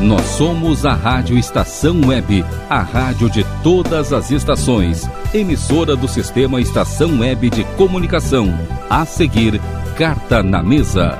Nós 0.00 0.22
somos 0.22 0.86
a 0.86 0.94
Rádio 0.94 1.36
Estação 1.36 2.00
Web, 2.06 2.42
a 2.70 2.80
rádio 2.80 3.28
de 3.28 3.44
todas 3.62 4.14
as 4.14 4.30
estações, 4.30 5.06
emissora 5.34 5.94
do 5.94 6.08
sistema 6.08 6.58
Estação 6.58 7.20
Web 7.20 7.50
de 7.50 7.64
Comunicação. 7.76 8.46
A 8.88 9.04
seguir, 9.04 9.60
Carta 9.98 10.42
na 10.42 10.62
Mesa. 10.62 11.18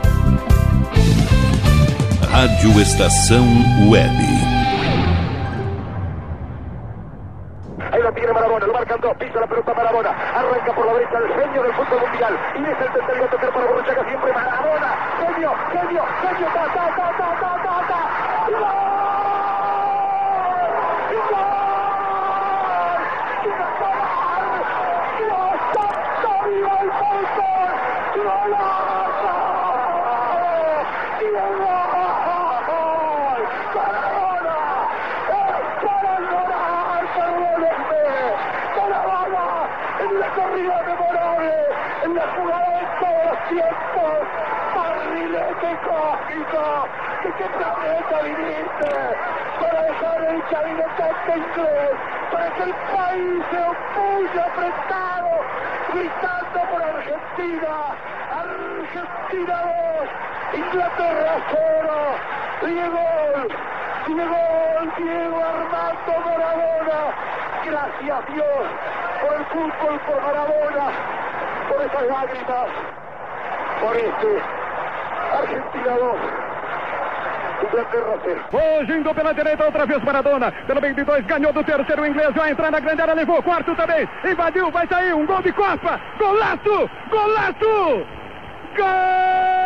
Rádio 2.33 2.81
Estação 2.81 3.45
Web. 3.91 4.17
Ahí 7.93 8.03
la 8.03 8.13
tiene 8.13 8.33
Marabona, 8.33 8.67
lo 8.67 8.73
marcan 8.73 8.99
dos, 9.01 9.15
pisa 9.19 9.41
la 9.41 9.47
pelota 9.47 9.75
Marabona, 9.75 10.09
arranca 10.09 10.73
por 10.73 10.87
la 10.87 10.95
derecha 10.95 11.19
el 11.19 11.29
genio 11.29 11.63
del 11.65 11.75
fútbol 11.75 12.01
mundial 12.01 12.33
y 12.57 12.63
es 12.63 12.81
el 12.81 12.93
tercero 12.95 13.25
a 13.25 13.31
tocar 13.31 13.53
para 13.53 13.67
Borruchaga 13.67 14.05
siempre 14.09 14.33
Marabona, 14.33 14.89
genio, 15.21 15.53
genio, 15.71 16.03
genio, 16.23 16.47
ta, 16.55 16.65
ta, 16.73 16.87
ta, 16.97 17.07
ta, 17.19 17.41
ta, 17.41 17.63
ta, 17.63 17.89
ta. 17.89 18.30
La 42.15 42.27
jugada 42.35 42.71
de 42.71 43.21
los 43.21 43.39
tiempos, 43.49 44.31
¿de 47.23 47.33
qué 47.33 47.45
planeta 47.45 48.23
viniste? 48.23 48.91
Para 49.61 49.83
dejar 49.83 50.23
el 50.23 50.49
chavinetante 50.49 51.37
inglés, 51.37 51.91
para 52.33 52.51
que 52.51 52.63
el 52.63 52.75
país 52.75 53.45
se 53.51 53.59
opulle 53.61 54.41
apretado, 54.41 55.33
gritando 55.93 56.61
por 56.71 56.83
Argentina, 56.83 57.75
Argentina 58.33 59.57
2, 60.53 60.65
Inglaterra 60.65 61.33
0, 61.51 61.91
Diego, 62.63 63.07
Diego, 64.07 64.37
Diego 64.97 65.45
Armando 65.45 66.13
Maradona, 66.25 67.01
gracias 67.67 68.35
Dios 68.35 68.65
por 69.21 69.33
el 69.35 69.45
fútbol, 69.47 70.01
por 70.07 70.23
Maradona, 70.23 70.87
por 71.69 71.83
esas 71.83 72.03
lágrimas, 72.07 72.69
por 73.81 73.97
este 73.97 74.43
Argentina 75.33 75.97
2. 75.99 76.50
Fugindo 78.51 79.15
pela 79.15 79.33
direita, 79.33 79.65
outra 79.65 79.87
vez 79.87 80.03
Maradona. 80.03 80.53
Pelo 80.67 80.81
22, 80.81 81.25
ganhou 81.27 81.53
do 81.53 81.65
terceiro 81.65 82.07
inglês. 82.07 82.35
Vai 82.35 82.51
entrar 82.51 82.71
na 82.71 82.81
grande 82.81 83.03
área, 83.03 83.15
levou. 83.15 83.43
Quarto 83.43 83.75
também. 83.75 84.09
Invadiu, 84.25 84.71
vai 84.71 84.87
sair. 84.87 85.15
Um 85.15 85.27
gol 85.27 85.43
de 85.43 85.53
Copa. 85.53 86.01
Golaço! 86.19 86.91
Golaço! 87.11 88.07
Gol! 88.77 89.61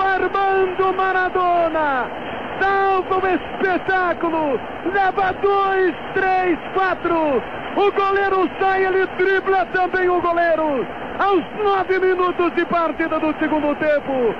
Armando 0.00 0.92
Maradona 0.94 2.31
salva 2.62 3.16
o 3.16 3.26
espetáculo, 3.26 4.60
leva 4.92 5.32
dois, 5.42 5.94
três, 6.14 6.58
quatro. 6.74 7.42
O 7.74 7.90
goleiro 7.90 8.48
sai, 8.60 8.84
ele 8.84 9.06
dribla 9.18 9.66
também 9.72 10.08
o 10.08 10.20
goleiro. 10.20 10.86
Aos 11.18 11.44
nove 11.62 11.98
minutos 11.98 12.54
de 12.54 12.64
partida 12.66 13.18
do 13.18 13.34
segundo 13.38 13.74
tempo. 13.76 14.34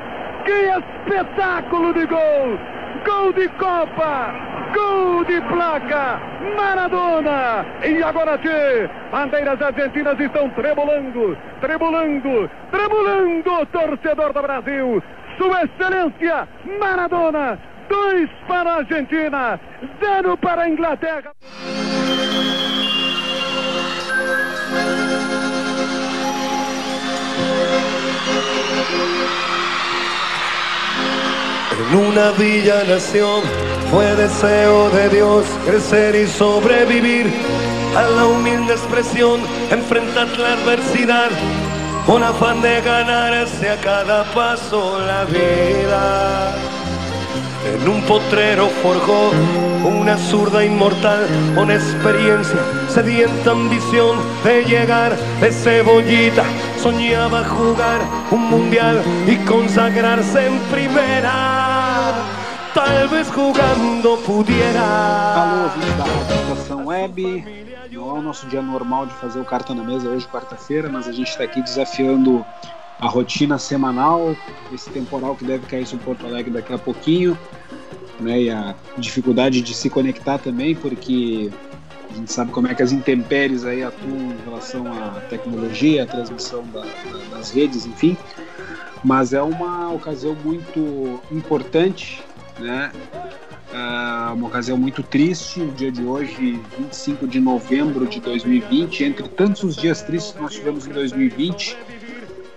Que 0.45 0.53
espetáculo 0.53 1.93
de 1.95 2.07
gol! 2.07 2.59
Gol 3.05 3.33
de 3.33 3.49
Copa! 3.49 4.35
Gol 4.75 5.25
de 5.25 5.41
placa! 5.43 6.21
Maradona! 6.57 7.65
E 7.85 8.03
agora, 8.03 8.39
Tchê, 8.39 8.89
bandeiras 9.11 9.61
argentinas 9.61 10.19
estão 10.19 10.49
tremulando, 10.51 11.37
tremulando, 11.61 12.51
tremulando, 12.71 13.67
torcedor 13.67 14.33
do 14.33 14.43
Brasil! 14.43 15.03
Sua 15.39 15.63
Excelência 15.65 16.49
Maradona! 16.81 17.59
Dois 17.89 18.31
para 18.49 18.75
a 18.75 18.77
Argentina, 18.79 19.61
zero 20.01 20.37
para 20.37 20.63
a 20.63 20.69
Inglaterra. 20.69 21.33
En 31.79 31.99
una 31.99 32.31
villa 32.33 32.85
nación 32.85 33.43
fue 33.91 34.15
deseo 34.17 34.89
de 34.91 35.09
Dios 35.11 35.45
crecer 35.67 36.15
y 36.15 36.27
sobrevivir 36.27 37.27
a 37.97 38.03
la 38.03 38.27
humilde 38.27 38.73
expresión, 38.73 39.41
enfrentar 39.71 40.29
la 40.39 40.55
adversidad 40.55 41.31
con 42.07 42.23
afán 42.23 42.63
de 42.63 42.81
ganarse 42.81 43.69
a 43.69 43.77
cada 43.81 44.25
paso 44.33 44.99
la 45.01 45.25
vida. 45.25 46.72
En 47.65 47.89
un 47.89 48.03
potrero 48.03 48.69
forjó 48.83 49.31
una 49.85 50.17
zurda 50.17 50.65
inmortal 50.65 51.27
con 51.55 51.71
experiencia, 51.71 52.59
sedienta 52.89 53.53
ambición 53.53 54.19
de 54.43 54.65
llegar 54.65 55.17
de 55.41 55.53
cebollita. 55.53 56.45
Soñaba 56.83 57.45
jugar 57.45 58.01
un 58.33 58.51
mundial 58.51 59.01
y 59.29 59.37
consagrarse 59.47 60.47
en 60.47 60.59
primera. 60.73 62.15
Tal 62.75 63.09
vez 63.09 63.31
jugando 63.31 64.17
pudiera. 64.27 65.43
Alô, 65.43 65.65
ouvintes 65.65 65.97
da 65.97 66.05
Rádio 66.05 66.85
Web. 66.85 67.63
Não 67.93 68.17
é 68.17 68.19
o 68.19 68.23
nosso 68.23 68.47
dia 68.47 68.63
normal 68.63 69.07
de 69.07 69.13
fazer 69.15 69.39
o 69.39 69.45
Carta 69.45 69.75
na 69.75 69.85
Mesa 69.85 70.09
hoje, 70.09 70.27
quarta-feira, 70.27 70.89
mas 70.89 71.07
a 71.07 71.13
gente 71.13 71.29
está 71.29 71.45
aqui 71.45 71.63
desafiando 71.63 72.45
a 72.99 73.09
rotina 73.09 73.59
semanal, 73.59 74.37
esse 74.73 74.91
temporal 74.91 75.35
que 75.35 75.45
deve 75.45 75.67
cair 75.67 75.87
sobre 75.87 76.05
Porto 76.05 76.27
Alegre 76.27 76.51
daqui 76.51 76.73
a 76.73 76.79
pouquinho, 76.79 77.37
né, 78.21 78.43
e 78.43 78.51
a 78.51 78.75
dificuldade 78.97 79.61
de 79.61 79.75
se 79.75 79.91
conectar 79.91 80.39
também, 80.39 80.75
porque 80.75 81.51
a 82.11 82.15
gente 82.15 82.31
sabe 82.31 82.53
como 82.53 82.69
é 82.69 82.75
que 82.75 82.83
as 82.83 82.93
intempéries 82.93 83.65
aí 83.65 83.83
atuam 83.83 84.33
em 84.33 84.45
relação 84.45 84.87
à 84.87 85.21
tecnologia, 85.29 86.05
à 86.05 86.07
transmissão 86.07 86.63
da, 86.73 86.83
da, 86.83 87.37
das 87.37 87.51
redes, 87.51 87.87
enfim. 87.87 88.17
Mas 89.03 89.33
é 89.33 89.43
uma 89.43 89.91
ocasião 89.91 90.37
muito 90.45 91.21
importante, 91.31 92.23
né? 92.59 92.93
É 93.73 94.33
uma 94.35 94.47
ocasião 94.47 94.77
muito 94.77 95.03
triste, 95.03 95.63
o 95.63 95.73
dia 95.73 95.91
de 95.91 96.05
hoje, 96.05 96.61
25 96.79 97.27
de 97.27 97.41
novembro 97.41 98.07
de 98.07 98.21
2020, 98.21 99.05
entre 99.05 99.27
tantos 99.29 99.63
os 99.63 99.75
dias 99.75 100.03
tristes 100.03 100.33
que 100.33 100.43
nós 100.43 100.53
tivemos 100.53 100.87
em 100.87 100.91
2020, 100.91 101.79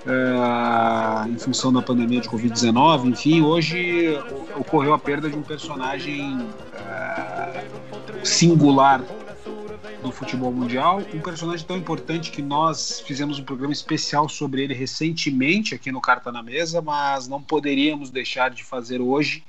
uh, 0.05 1.27
em 1.29 1.37
função 1.37 1.73
da 1.73 1.81
pandemia 1.81 2.21
de 2.21 2.29
Covid-19. 2.29 3.05
Enfim, 3.05 3.41
hoje 3.41 4.17
ocorreu 4.55 4.93
a 4.93 4.99
perda 4.99 5.29
de 5.29 5.35
um 5.35 5.41
personagem 5.41 6.37
uh, 6.41 8.25
singular 8.25 9.03
do 10.01 10.11
futebol 10.11 10.51
mundial, 10.51 11.01
um 11.13 11.19
personagem 11.19 11.65
tão 11.65 11.75
importante 11.75 12.29
que 12.29 12.41
nós 12.41 12.99
fizemos 13.01 13.39
um 13.39 13.43
programa 13.43 13.73
especial 13.73 14.29
sobre 14.29 14.63
ele 14.63 14.73
recentemente 14.73 15.73
aqui 15.73 15.91
no 15.91 15.99
Carta 15.99 16.31
na 16.31 16.43
Mesa, 16.43 16.79
mas 16.79 17.27
não 17.27 17.41
poderíamos 17.41 18.11
deixar 18.11 18.51
de 18.51 18.63
fazer 18.63 19.01
hoje 19.01 19.43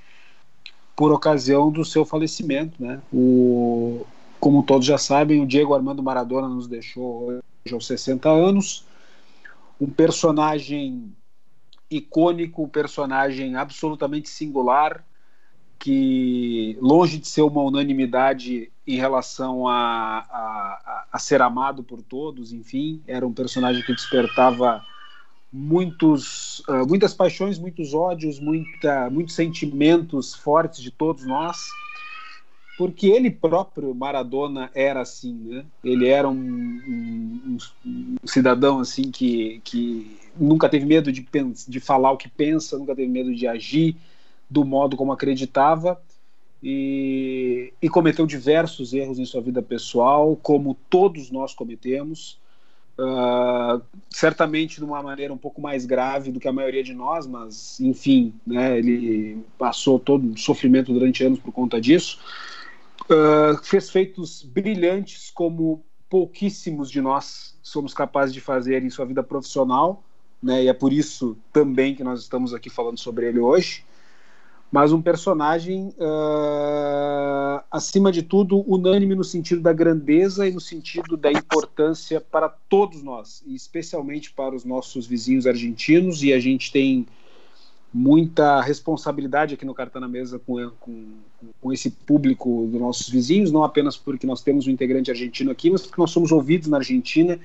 por 0.94 1.12
ocasião 1.12 1.70
do 1.70 1.84
seu 1.84 2.06
falecimento, 2.06 2.82
né? 2.82 3.00
O, 3.12 4.06
como 4.40 4.62
todos 4.62 4.86
já 4.86 4.96
sabem, 4.96 5.42
o 5.42 5.46
Diego 5.46 5.74
Armando 5.74 6.02
Maradona 6.02 6.48
nos 6.48 6.66
deixou 6.66 7.26
hoje 7.26 7.74
aos 7.74 7.86
60 7.86 8.30
anos 8.30 8.86
um 9.80 9.88
personagem 9.88 11.12
icônico, 11.90 12.64
um 12.64 12.68
personagem 12.68 13.56
absolutamente 13.56 14.28
singular, 14.28 15.04
que 15.78 16.76
longe 16.80 17.18
de 17.18 17.28
ser 17.28 17.42
uma 17.42 17.62
unanimidade 17.62 18.70
em 18.86 18.96
relação 18.96 19.68
a, 19.68 20.18
a, 20.18 21.06
a, 21.12 21.18
ser 21.18 21.42
amado 21.42 21.82
por 21.82 22.02
todos, 22.02 22.52
enfim, 22.52 23.02
era 23.06 23.26
um 23.26 23.32
personagem 23.32 23.82
que 23.82 23.94
despertava 23.94 24.82
muitos, 25.52 26.60
uh, 26.68 26.86
muitas 26.88 27.12
paixões, 27.12 27.58
muitos 27.58 27.92
ódios, 27.92 28.40
muita, 28.40 29.10
muitos 29.10 29.34
sentimentos 29.34 30.34
fortes 30.34 30.82
de 30.82 30.90
todos 30.90 31.26
nós 31.26 31.66
porque 32.76 33.06
ele 33.06 33.30
próprio, 33.30 33.94
Maradona, 33.94 34.70
era 34.74 35.00
assim, 35.00 35.32
né? 35.32 35.64
Ele 35.82 36.08
era 36.08 36.28
um, 36.28 36.34
um, 36.34 37.56
um, 37.84 38.16
cidadão 38.24 38.80
assim 38.80 39.10
que, 39.10 39.60
que 39.64 40.18
nunca 40.38 40.68
teve 40.68 40.84
medo 40.84 41.10
de, 41.10 41.26
de 41.68 41.80
falar 41.80 42.12
o 42.12 42.18
que 42.18 42.28
pensa, 42.28 42.78
nunca 42.78 42.94
teve 42.94 43.10
medo 43.10 43.34
de 43.34 43.46
agir 43.46 43.96
do 44.48 44.64
modo 44.64 44.96
como 44.96 45.12
acreditava 45.12 46.00
e, 46.62 47.72
e 47.80 47.88
cometeu 47.88 48.26
diversos 48.26 48.92
erros 48.92 49.18
em 49.18 49.24
sua 49.24 49.40
vida 49.40 49.62
pessoal, 49.62 50.36
como 50.36 50.76
todos 50.90 51.30
nós 51.30 51.54
cometemos. 51.54 52.38
Uh, 52.98 53.82
certamente 54.08 54.76
de 54.76 54.84
uma 54.84 55.02
maneira 55.02 55.30
um 55.30 55.36
pouco 55.36 55.60
mais 55.60 55.84
grave 55.84 56.32
do 56.32 56.40
que 56.40 56.48
a 56.48 56.52
maioria 56.52 56.82
de 56.82 56.94
nós, 56.94 57.26
mas 57.26 57.78
enfim, 57.78 58.32
né, 58.46 58.78
ele 58.78 59.44
passou 59.58 59.98
todo 59.98 60.32
o 60.32 60.38
sofrimento 60.38 60.94
durante 60.94 61.22
anos 61.22 61.38
por 61.38 61.52
conta 61.52 61.78
disso. 61.78 62.18
Uh, 63.08 63.62
fez 63.62 63.88
feitos 63.88 64.42
brilhantes 64.42 65.30
como 65.30 65.84
pouquíssimos 66.08 66.90
de 66.90 67.00
nós 67.00 67.56
somos 67.62 67.92
capazes 67.92 68.32
de 68.32 68.40
fazer 68.40 68.82
em 68.82 68.90
sua 68.90 69.04
vida 69.04 69.22
profissional, 69.22 70.02
né, 70.42 70.64
e 70.64 70.68
é 70.68 70.72
por 70.72 70.92
isso 70.92 71.36
também 71.52 71.94
que 71.94 72.04
nós 72.04 72.20
estamos 72.20 72.54
aqui 72.54 72.70
falando 72.70 72.98
sobre 72.98 73.26
ele 73.26 73.40
hoje. 73.40 73.84
Mas 74.70 74.92
um 74.92 75.00
personagem, 75.00 75.94
uh, 75.98 77.62
acima 77.70 78.10
de 78.10 78.22
tudo, 78.22 78.64
unânime 78.70 79.14
no 79.14 79.24
sentido 79.24 79.60
da 79.60 79.72
grandeza 79.72 80.46
e 80.46 80.52
no 80.52 80.60
sentido 80.60 81.16
da 81.16 81.30
importância 81.30 82.20
para 82.20 82.48
todos 82.48 83.02
nós, 83.02 83.42
e 83.46 83.54
especialmente 83.54 84.32
para 84.32 84.54
os 84.54 84.64
nossos 84.64 85.06
vizinhos 85.06 85.46
argentinos, 85.46 86.22
e 86.22 86.32
a 86.32 86.40
gente 86.40 86.72
tem 86.72 87.06
muita 87.92 88.60
responsabilidade 88.60 89.54
aqui 89.54 89.64
no 89.64 89.74
Carta 89.74 89.98
na 89.98 90.08
Mesa 90.08 90.38
com, 90.38 90.70
com, 90.80 91.04
com 91.60 91.72
esse 91.72 91.90
público 91.90 92.66
dos 92.70 92.80
nossos 92.80 93.08
vizinhos, 93.08 93.50
não 93.50 93.64
apenas 93.64 93.96
porque 93.96 94.26
nós 94.26 94.42
temos 94.42 94.66
um 94.66 94.70
integrante 94.70 95.10
argentino 95.10 95.50
aqui, 95.50 95.70
mas 95.70 95.82
porque 95.86 96.00
nós 96.00 96.10
somos 96.10 96.30
ouvidos 96.30 96.68
na 96.68 96.78
Argentina 96.78 97.38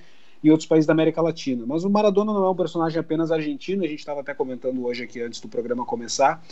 e 0.43 0.49
outros 0.49 0.67
países 0.67 0.88
da 0.88 0.93
América 0.93 1.21
Latina. 1.21 1.63
Mas 1.65 1.83
o 1.83 1.89
Maradona 1.89 2.33
não 2.33 2.45
é 2.45 2.49
um 2.49 2.55
personagem 2.55 2.99
apenas 2.99 3.31
argentino, 3.31 3.83
a 3.83 3.88
gente 3.88 3.99
estava 3.99 4.21
até 4.21 4.33
comentando 4.33 4.83
hoje 4.83 5.03
aqui 5.03 5.21
antes 5.21 5.39
do 5.39 5.47
programa 5.47 5.85
começar, 5.85 6.43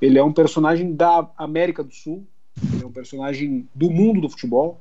ele 0.00 0.18
é 0.18 0.22
um 0.22 0.32
personagem 0.32 0.94
da 0.94 1.28
América 1.36 1.82
do 1.82 1.92
Sul, 1.92 2.26
ele 2.72 2.82
é 2.82 2.86
um 2.86 2.92
personagem 2.92 3.68
do 3.74 3.90
mundo 3.90 4.20
do 4.20 4.28
futebol, 4.28 4.80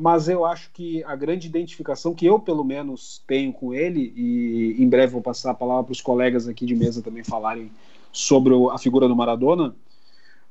mas 0.00 0.30
eu 0.30 0.46
acho 0.46 0.70
que 0.72 1.04
a 1.04 1.14
grande 1.14 1.46
identificação 1.46 2.14
que 2.14 2.24
eu, 2.24 2.40
pelo 2.40 2.64
menos, 2.64 3.22
tenho 3.26 3.52
com 3.52 3.74
ele, 3.74 4.14
e 4.16 4.82
em 4.82 4.88
breve 4.88 5.12
vou 5.12 5.20
passar 5.20 5.50
a 5.50 5.54
palavra 5.54 5.84
para 5.84 5.92
os 5.92 6.00
colegas 6.00 6.48
aqui 6.48 6.64
de 6.64 6.74
mesa 6.74 7.02
também 7.02 7.22
falarem 7.22 7.70
sobre 8.10 8.54
a 8.72 8.78
figura 8.78 9.06
do 9.06 9.14
Maradona, 9.14 9.76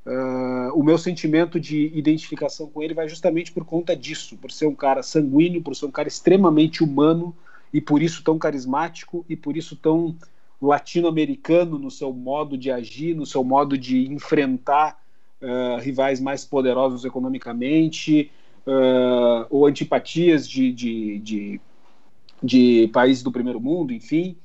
uh, 0.05 0.79
o 0.79 0.83
meu 0.83 0.99
sentimento 0.99 1.59
de 1.59 1.91
identificação 1.95 2.67
com 2.67 2.83
ele 2.83 2.93
vai 2.93 3.09
justamente 3.09 3.51
por 3.51 3.65
conta 3.65 3.95
disso, 3.95 4.37
por 4.37 4.51
ser 4.51 4.67
um 4.67 4.75
cara 4.75 5.01
sanguíneo, 5.01 5.63
por 5.63 5.75
ser 5.75 5.87
um 5.87 5.91
cara 5.91 6.07
extremamente 6.07 6.83
humano 6.83 7.35
e 7.73 7.81
por 7.81 8.03
isso 8.03 8.23
tão 8.23 8.37
carismático 8.37 9.25
e 9.27 9.35
por 9.35 9.57
isso 9.57 9.75
tão 9.75 10.15
latino-americano 10.61 11.79
no 11.79 11.89
seu 11.89 12.13
modo 12.13 12.55
de 12.55 12.69
agir, 12.69 13.15
no 13.15 13.25
seu 13.25 13.43
modo 13.43 13.75
de 13.75 14.13
enfrentar 14.13 15.01
uh, 15.41 15.81
rivais 15.81 16.19
mais 16.19 16.45
poderosos 16.45 17.03
economicamente, 17.03 18.29
uh, 18.65 19.45
ou 19.49 19.65
antipatias 19.65 20.47
de, 20.47 20.71
de, 20.71 21.19
de, 21.19 21.61
de 22.41 22.89
países 22.93 23.23
do 23.23 23.31
primeiro 23.31 23.59
mundo, 23.59 23.93
enfim. 23.93 24.35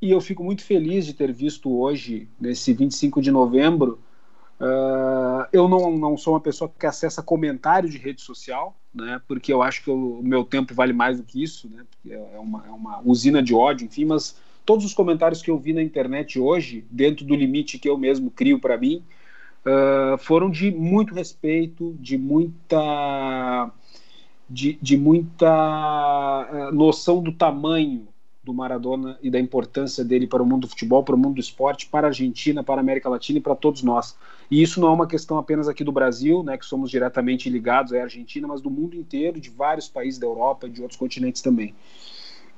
E 0.00 0.10
eu 0.10 0.20
fico 0.20 0.42
muito 0.42 0.62
feliz 0.62 1.04
de 1.04 1.14
ter 1.14 1.32
visto 1.32 1.70
hoje, 1.78 2.28
nesse 2.40 2.72
25 2.72 3.20
de 3.20 3.30
novembro, 3.30 3.98
Uh, 4.60 5.48
eu 5.54 5.66
não, 5.66 5.96
não 5.96 6.18
sou 6.18 6.34
uma 6.34 6.40
pessoa 6.40 6.70
que 6.78 6.84
acessa 6.84 7.22
comentário 7.22 7.88
de 7.88 7.96
rede 7.96 8.20
social, 8.20 8.78
né, 8.94 9.18
porque 9.26 9.50
eu 9.50 9.62
acho 9.62 9.82
que 9.82 9.90
o 9.90 10.20
meu 10.22 10.44
tempo 10.44 10.74
vale 10.74 10.92
mais 10.92 11.16
do 11.16 11.22
que 11.22 11.42
isso, 11.42 11.66
né, 11.70 11.82
é 12.06 12.38
uma, 12.38 12.66
é 12.66 12.70
uma 12.70 13.00
usina 13.02 13.42
de 13.42 13.54
ódio, 13.54 13.86
enfim, 13.86 14.04
mas 14.04 14.36
todos 14.66 14.84
os 14.84 14.92
comentários 14.92 15.40
que 15.40 15.50
eu 15.50 15.58
vi 15.58 15.72
na 15.72 15.82
internet 15.82 16.38
hoje, 16.38 16.84
dentro 16.90 17.24
do 17.24 17.34
limite 17.34 17.78
que 17.78 17.88
eu 17.88 17.96
mesmo 17.96 18.30
crio 18.30 18.60
para 18.60 18.76
mim, 18.76 19.02
uh, 19.64 20.18
foram 20.18 20.50
de 20.50 20.70
muito 20.70 21.14
respeito, 21.14 21.96
de 21.98 22.16
muita, 22.16 23.70
de, 24.48 24.78
de 24.80 24.96
muita 24.96 25.48
uh, 26.50 26.74
noção 26.74 27.22
do 27.22 27.32
tamanho 27.32 28.08
do 28.42 28.54
Maradona 28.54 29.18
e 29.22 29.30
da 29.30 29.38
importância 29.38 30.04
dele 30.04 30.26
para 30.26 30.42
o 30.42 30.46
mundo 30.46 30.62
do 30.62 30.68
futebol, 30.68 31.04
para 31.04 31.14
o 31.14 31.18
mundo 31.18 31.34
do 31.34 31.40
esporte, 31.40 31.86
para 31.86 32.06
a 32.06 32.10
Argentina, 32.10 32.64
para 32.64 32.76
a 32.76 32.80
América 32.80 33.08
Latina 33.08 33.38
e 33.38 33.42
para 33.42 33.54
todos 33.54 33.82
nós. 33.82 34.16
E 34.50 34.62
isso 34.62 34.80
não 34.80 34.88
é 34.88 34.92
uma 34.92 35.06
questão 35.06 35.38
apenas 35.38 35.68
aqui 35.68 35.84
do 35.84 35.92
Brasil, 35.92 36.42
né, 36.42 36.56
que 36.56 36.64
somos 36.64 36.90
diretamente 36.90 37.50
ligados 37.50 37.92
à 37.92 38.02
Argentina, 38.02 38.48
mas 38.48 38.60
do 38.60 38.70
mundo 38.70 38.96
inteiro, 38.96 39.38
de 39.38 39.50
vários 39.50 39.88
países 39.88 40.18
da 40.18 40.26
Europa 40.26 40.66
e 40.66 40.70
de 40.70 40.80
outros 40.80 40.98
continentes 40.98 41.42
também. 41.42 41.74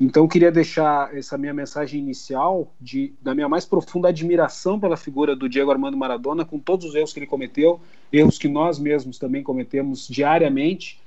Então, 0.05 0.27
queria 0.27 0.51
deixar 0.51 1.17
essa 1.17 1.39
minha 1.39 1.55
mensagem 1.55 2.01
inicial 2.01 2.75
de, 2.81 3.15
da 3.23 3.37
minha 3.37 3.49
mais 3.49 3.65
profunda 3.65 4.09
admiração 4.09 4.81
pela 4.81 4.97
figura 4.97 5.37
do 5.37 5.49
Diego 5.49 5.71
Armando 5.71 5.97
Maradona, 5.97 6.45
com 6.45 6.59
todos 6.59 6.87
os 6.87 6.95
erros 6.97 7.13
que 7.13 7.21
ele 7.21 7.27
cometeu, 7.29 7.81
erros 8.13 8.37
que 8.37 8.49
nós 8.49 8.81
mesmos 8.81 9.17
também 9.17 9.45
cometemos 9.45 10.09
diariamente, 10.09 11.01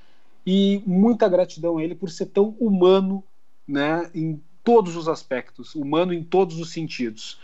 e 0.46 0.82
muita 0.86 1.28
gratidão 1.28 1.76
a 1.76 1.84
ele 1.84 1.94
por 1.94 2.08
ser 2.08 2.24
tão 2.24 2.56
humano 2.58 3.22
né, 3.68 4.10
em 4.14 4.40
todos 4.64 4.96
os 4.96 5.08
aspectos, 5.08 5.74
humano 5.74 6.14
em 6.14 6.24
todos 6.24 6.58
os 6.58 6.72
sentidos. 6.72 7.38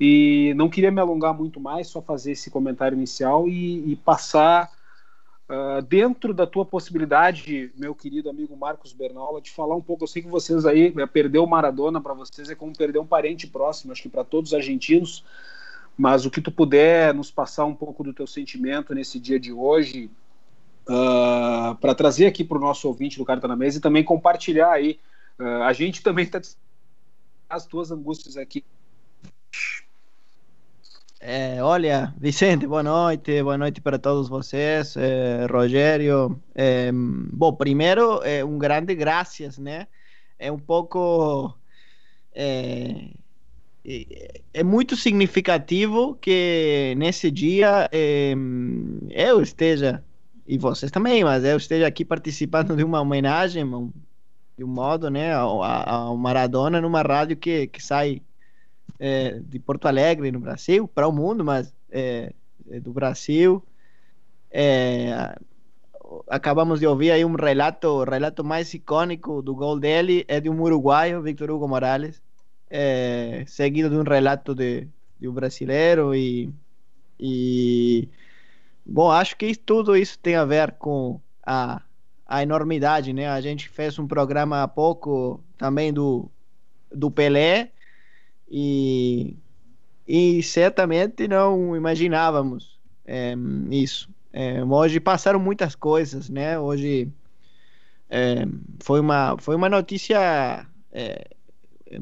E 0.00 0.54
não 0.56 0.70
queria 0.70 0.90
me 0.90 1.02
alongar 1.02 1.34
muito 1.34 1.60
mais, 1.60 1.88
só 1.88 2.00
fazer 2.00 2.32
esse 2.32 2.50
comentário 2.50 2.96
inicial 2.96 3.46
e, 3.46 3.92
e 3.92 3.96
passar 3.96 4.72
Uh, 5.48 5.80
dentro 5.82 6.34
da 6.34 6.44
tua 6.44 6.66
possibilidade, 6.66 7.70
meu 7.76 7.94
querido 7.94 8.28
amigo 8.28 8.56
Marcos 8.56 8.92
Bernola, 8.92 9.40
de 9.40 9.52
falar 9.52 9.76
um 9.76 9.80
pouco, 9.80 10.02
eu 10.02 10.08
sei 10.08 10.20
que 10.20 10.28
vocês 10.28 10.66
aí, 10.66 10.92
né, 10.92 11.06
perder 11.06 11.38
o 11.38 11.46
Maradona 11.46 12.00
para 12.00 12.14
vocês 12.14 12.50
é 12.50 12.54
como 12.56 12.76
perder 12.76 12.98
um 12.98 13.06
parente 13.06 13.46
próximo, 13.46 13.92
acho 13.92 14.02
que 14.02 14.08
para 14.08 14.24
todos 14.24 14.50
os 14.50 14.54
argentinos, 14.54 15.24
mas 15.96 16.26
o 16.26 16.32
que 16.32 16.40
tu 16.40 16.50
puder 16.50 17.14
nos 17.14 17.30
passar 17.30 17.64
um 17.64 17.76
pouco 17.76 18.02
do 18.02 18.12
teu 18.12 18.26
sentimento 18.26 18.92
nesse 18.92 19.20
dia 19.20 19.38
de 19.38 19.52
hoje, 19.52 20.10
uh, 20.88 20.92
ah, 20.92 21.78
para 21.80 21.94
trazer 21.94 22.26
aqui 22.26 22.42
para 22.42 22.58
o 22.58 22.60
nosso 22.60 22.88
ouvinte 22.88 23.16
do 23.16 23.24
Carta 23.24 23.46
na 23.46 23.54
Mesa 23.54 23.78
e 23.78 23.80
também 23.80 24.02
compartilhar 24.02 24.72
aí, 24.72 24.98
uh, 25.38 25.62
a 25.62 25.72
gente 25.72 26.02
também 26.02 26.24
está 26.24 26.40
as 27.48 27.64
tuas 27.64 27.92
angústias 27.92 28.36
aqui 28.36 28.64
É, 31.18 31.62
olha, 31.62 32.14
Vicente, 32.18 32.66
boa 32.66 32.82
noite, 32.82 33.42
boa 33.42 33.56
noite 33.56 33.80
para 33.80 33.98
todos 33.98 34.28
vocês, 34.28 34.96
é, 34.96 35.46
Rogério. 35.50 36.40
É, 36.54 36.90
bom, 36.92 37.54
primeiro, 37.54 38.22
é, 38.22 38.44
um 38.44 38.58
grande 38.58 38.94
graças, 38.94 39.56
né? 39.58 39.86
É 40.38 40.52
um 40.52 40.58
pouco. 40.58 41.56
É, 42.34 43.12
é 44.52 44.62
muito 44.62 44.94
significativo 44.96 46.16
que 46.16 46.94
nesse 46.98 47.30
dia 47.30 47.88
eu 49.10 49.40
esteja, 49.40 50.04
e 50.46 50.58
vocês 50.58 50.90
também, 50.90 51.24
mas 51.24 51.44
eu 51.44 51.56
esteja 51.56 51.86
aqui 51.86 52.04
participando 52.04 52.76
de 52.76 52.84
uma 52.84 53.00
homenagem, 53.00 53.64
de 54.58 54.64
um 54.64 54.68
modo, 54.68 55.08
né, 55.08 55.32
ao, 55.32 55.62
ao 55.62 56.16
Maradona 56.16 56.80
numa 56.80 57.02
rádio 57.02 57.36
que, 57.36 57.68
que 57.68 57.82
sai 57.82 58.22
é, 58.98 59.38
de 59.40 59.58
Porto 59.58 59.86
Alegre, 59.86 60.32
no 60.32 60.40
Brasil, 60.40 60.88
para 60.88 61.06
o 61.06 61.12
mundo, 61.12 61.44
mas 61.44 61.72
é, 61.90 62.32
é 62.70 62.80
do 62.80 62.92
Brasil. 62.92 63.62
É, 64.50 65.36
acabamos 66.28 66.80
de 66.80 66.86
ouvir 66.86 67.10
aí 67.10 67.24
um 67.24 67.34
relato, 67.34 67.88
o 67.88 68.04
relato 68.04 68.44
mais 68.44 68.72
icônico 68.72 69.42
do 69.42 69.54
gol 69.54 69.78
dele 69.78 70.24
é 70.28 70.40
de 70.40 70.48
um 70.48 70.60
uruguaio, 70.60 71.22
Victor 71.22 71.50
Hugo 71.50 71.68
Morales, 71.68 72.22
é, 72.70 73.44
seguido 73.46 73.90
de 73.90 73.96
um 73.96 74.02
relato 74.02 74.54
de, 74.54 74.88
de 75.20 75.28
um 75.28 75.32
brasileiro 75.32 76.14
e, 76.14 76.52
e 77.18 78.08
bom, 78.84 79.10
acho 79.10 79.36
que 79.36 79.54
tudo 79.54 79.96
isso 79.96 80.18
tem 80.18 80.36
a 80.36 80.44
ver 80.44 80.72
com 80.72 81.20
a, 81.44 81.82
a 82.26 82.42
enormidade, 82.42 83.12
né? 83.12 83.28
A 83.28 83.40
gente 83.40 83.68
fez 83.68 83.98
um 83.98 84.06
programa 84.06 84.62
há 84.62 84.68
pouco 84.68 85.40
também 85.56 85.92
do, 85.92 86.30
do 86.90 87.10
Pelé 87.10 87.72
e, 88.48 89.36
e 90.06 90.42
certamente 90.42 91.26
não 91.28 91.76
imaginávamos 91.76 92.78
é, 93.06 93.34
isso. 93.70 94.08
É, 94.32 94.62
hoje 94.62 95.00
passaram 95.00 95.38
muitas 95.38 95.74
coisas, 95.74 96.28
né? 96.28 96.58
Hoje 96.58 97.08
é, 98.10 98.46
foi, 98.80 99.00
uma, 99.00 99.36
foi 99.38 99.56
uma 99.56 99.68
notícia 99.68 100.66
é, 100.92 101.26
é, 101.86 101.98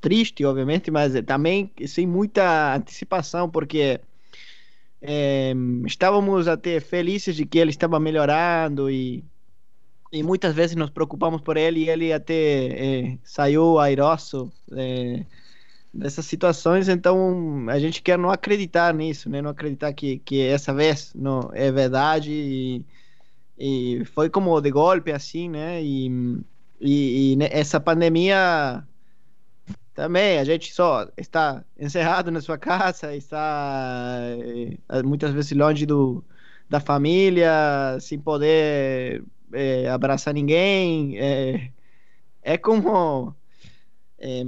triste, 0.00 0.44
obviamente, 0.44 0.90
mas 0.90 1.12
também 1.26 1.70
sem 1.86 2.06
muita 2.06 2.76
antecipação, 2.76 3.48
porque 3.50 4.00
é, 5.02 5.52
estávamos 5.86 6.48
até 6.48 6.80
felizes 6.80 7.36
de 7.36 7.44
que 7.46 7.58
ele 7.58 7.70
estava 7.70 8.00
melhorando 8.00 8.90
e 8.90 9.24
e 10.12 10.22
muitas 10.22 10.54
vezes 10.54 10.76
nos 10.76 10.90
preocupamos 10.90 11.40
por 11.40 11.56
ele 11.56 11.84
e 11.84 11.90
ele 11.90 12.12
até 12.12 12.34
é, 12.34 13.18
saiu 13.22 13.78
airoso 13.78 14.50
é, 14.72 15.24
dessas 15.92 16.26
situações, 16.26 16.88
então 16.88 17.66
a 17.68 17.78
gente 17.78 18.02
quer 18.02 18.18
não 18.18 18.30
acreditar 18.30 18.92
nisso, 18.94 19.28
né? 19.28 19.42
Não 19.42 19.50
acreditar 19.50 19.92
que, 19.92 20.18
que 20.20 20.40
essa 20.40 20.72
vez 20.72 21.12
não 21.14 21.50
é 21.52 21.70
verdade 21.70 22.32
e, 22.32 22.84
e 23.58 24.04
foi 24.06 24.30
como 24.30 24.60
de 24.60 24.70
golpe 24.70 25.12
assim, 25.12 25.48
né? 25.48 25.82
E, 25.82 26.08
e, 26.80 27.34
e 27.34 27.38
essa 27.50 27.80
pandemia 27.80 28.84
também 29.94 30.38
a 30.38 30.44
gente 30.44 30.72
só 30.72 31.08
está 31.16 31.64
encerrado 31.78 32.30
na 32.30 32.40
sua 32.40 32.56
casa, 32.56 33.14
está 33.16 34.20
é, 34.88 35.02
muitas 35.02 35.32
vezes 35.32 35.52
longe 35.52 35.84
do, 35.84 36.24
da 36.70 36.80
família, 36.80 37.98
sem 38.00 38.18
poder 38.18 39.22
é, 39.52 39.88
abraçar 39.88 40.34
ninguém. 40.34 41.18
É, 41.18 41.70
é 42.42 42.58
como 42.58 43.34
é, 44.18 44.42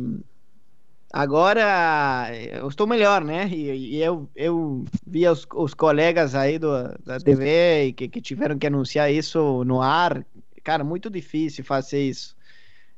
agora 1.12 2.30
eu 2.52 2.68
estou 2.68 2.86
melhor, 2.86 3.22
né? 3.24 3.48
E, 3.48 3.96
e 3.96 4.02
eu, 4.02 4.28
eu 4.34 4.84
vi 5.06 5.26
os, 5.28 5.46
os, 5.54 5.74
colegas 5.74 6.34
aí 6.34 6.58
do, 6.58 6.70
da 7.04 7.18
TV 7.18 7.92
que, 7.96 8.08
que 8.08 8.20
tiveram 8.20 8.58
que 8.58 8.66
anunciar 8.66 9.12
isso 9.12 9.64
no 9.64 9.80
ar. 9.80 10.24
Cara, 10.62 10.84
muito 10.84 11.08
difícil 11.10 11.64
fazer 11.64 12.02
isso. 12.02 12.36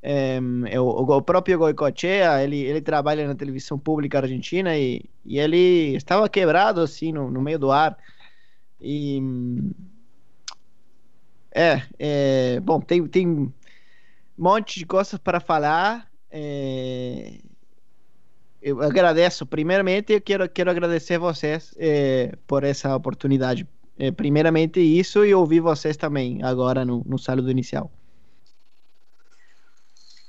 É, 0.04 0.40
o, 0.80 0.84
o, 0.84 1.22
próprio 1.22 1.58
Goicoechea, 1.58 2.42
ele, 2.42 2.58
ele 2.60 2.80
trabalha 2.80 3.24
na 3.26 3.36
televisão 3.36 3.78
pública 3.78 4.18
argentina 4.18 4.76
e, 4.76 5.04
e 5.24 5.38
ele 5.38 5.94
estava 5.94 6.28
quebrado 6.28 6.80
assim 6.80 7.12
no, 7.12 7.30
no 7.30 7.40
meio 7.40 7.58
do 7.58 7.70
ar. 7.70 7.96
E 8.80 9.22
é, 11.54 11.82
é 11.98 12.60
bom, 12.60 12.80
tem, 12.80 13.06
tem 13.06 13.28
um 13.28 13.52
monte 14.36 14.78
de 14.78 14.86
coisas 14.86 15.18
para 15.18 15.40
falar. 15.40 16.10
É, 16.30 17.38
eu 18.60 18.80
agradeço, 18.80 19.44
primeiramente, 19.44 20.12
eu 20.12 20.20
quero, 20.20 20.48
quero 20.48 20.70
agradecer 20.70 21.18
vocês 21.18 21.74
é, 21.76 22.36
por 22.46 22.64
essa 22.64 22.94
oportunidade. 22.94 23.66
É, 23.98 24.10
primeiramente 24.10 24.80
isso 24.80 25.24
e 25.24 25.34
ouvir 25.34 25.60
vocês 25.60 25.96
também 25.96 26.42
agora 26.42 26.84
no, 26.84 27.02
no 27.04 27.18
saludo 27.18 27.50
inicial. 27.50 27.90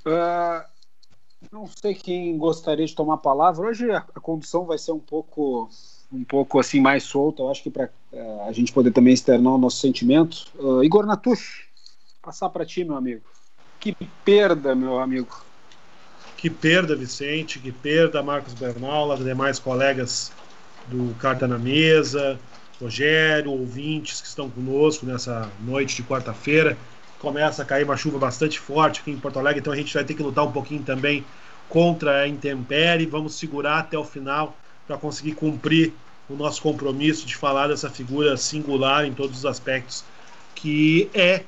Uh, 0.06 0.62
não 1.50 1.66
sei 1.66 1.94
quem 1.94 2.36
gostaria 2.36 2.84
de 2.84 2.94
tomar 2.94 3.14
a 3.14 3.18
palavra. 3.18 3.66
Hoje 3.66 3.90
a, 3.90 3.98
a 4.14 4.20
condução 4.20 4.66
vai 4.66 4.76
ser 4.76 4.92
um 4.92 5.00
pouco 5.00 5.70
um 6.14 6.24
pouco 6.24 6.58
assim 6.58 6.80
mais 6.80 7.02
solta, 7.02 7.42
eu 7.42 7.50
acho 7.50 7.62
que 7.62 7.70
para 7.70 7.84
uh, 7.84 7.88
eh, 8.12 8.44
a 8.48 8.52
gente 8.52 8.72
poder 8.72 8.92
também 8.92 9.12
externar 9.12 9.54
o 9.54 9.58
nosso 9.58 9.78
sentimento. 9.78 10.46
Uh, 10.58 10.84
Igor 10.84 11.06
Natush, 11.06 11.64
passar 12.22 12.48
para 12.50 12.64
ti, 12.64 12.84
meu 12.84 12.96
amigo. 12.96 13.22
Que 13.80 13.94
perda, 14.24 14.74
meu 14.74 14.98
amigo. 14.98 15.44
Que 16.36 16.48
perda, 16.48 16.94
Vicente, 16.94 17.58
que 17.58 17.72
perda, 17.72 18.22
Marcos 18.22 18.54
Bernal, 18.54 19.16
demais 19.16 19.58
colegas 19.58 20.30
do 20.88 21.14
Carta 21.16 21.48
na 21.48 21.58
Mesa, 21.58 22.38
Rogério, 22.80 23.50
ouvintes 23.50 24.20
que 24.20 24.28
estão 24.28 24.50
conosco 24.50 25.06
nessa 25.06 25.50
noite 25.60 25.96
de 25.96 26.02
quarta-feira 26.02 26.76
começa 27.24 27.62
a 27.62 27.64
cair 27.64 27.84
uma 27.84 27.96
chuva 27.96 28.18
bastante 28.18 28.60
forte 28.60 29.00
aqui 29.00 29.10
em 29.10 29.16
Porto 29.16 29.38
Alegre, 29.38 29.60
então 29.60 29.72
a 29.72 29.76
gente 29.76 29.94
vai 29.94 30.04
ter 30.04 30.12
que 30.12 30.22
lutar 30.22 30.44
um 30.44 30.52
pouquinho 30.52 30.82
também 30.82 31.24
contra 31.70 32.20
a 32.20 32.28
intempérie. 32.28 33.06
Vamos 33.06 33.34
segurar 33.36 33.78
até 33.78 33.96
o 33.96 34.04
final 34.04 34.54
para 34.86 34.98
conseguir 34.98 35.32
cumprir 35.32 35.94
o 36.28 36.34
nosso 36.34 36.62
compromisso 36.62 37.26
de 37.26 37.36
falar 37.36 37.68
dessa 37.68 37.90
figura 37.90 38.36
singular 38.36 39.04
em 39.04 39.12
todos 39.12 39.38
os 39.38 39.46
aspectos 39.46 40.04
que 40.54 41.10
é 41.12 41.42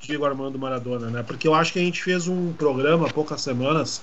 Diego 0.00 0.24
Armando 0.24 0.58
Maradona, 0.58 1.08
né? 1.08 1.22
Porque 1.22 1.48
eu 1.48 1.54
acho 1.54 1.72
que 1.72 1.78
a 1.78 1.82
gente 1.82 2.02
fez 2.02 2.28
um 2.28 2.52
programa 2.52 3.06
há 3.06 3.12
poucas 3.12 3.40
semanas 3.40 4.02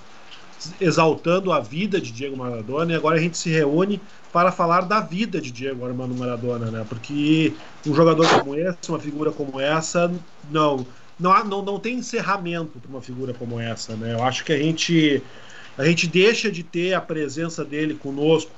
exaltando 0.79 1.51
a 1.51 1.59
vida 1.59 2.01
de 2.01 2.11
Diego 2.11 2.35
Maradona 2.35 2.91
e 2.91 2.95
agora 2.95 3.17
a 3.17 3.21
gente 3.21 3.37
se 3.37 3.49
reúne 3.49 4.01
para 4.31 4.51
falar 4.51 4.81
da 4.81 4.99
vida 4.99 5.39
de 5.39 5.51
Diego 5.51 5.85
Armando 5.85 6.15
Maradona, 6.15 6.71
né? 6.71 6.85
Porque 6.87 7.53
um 7.85 7.93
jogador 7.93 8.27
como 8.39 8.55
esse, 8.55 8.89
uma 8.89 8.99
figura 8.99 9.31
como 9.31 9.59
essa, 9.59 10.11
não 10.49 10.85
não, 11.17 11.31
há, 11.31 11.43
não, 11.45 11.61
não 11.61 11.79
tem 11.79 11.97
encerramento 11.97 12.77
para 12.79 12.89
uma 12.89 13.01
figura 13.01 13.33
como 13.33 13.59
essa, 13.59 13.95
né? 13.95 14.13
Eu 14.13 14.23
acho 14.23 14.43
que 14.43 14.51
a 14.51 14.57
gente 14.57 15.21
a 15.77 15.85
gente 15.85 16.07
deixa 16.07 16.51
de 16.51 16.63
ter 16.63 16.93
a 16.93 17.01
presença 17.01 17.63
dele 17.63 17.93
conosco 17.93 18.51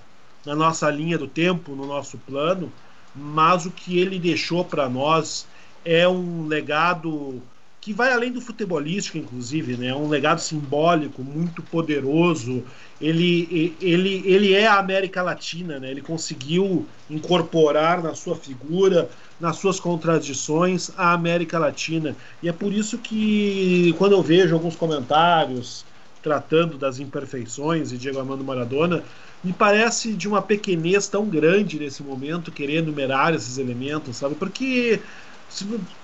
na 0.48 0.56
nossa 0.56 0.90
linha 0.90 1.18
do 1.18 1.28
tempo, 1.28 1.76
no 1.76 1.86
nosso 1.86 2.18
plano, 2.20 2.72
mas 3.14 3.66
o 3.66 3.72
que 3.72 4.00
ele 4.00 4.18
deixou 4.18 4.64
para 4.64 4.88
nós 4.88 5.46
é 5.84 6.08
um 6.08 6.48
legado 6.48 7.42
que 7.82 7.94
vai 7.94 8.14
além 8.14 8.32
do 8.32 8.42
futebolístico, 8.42 9.18
inclusive, 9.18 9.76
né? 9.78 9.88
É 9.88 9.96
um 9.96 10.08
legado 10.08 10.40
simbólico 10.40 11.22
muito 11.22 11.62
poderoso. 11.64 12.64
Ele, 13.00 13.76
ele, 13.82 14.24
ele 14.26 14.54
é 14.54 14.68
a 14.68 14.80
América 14.80 15.22
Latina, 15.22 15.80
né? 15.80 15.92
Ele 15.92 16.02
conseguiu 16.02 16.86
incorporar 17.10 18.02
na 18.02 18.14
sua 18.14 18.36
figura 18.36 19.10
nas 19.40 19.58
suas 19.58 19.80
contradições 19.80 20.92
a 20.98 21.14
América 21.14 21.60
Latina. 21.60 22.16
E 22.42 22.50
é 22.50 22.54
por 22.54 22.74
isso 22.74 22.98
que, 22.98 23.94
quando 23.98 24.14
eu 24.14 24.22
vejo 24.24 24.56
alguns 24.56 24.76
comentários 24.76 25.86
tratando 26.28 26.78
das 26.78 27.00
imperfeições 27.00 27.90
de 27.90 27.98
Diego 27.98 28.20
Armando 28.20 28.44
Maradona, 28.44 29.02
me 29.42 29.54
parece 29.54 30.14
de 30.14 30.28
uma 30.28 30.42
pequenez 30.42 31.08
tão 31.08 31.26
grande 31.26 31.80
nesse 31.80 32.04
momento 32.04 32.52
querer 32.52 32.80
enumerar 32.80 33.34
esses 33.34 33.58
elementos, 33.58 34.18
sabe? 34.18 34.36
Porque 34.36 35.00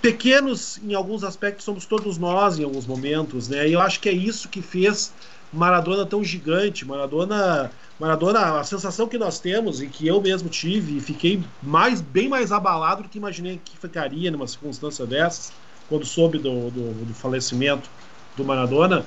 pequenos 0.02 0.80
em 0.82 0.94
alguns 0.94 1.26
aspectos 1.26 1.66
somos 1.66 1.86
todos 1.86 2.18
nós 2.18 2.58
em 2.58 2.64
alguns 2.64 2.86
momentos, 2.86 3.50
né? 3.50 3.68
E 3.68 3.74
eu 3.74 3.82
acho 3.82 4.00
que 4.00 4.08
é 4.08 4.14
isso 4.14 4.48
que 4.48 4.62
fez 4.62 5.12
Maradona 5.52 6.06
tão 6.06 6.24
gigante. 6.24 6.86
Maradona 6.86 7.70
Maradona, 8.00 8.60
a 8.60 8.64
sensação 8.64 9.08
que 9.08 9.18
nós 9.18 9.40
temos 9.40 9.82
e 9.82 9.88
que 9.88 10.08
eu 10.08 10.22
mesmo 10.22 10.48
tive 10.48 10.98
e 10.98 11.02
fiquei 11.02 11.44
mais, 11.62 12.00
bem 12.00 12.30
mais 12.30 12.54
abalado 12.54 13.04
do 13.04 13.10
que 13.10 13.18
imaginei 13.18 13.60
que 13.64 13.78
ficaria 13.78 14.32
numa 14.32 14.48
circunstância 14.48 15.06
dessas, 15.06 15.52
quando 15.90 16.06
soube 16.06 16.38
do, 16.38 16.72
do, 16.72 17.06
do 17.06 17.14
falecimento 17.14 17.90
do 18.36 18.44
Maradona, 18.44 19.06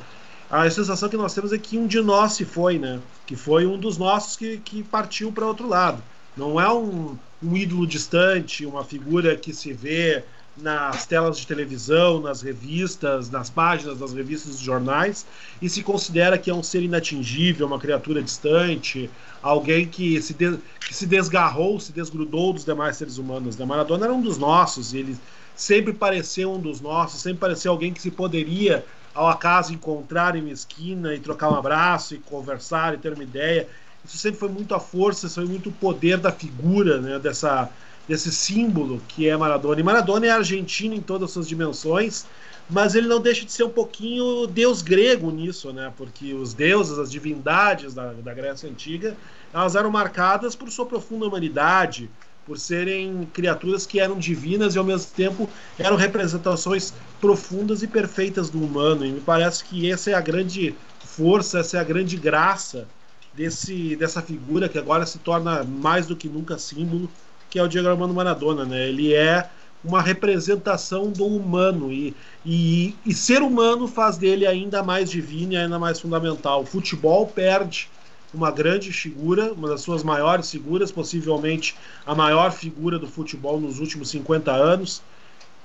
a 0.51 0.71
sensação 0.71 1.09
que 1.09 1.17
nós 1.17 1.35
temos 1.35 1.53
é 1.53 1.59
que 1.59 1.79
um 1.79 1.87
de 1.87 2.01
nós 2.01 2.35
se 2.35 2.45
foi, 2.45 2.79
né? 2.79 3.01
Que 3.27 3.35
foi 3.35 3.67
um 3.67 3.79
dos 3.79 3.99
nossos 3.99 4.37
que, 4.37 4.59
que 4.59 4.83
partiu 4.83 5.33
para 5.33 5.47
outro 5.47 5.69
lado. 5.69 6.03
Não 6.37 6.61
é 6.61 6.73
um, 6.73 7.17
um 7.43 7.57
ídolo 7.57 7.87
distante, 7.87 8.67
uma 8.67 8.85
figura 8.85 9.37
que 9.37 9.53
se 9.53 9.73
vê 9.73 10.23
nas 10.57 11.05
telas 11.05 11.39
de 11.39 11.47
televisão, 11.47 12.21
nas 12.21 12.41
revistas, 12.41 13.29
nas 13.31 13.51
páginas 13.51 13.99
das 13.99 14.13
revistas 14.13 14.53
dos 14.53 14.61
jornais, 14.61 15.27
e 15.61 15.69
se 15.69 15.83
considera 15.83 16.39
que 16.39 16.49
é 16.49 16.55
um 16.55 16.63
ser 16.63 16.83
inatingível, 16.83 17.67
uma 17.67 17.79
criatura 17.79 18.23
distante, 18.23 19.11
alguém 19.43 19.87
que 19.87 20.21
se, 20.23 20.33
de, 20.33 20.59
que 20.81 20.95
se 20.95 21.07
desgarrou, 21.07 21.79
se 21.79 21.93
desgrudou 21.93 22.53
dos 22.55 22.65
demais 22.65 22.97
seres 22.97 23.19
humanos. 23.19 23.57
Né? 23.57 23.67
Maradona 23.67 24.07
era 24.07 24.15
um 24.15 24.23
dos 24.23 24.39
nossos, 24.39 24.95
ele 24.95 25.17
sempre 25.55 25.93
pareceu 25.93 26.53
um 26.53 26.61
dos 26.61 26.81
nossos, 26.81 27.21
sempre 27.21 27.41
pareceu 27.41 27.73
alguém 27.73 27.93
que 27.93 28.01
se 28.01 28.11
poderia, 28.11 28.85
ao 29.17 29.29
acaso, 29.29 29.73
encontrar 29.73 30.37
em 30.37 30.41
uma 30.41 30.51
esquina 30.51 31.15
e 31.15 31.19
trocar 31.19 31.51
um 31.51 31.55
abraço 31.55 32.15
e 32.15 32.19
conversar 32.19 32.95
e 32.95 32.99
ter 32.99 33.13
uma 33.13 33.23
ideia. 33.23 33.67
Isso 34.05 34.19
sempre 34.19 34.39
foi 34.39 34.49
muito 34.51 34.75
a 34.75 34.79
força, 34.79 35.29
foi 35.29 35.47
muito 35.47 35.71
o 35.71 35.73
poder 35.73 36.19
da 36.19 36.31
figura, 36.31 37.01
né? 37.01 37.19
dessa 37.19 37.69
desse 38.07 38.31
símbolo 38.31 39.03
que 39.09 39.29
é 39.29 39.37
Maradona. 39.37 39.81
E 39.81 39.83
Maradona 39.83 40.27
é 40.27 40.31
argentino 40.31 40.95
em 40.95 41.01
todas 41.01 41.31
as 41.31 41.33
suas 41.33 41.49
dimensões, 41.49 42.25
mas 42.71 42.95
ele 42.95 43.09
não 43.09 43.21
deixa 43.21 43.45
de 43.45 43.51
ser 43.51 43.65
um 43.65 43.71
pouquinho 43.71 44.47
deus 44.47 44.81
grego 44.81 45.31
nisso, 45.31 45.73
né? 45.73 45.93
Porque 45.97 46.33
os 46.33 46.55
deuses, 46.55 46.99
as 46.99 47.11
divindades 47.11 47.95
da, 47.95 48.13
da 48.13 48.33
Grécia 48.33 48.69
Antiga, 48.71 49.17
elas 49.53 49.75
eram 49.75 49.91
marcadas 49.91 50.55
por 50.55 50.71
sua 50.71 50.87
profunda 50.87 51.27
humanidade, 51.27 52.09
por 52.47 52.59
serem 52.59 53.29
criaturas 53.33 53.85
que 53.85 53.99
eram 53.99 54.19
divinas 54.19 54.75
e 54.75 54.79
ao 54.79 54.85
mesmo 54.85 55.11
tempo 55.15 55.51
eram 55.79 55.97
representações 55.97 56.95
profundas 57.21 57.83
e 57.83 57.89
perfeitas 57.89 58.49
do 58.49 58.63
humano. 58.63 59.05
E 59.05 59.11
me 59.11 59.21
parece 59.21 59.65
que 59.65 59.91
essa 59.91 60.11
é 60.11 60.15
a 60.15 60.21
grande 60.21 60.75
força, 61.01 61.59
essa 61.59 61.77
é 61.77 61.81
a 61.81 61.85
grande 61.85 62.17
graça 62.17 62.87
desse, 63.35 63.97
dessa 63.97 64.23
figura 64.23 64.69
que 64.69 64.79
agora 64.79 65.05
se 65.05 65.19
torna 65.19 65.65
mais 65.65 66.07
do 66.07 66.15
que 66.15 66.29
nunca 66.29 66.57
símbolo 66.57 67.11
que 67.51 67.59
é 67.59 67.63
o 67.63 67.69
Diego 67.69 67.89
Armando 67.89 68.15
Maradona, 68.15 68.65
né? 68.65 68.89
Ele 68.89 69.15
é 69.15 69.49
uma 69.85 70.03
representação 70.03 71.11
do 71.11 71.25
humano 71.25 71.93
e, 71.93 72.15
e, 72.45 72.95
e, 73.07 73.15
ser 73.15 73.41
humano 73.41 73.87
faz 73.87 74.17
dele 74.17 74.47
ainda 74.47 74.83
mais 74.83 75.11
divino 75.11 75.53
e 75.53 75.57
ainda 75.57 75.79
mais 75.79 76.01
fundamental. 76.01 76.63
O 76.63 76.67
futebol 76.67 77.27
perde 77.27 77.89
uma 78.37 78.51
grande 78.51 78.93
figura, 78.93 79.53
uma 79.53 79.69
das 79.69 79.81
suas 79.81 80.03
maiores 80.03 80.51
figuras, 80.51 80.93
possivelmente 80.93 81.75
a 82.05 82.15
maior 82.15 82.53
figura 82.53 82.99
do 82.99 83.09
futebol 83.09 83.61
nos 83.61 83.79
últimos 83.81 84.11
50 84.11 84.53
anos. 84.53 85.03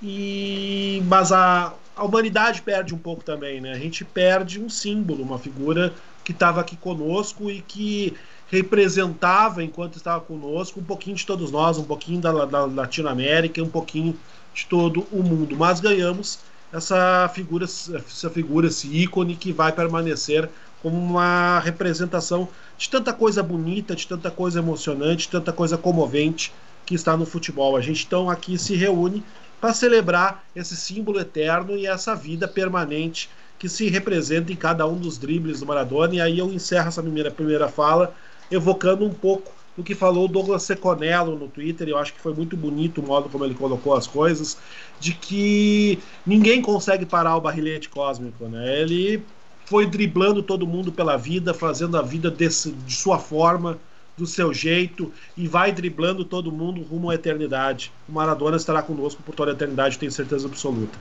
E 0.02 1.04
mas 1.06 1.32
a, 1.32 1.74
a 1.96 2.04
humanidade 2.04 2.62
perde 2.62 2.96
um 2.96 2.98
pouco 2.98 3.24
também, 3.24 3.62
né? 3.62 3.72
A 3.74 3.78
gente 3.78 4.04
perde 4.04 4.60
um 4.60 4.70
símbolo, 4.70 5.22
uma 5.22 5.38
figura 5.38 5.94
que 6.24 6.32
estava 6.32 6.62
aqui 6.62 6.76
conosco 6.76 7.52
e 7.52 7.62
que 7.62 8.14
representava, 8.48 9.64
enquanto 9.64 9.96
estava 9.96 10.22
conosco, 10.22 10.80
um 10.80 10.84
pouquinho 10.84 11.16
de 11.16 11.26
todos 11.26 11.52
nós, 11.52 11.78
um 11.78 11.84
pouquinho 11.84 12.20
da, 12.20 12.46
da 12.46 12.66
Latinoamérica, 12.66 13.62
um 13.62 13.70
pouquinho 13.70 14.18
de 14.54 14.66
todo 14.66 15.08
o 15.12 15.24
mundo. 15.24 15.56
Mas 15.56 15.80
ganhamos 15.80 16.40
essa 16.74 17.30
figura, 17.34 17.66
essa 17.66 18.30
figura, 18.30 18.68
esse 18.68 18.88
ícone 18.88 19.36
que 19.36 19.52
vai 19.52 19.72
permanecer 19.72 20.50
como 20.82 20.98
uma 20.98 21.60
representação 21.60 22.48
de 22.78 22.90
tanta 22.90 23.14
coisa 23.14 23.44
bonita, 23.44 23.96
de 23.96 24.08
tanta 24.08 24.32
coisa 24.32 24.60
emocionante, 24.60 25.26
de 25.26 25.30
tanta 25.30 25.54
coisa 25.54 25.78
comovente 25.78 26.52
que 26.86 26.96
está 26.96 27.16
no 27.16 27.26
futebol. 27.26 27.78
A 27.78 27.82
gente 27.82 28.06
então 28.06 28.30
aqui 28.30 28.58
se 28.58 28.76
reúne 28.76 29.24
para 29.60 29.74
celebrar 29.74 30.44
esse 30.56 30.76
símbolo 30.76 31.20
eterno 31.20 31.78
e 31.78 31.86
essa 31.86 32.16
vida 32.16 32.48
permanente 32.48 33.30
que 33.60 33.70
se 33.70 33.88
representa 33.90 34.52
em 34.52 34.56
cada 34.56 34.88
um 34.88 34.96
dos 34.96 35.20
dribles 35.20 35.60
do 35.60 35.68
Maradona. 35.68 36.16
E 36.16 36.22
aí 36.22 36.40
eu 36.40 36.52
encerro 36.52 36.88
essa 36.88 37.04
primeira, 37.04 37.30
primeira 37.30 37.68
fala 37.68 38.16
evocando 38.50 39.06
um 39.06 39.14
pouco 39.14 39.52
do 39.78 39.84
que 39.84 39.96
falou 39.96 40.26
o 40.26 40.28
Douglas 40.28 40.64
Seconello 40.64 41.38
no 41.38 41.48
Twitter, 41.48 41.88
eu 41.88 41.98
acho 41.98 42.14
que 42.14 42.20
foi 42.20 42.34
muito 42.34 42.58
bonito 42.58 43.00
o 43.00 43.08
modo 43.08 43.30
como 43.30 43.46
ele 43.46 43.54
colocou 43.54 43.96
as 43.96 44.06
coisas, 44.06 44.58
de 45.00 45.14
que 45.14 45.98
ninguém 46.26 46.62
consegue 46.62 47.06
parar 47.06 47.38
o 47.38 47.42
barrilete 47.42 47.88
cósmico, 47.88 48.46
né? 48.50 48.82
Ele 48.82 49.24
foi 49.72 49.86
driblando 49.86 50.44
todo 50.44 50.68
mundo 50.68 50.92
pela 50.92 51.16
vida, 51.16 51.54
fazendo 51.54 51.96
a 51.98 52.02
vida 52.02 52.30
desse, 52.30 52.74
de 52.74 52.94
sua 52.94 53.18
forma, 53.18 53.80
do 54.18 54.28
seu 54.28 54.54
jeito, 54.54 55.14
e 55.38 55.48
vai 55.48 55.72
driblando 55.72 56.26
todo 56.26 56.52
mundo 56.52 56.82
rumo 56.82 57.10
à 57.10 57.16
eternidade. 57.16 57.90
O 58.10 58.12
Maradona 58.12 58.58
estará 58.58 58.82
conosco 58.82 59.24
por 59.24 59.34
toda 59.34 59.52
a 59.52 59.54
eternidade, 59.54 59.98
tenho 59.98 60.12
certeza 60.12 60.46
absoluta. 60.46 61.00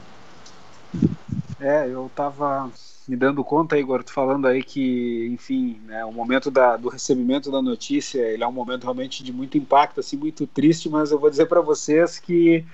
É, 1.58 1.88
eu 1.88 2.08
tava 2.14 2.70
me 3.08 3.16
dando 3.16 3.42
conta, 3.42 3.76
Igor, 3.76 4.04
tu 4.04 4.12
falando 4.12 4.46
aí 4.46 4.62
que, 4.62 5.26
enfim, 5.32 5.80
né, 5.84 6.04
o 6.04 6.12
momento 6.12 6.48
da, 6.48 6.76
do 6.76 6.88
recebimento 6.88 7.50
da 7.50 7.60
notícia, 7.60 8.20
ele 8.20 8.44
é 8.44 8.46
um 8.46 8.52
momento 8.52 8.84
realmente 8.84 9.24
de 9.24 9.32
muito 9.32 9.58
impacto, 9.58 9.98
assim, 9.98 10.16
muito 10.16 10.46
triste, 10.46 10.88
mas 10.88 11.10
eu 11.10 11.18
vou 11.18 11.28
dizer 11.28 11.46
para 11.46 11.60
vocês 11.60 12.20
que 12.20 12.64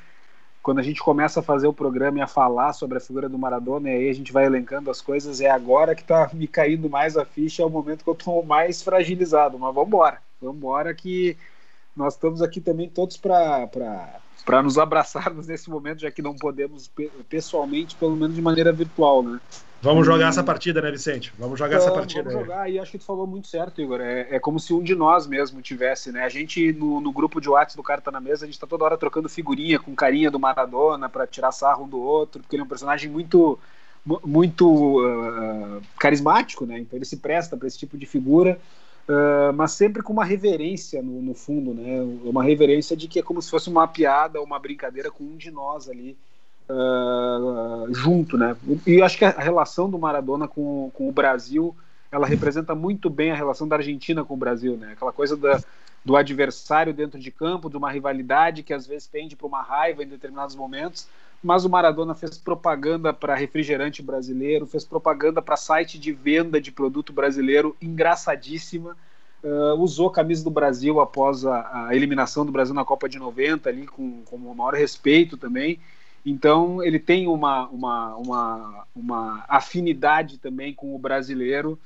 quando 0.67 0.81
a 0.81 0.83
gente 0.83 1.01
começa 1.01 1.39
a 1.39 1.43
fazer 1.45 1.69
o 1.69 1.73
programa 1.73 2.19
e 2.19 2.21
a 2.21 2.27
falar 2.27 2.73
sobre 2.73 2.99
a 2.99 3.01
figura 3.01 3.29
do 3.29 3.39
Maradona, 3.39 3.89
e 3.89 3.93
aí 3.93 4.11
a 4.11 4.13
gente 4.13 4.33
vai 4.33 4.47
elencando 4.47 4.91
as 4.91 5.01
coisas, 5.01 5.41
é 5.41 5.49
agora 5.49 5.95
que 5.95 6.03
tá 6.03 6.29
me 6.33 6.49
caindo 6.49 6.91
mais 6.91 7.17
a 7.17 7.25
ficha, 7.25 7.63
é 7.63 7.65
o 7.65 7.71
momento 7.71 8.03
que 8.03 8.11
eu 8.11 8.17
tô 8.17 8.43
mais 8.43 8.83
fragilizado, 8.83 9.57
mas 9.61 9.73
vamos 9.73 9.87
embora, 9.87 10.21
vamos 10.43 10.57
embora 10.57 10.93
que 10.93 11.37
nós 11.97 12.15
estamos 12.15 12.43
aqui 12.43 12.61
também 12.61 12.89
todos 12.89 13.17
para 13.17 14.19
para 14.47 14.63
nos 14.63 14.79
abraçarmos 14.79 15.49
nesse 15.49 15.69
momento, 15.69 16.03
já 16.03 16.11
que 16.11 16.23
não 16.23 16.37
podemos 16.37 16.89
pessoalmente, 17.29 17.97
pelo 17.97 18.15
menos 18.15 18.37
de 18.37 18.41
maneira 18.41 18.73
virtual, 18.73 19.21
né? 19.21 19.41
Vamos 19.83 20.07
jogar 20.07 20.29
essa 20.29 20.43
partida, 20.43 20.81
né, 20.81 20.91
Vicente? 20.91 21.33
Vamos 21.37 21.59
jogar 21.59 21.77
essa 21.77 21.91
partida. 21.91 22.31
Vamos 22.31 22.47
jogar, 22.47 22.71
e 22.71 22.79
acho 22.79 22.93
que 22.93 22.99
tu 22.99 23.05
falou 23.05 23.27
muito 23.27 23.49
certo, 23.49 23.83
Igor. 23.83 24.01
É, 24.01 24.37
é, 24.37 24.41
como 24.41 24.59
se 24.59 24.73
um 24.73 24.83
de 24.83 24.95
nós 24.95 25.27
mesmo 25.27 25.61
tivesse, 25.61 26.11
né? 26.11 26.25
A 26.25 26.29
gente, 26.29 26.73
no, 26.73 27.01
no 27.01 27.13
grupo 27.13 27.41
de 27.41 27.49
WhatsApp 27.49 27.77
do 27.77 27.83
Carta 27.83 28.05
tá 28.05 28.11
na 28.13 28.21
Mesa, 28.21 28.45
a 28.45 28.47
gente 28.47 28.59
tá 28.59 28.67
toda 28.67 28.85
hora 28.85 28.97
trocando 28.97 29.29
figurinha 29.29 29.79
com 29.79 29.95
carinha 29.95 30.31
do 30.31 30.39
Maradona 30.39 31.09
para 31.09 31.27
tirar 31.27 31.53
sarro 31.53 31.85
um 31.85 31.89
do 31.89 32.01
outro, 32.01 32.41
porque 32.41 32.57
ele 32.57 32.63
é 32.63 32.65
um 32.65 32.69
personagem 32.69 33.11
muito 33.11 33.59
muito 34.25 35.01
uh, 35.05 35.83
carismático, 35.99 36.65
né? 36.65 36.79
Então 36.79 36.97
ele 36.97 37.05
se 37.05 37.17
presta 37.17 37.57
para 37.57 37.67
esse 37.67 37.77
tipo 37.77 37.99
de 37.99 38.07
figura, 38.07 38.59
uh, 39.09 39.53
mas 39.55 39.73
sempre 39.73 40.03
com 40.03 40.13
uma 40.13 40.25
reverência 40.25 41.03
no, 41.03 41.23
no 41.23 41.35
fundo, 41.35 41.75
né? 41.75 42.01
Uma 42.25 42.43
reverência 42.43 42.97
de 42.97 43.09
que 43.09 43.19
é 43.19 43.23
como 43.23 43.41
se 43.41 43.51
fosse 43.51 43.69
uma 43.69 43.87
piada, 43.87 44.41
uma 44.41 44.59
brincadeira 44.59 45.11
com 45.11 45.25
um 45.25 45.37
de 45.37 45.51
nós 45.51 45.89
ali 45.89 46.17
uh, 46.69 47.93
junto, 47.93 48.37
né? 48.37 48.57
E 48.87 49.01
acho 49.03 49.19
que 49.19 49.25
a 49.25 49.31
relação 49.31 49.89
do 49.89 49.99
Maradona 49.99 50.47
com, 50.47 50.91
com 50.95 51.09
o 51.09 51.13
Brasil, 51.13 51.75
ela 52.11 52.27
representa 52.27 52.75
muito 52.75 53.09
bem 53.09 53.31
a 53.31 53.37
relação 53.37 53.67
da 53.67 53.77
Argentina 53.77 54.25
com 54.25 54.35
o 54.35 54.39
Brasil, 54.39 54.77
né? 54.77 54.93
Aquela 54.93 55.13
coisa 55.13 55.37
da, 55.37 55.61
do 56.05 56.17
adversário 56.17 56.95
dentro 56.95 57.19
de 57.19 57.31
campo, 57.31 57.71
de 57.71 57.77
uma 57.77 57.91
rivalidade 57.91 58.63
que 58.63 58.73
às 58.73 58.87
vezes 58.87 59.09
pende 59.09 59.37
para 59.37 59.47
uma 59.47 59.63
raiva 59.63 60.03
em 60.03 60.09
determinados 60.09 60.55
momentos, 60.55 61.09
mas 61.47 61.65
o 61.65 61.71
Maradona 61.71 62.15
fez 62.15 62.37
propaganda 62.37 63.13
para 63.13 63.35
refrigerante 63.35 64.03
brasileiro, 64.03 64.67
fez 64.67 64.85
propaganda 64.85 65.41
para 65.41 65.57
site 65.57 65.99
de 65.99 66.13
venda 66.13 66.61
de 66.61 66.73
produto 66.73 67.13
brasileiro 67.13 67.77
engraçadíssima. 67.81 68.97
Uh, 69.43 69.75
usou 69.81 70.09
a 70.09 70.13
camisa 70.13 70.43
do 70.43 70.51
Brasil 70.51 71.01
após 71.01 71.45
a, 71.45 71.89
a, 71.89 71.95
eliminação 71.95 72.45
do 72.45 72.51
Brasil 72.51 72.75
na 72.75 72.85
Copa 72.85 73.09
de 73.09 73.19
90 73.19 73.69
ali 73.69 73.87
com, 73.87 74.23
com 74.25 74.37
o 74.37 74.55
maior 74.55 74.75
respeito 74.75 75.37
também 75.37 75.79
então, 76.27 76.83
ele 76.83 76.99
tem 76.99 77.29
uma, 77.29 77.69
uma, 77.69 78.17
uma, 78.17 78.87
uma 78.97 79.45
afinidade 79.47 80.39
também 80.39 80.75
com 80.75 80.93
o 80.93 80.99
brasileiro 80.99 81.79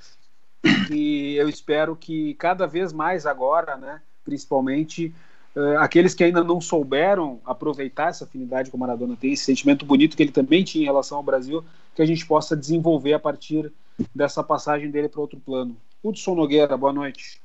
e 0.91 1.35
eu 1.37 1.47
espero 1.47 1.95
que 1.95 2.33
cada 2.35 2.67
vez 2.67 2.91
mais 2.91 3.27
agora, 3.27 3.77
né, 3.77 4.01
principalmente, 4.25 5.15
uh, 5.57 5.79
aqueles 5.79 6.15
que 6.15 6.25
ainda 6.25 6.43
não 6.43 6.61
souberam 6.61 7.41
aproveitar 7.45 8.09
essa 8.09 8.25
afinidade 8.25 8.71
que 8.71 8.77
o 8.77 8.79
Maradona 8.79 9.17
tem, 9.17 9.33
esse 9.33 9.45
sentimento 9.45 9.85
bonito 9.85 10.17
que 10.17 10.23
ele 10.23 10.33
também 10.33 10.65
tinha 10.65 10.83
em 10.83 10.87
relação 10.87 11.19
ao 11.19 11.25
Brasil, 11.25 11.65
que 11.95 12.03
a 12.03 12.07
gente 12.07 12.27
possa 12.27 12.57
desenvolver 12.57 13.15
a 13.15 13.19
partir 13.19 13.73
dessa 14.15 14.43
passagem 14.43 14.91
dele 14.91 15.09
para 15.09 15.21
outro 15.21 15.39
plano. 15.39 15.77
Hudson 16.03 16.35
Nogueira, 16.35 16.77
boa 16.77 16.93
noite. 16.93 17.41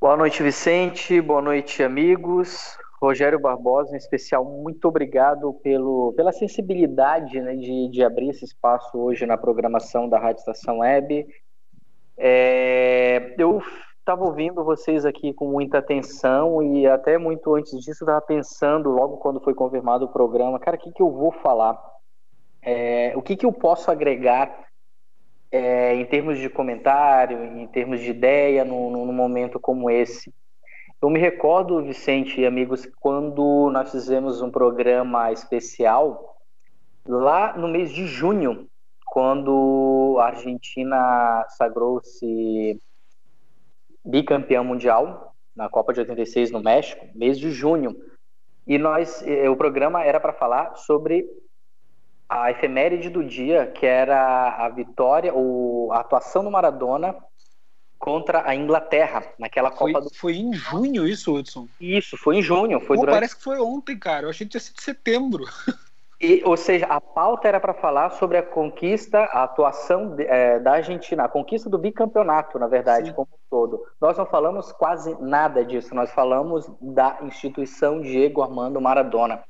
Boa 0.00 0.16
noite, 0.16 0.42
Vicente. 0.42 1.20
Boa 1.20 1.42
noite, 1.42 1.82
amigos. 1.82 2.76
Rogério 3.00 3.38
Barbosa, 3.38 3.94
em 3.94 3.98
especial, 3.98 4.44
muito 4.44 4.86
obrigado 4.86 5.54
pelo, 5.62 6.12
pela 6.12 6.32
sensibilidade 6.32 7.40
né, 7.40 7.56
de, 7.56 7.88
de 7.88 8.04
abrir 8.04 8.28
esse 8.28 8.44
espaço 8.44 8.98
hoje 8.98 9.24
na 9.24 9.38
programação 9.38 10.06
da 10.06 10.18
Rádio 10.18 10.40
Estação 10.40 10.78
Web. 10.80 11.26
É, 12.18 13.34
eu 13.38 13.62
estava 14.10 14.24
ouvindo 14.24 14.64
vocês 14.64 15.06
aqui 15.06 15.32
com 15.32 15.46
muita 15.46 15.78
atenção 15.78 16.60
e 16.60 16.84
até 16.84 17.16
muito 17.16 17.54
antes 17.54 17.78
disso 17.78 18.02
estava 18.02 18.20
pensando, 18.20 18.90
logo 18.90 19.18
quando 19.18 19.38
foi 19.38 19.54
confirmado 19.54 20.06
o 20.06 20.08
programa, 20.08 20.58
cara, 20.58 20.76
o 20.76 20.80
que, 20.80 20.90
que 20.90 21.00
eu 21.00 21.12
vou 21.12 21.30
falar? 21.30 21.80
É, 22.60 23.12
o 23.14 23.22
que, 23.22 23.36
que 23.36 23.46
eu 23.46 23.52
posso 23.52 23.88
agregar 23.88 24.66
é, 25.52 25.94
em 25.94 26.04
termos 26.06 26.38
de 26.38 26.50
comentário, 26.50 27.44
em 27.44 27.68
termos 27.68 28.00
de 28.00 28.10
ideia, 28.10 28.64
num, 28.64 28.90
num 28.90 29.12
momento 29.12 29.60
como 29.60 29.88
esse? 29.88 30.34
Eu 31.00 31.08
me 31.08 31.20
recordo, 31.20 31.80
Vicente 31.80 32.40
e 32.40 32.46
amigos, 32.46 32.90
quando 32.98 33.70
nós 33.70 33.92
fizemos 33.92 34.42
um 34.42 34.50
programa 34.50 35.30
especial 35.30 36.36
lá 37.06 37.56
no 37.56 37.68
mês 37.68 37.92
de 37.92 38.06
junho, 38.06 38.66
quando 39.06 40.16
a 40.18 40.26
Argentina 40.26 41.46
sagrou-se 41.50 42.80
bicampeão 44.04 44.64
mundial 44.64 45.34
na 45.54 45.68
Copa 45.68 45.92
de 45.92 46.00
86 46.00 46.50
no 46.50 46.62
México, 46.62 47.06
mês 47.14 47.38
de 47.38 47.50
junho. 47.50 47.96
E 48.66 48.78
nós, 48.78 49.24
o 49.50 49.56
programa 49.56 50.02
era 50.04 50.20
para 50.20 50.32
falar 50.32 50.76
sobre 50.76 51.26
a 52.28 52.50
efeméride 52.50 53.10
do 53.10 53.24
dia, 53.24 53.66
que 53.66 53.84
era 53.84 54.64
a 54.64 54.68
vitória, 54.68 55.34
ou 55.34 55.92
a 55.92 56.00
atuação 56.00 56.44
do 56.44 56.50
Maradona 56.50 57.16
contra 57.98 58.48
a 58.48 58.54
Inglaterra, 58.54 59.22
naquela 59.38 59.70
foi, 59.70 59.92
Copa 59.92 60.04
do 60.04 60.14
Foi 60.14 60.36
em 60.36 60.54
junho 60.54 61.06
isso, 61.06 61.34
Hudson? 61.34 61.68
Isso, 61.78 62.16
foi 62.16 62.36
em 62.36 62.42
junho. 62.42 62.80
Foi 62.80 62.96
Pô, 62.96 63.02
durante... 63.02 63.16
Parece 63.16 63.36
que 63.36 63.42
foi 63.42 63.60
ontem, 63.60 63.98
cara. 63.98 64.24
Eu 64.24 64.30
achei 64.30 64.46
que 64.46 64.52
tinha 64.52 64.60
sido 64.60 64.80
setembro. 64.80 65.44
E, 66.20 66.42
ou 66.44 66.54
seja, 66.54 66.84
a 66.84 67.00
pauta 67.00 67.48
era 67.48 67.58
para 67.58 67.72
falar 67.72 68.10
sobre 68.10 68.36
a 68.36 68.42
conquista, 68.42 69.20
a 69.20 69.44
atuação 69.44 70.14
de, 70.14 70.24
é, 70.24 70.58
da 70.58 70.72
Argentina, 70.72 71.24
a 71.24 71.28
conquista 71.28 71.70
do 71.70 71.78
bicampeonato, 71.78 72.58
na 72.58 72.66
verdade, 72.66 73.08
Sim. 73.08 73.14
como 73.14 73.28
um 73.32 73.38
todo. 73.48 73.82
Nós 73.98 74.18
não 74.18 74.26
falamos 74.26 74.70
quase 74.70 75.16
nada 75.18 75.64
disso, 75.64 75.94
nós 75.94 76.10
falamos 76.12 76.70
da 76.78 77.18
instituição 77.22 78.02
Diego 78.02 78.42
Armando 78.42 78.80
Maradona. 78.80 79.42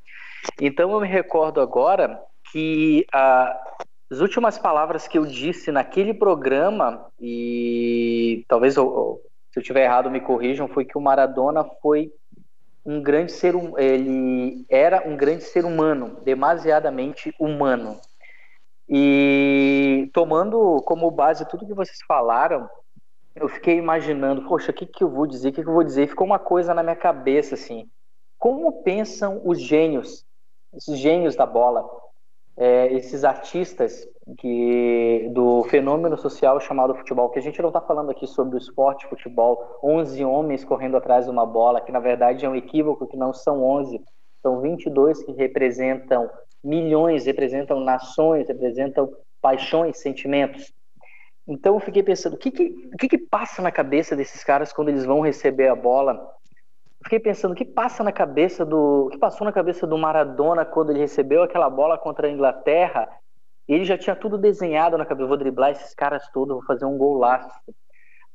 Então 0.60 0.92
eu 0.92 1.00
me 1.00 1.08
recordo 1.08 1.60
agora 1.60 2.22
que 2.52 3.04
ah, 3.12 3.60
as 4.08 4.20
últimas 4.20 4.56
palavras 4.56 5.08
que 5.08 5.18
eu 5.18 5.26
disse 5.26 5.72
naquele 5.72 6.14
programa, 6.14 7.06
e 7.20 8.44
talvez 8.46 8.76
eu, 8.76 9.20
se 9.50 9.58
eu 9.58 9.60
estiver 9.60 9.84
errado 9.84 10.08
me 10.08 10.20
corrijam, 10.20 10.68
foi 10.68 10.84
que 10.84 10.96
o 10.96 11.00
Maradona 11.00 11.64
foi 11.82 12.12
um 12.84 13.02
grande 13.02 13.32
ser 13.32 13.54
hum, 13.54 13.78
ele 13.78 14.64
era 14.68 15.06
um 15.08 15.16
grande 15.16 15.44
ser 15.44 15.64
humano, 15.64 16.20
demasiadamente 16.22 17.34
humano. 17.38 18.00
E 18.88 20.10
tomando 20.12 20.82
como 20.84 21.10
base 21.10 21.48
tudo 21.48 21.66
que 21.66 21.74
vocês 21.74 21.98
falaram, 22.08 22.68
eu 23.36 23.48
fiquei 23.48 23.76
imaginando, 23.76 24.46
poxa, 24.48 24.72
o 24.72 24.74
que, 24.74 24.86
que 24.86 25.04
eu 25.04 25.10
vou 25.10 25.26
dizer, 25.26 25.50
o 25.50 25.52
que, 25.52 25.62
que 25.62 25.68
eu 25.68 25.74
vou 25.74 25.84
dizer? 25.84 26.04
E 26.04 26.08
ficou 26.08 26.26
uma 26.26 26.38
coisa 26.38 26.74
na 26.74 26.82
minha 26.82 26.96
cabeça 26.96 27.54
assim. 27.54 27.88
Como 28.38 28.82
pensam 28.82 29.40
os 29.44 29.60
gênios, 29.60 30.24
esses 30.74 30.98
gênios 30.98 31.36
da 31.36 31.46
bola? 31.46 31.88
É, 32.56 32.92
esses 32.92 33.24
artistas 33.24 34.06
que 34.38 35.28
do 35.32 35.64
fenômeno 35.64 36.16
social 36.16 36.60
chamado 36.60 36.94
futebol, 36.94 37.30
que 37.30 37.38
a 37.38 37.42
gente 37.42 37.60
não 37.60 37.68
está 37.68 37.80
falando 37.80 38.10
aqui 38.10 38.26
sobre 38.26 38.56
o 38.56 38.58
esporte 38.58 39.06
futebol, 39.08 39.78
11 39.82 40.24
homens 40.24 40.64
correndo 40.64 40.96
atrás 40.96 41.24
de 41.24 41.30
uma 41.30 41.46
bola, 41.46 41.80
que 41.80 41.90
na 41.90 42.00
verdade 42.00 42.44
é 42.44 42.48
um 42.48 42.54
equívoco, 42.54 43.06
que 43.06 43.16
não 43.16 43.32
são 43.32 43.62
11, 43.62 44.00
são 44.42 44.60
22 44.60 45.24
que 45.24 45.32
representam 45.32 46.30
milhões, 46.62 47.26
representam 47.26 47.80
nações, 47.80 48.46
representam 48.46 49.10
paixões, 49.40 49.98
sentimentos. 49.98 50.72
Então 51.48 51.74
eu 51.74 51.80
fiquei 51.80 52.02
pensando, 52.02 52.34
o 52.34 52.38
que, 52.38 52.50
que, 52.50 52.90
o 52.92 52.96
que, 52.96 53.08
que 53.08 53.18
passa 53.18 53.60
na 53.62 53.72
cabeça 53.72 54.14
desses 54.14 54.44
caras 54.44 54.72
quando 54.72 54.90
eles 54.90 55.04
vão 55.04 55.20
receber 55.20 55.68
a 55.68 55.74
bola 55.74 56.30
fiquei 57.02 57.18
pensando 57.18 57.52
o 57.52 57.54
que 57.54 57.64
passa 57.64 58.02
na 58.02 58.12
cabeça 58.12 58.64
do, 58.64 59.08
que 59.10 59.18
passou 59.18 59.44
na 59.44 59.52
cabeça 59.52 59.86
do 59.86 59.96
Maradona 59.96 60.64
quando 60.64 60.90
ele 60.90 61.00
recebeu 61.00 61.42
aquela 61.42 61.68
bola 61.68 61.98
contra 61.98 62.26
a 62.26 62.30
Inglaterra. 62.30 63.08
Ele 63.68 63.84
já 63.84 63.96
tinha 63.96 64.16
tudo 64.16 64.36
desenhado 64.36 64.98
na 64.98 65.06
cabeça, 65.06 65.28
vou 65.28 65.36
driblar 65.36 65.70
esses 65.70 65.94
caras 65.94 66.28
todos, 66.32 66.56
vou 66.56 66.64
fazer 66.64 66.84
um 66.84 66.98
golaço. 66.98 67.48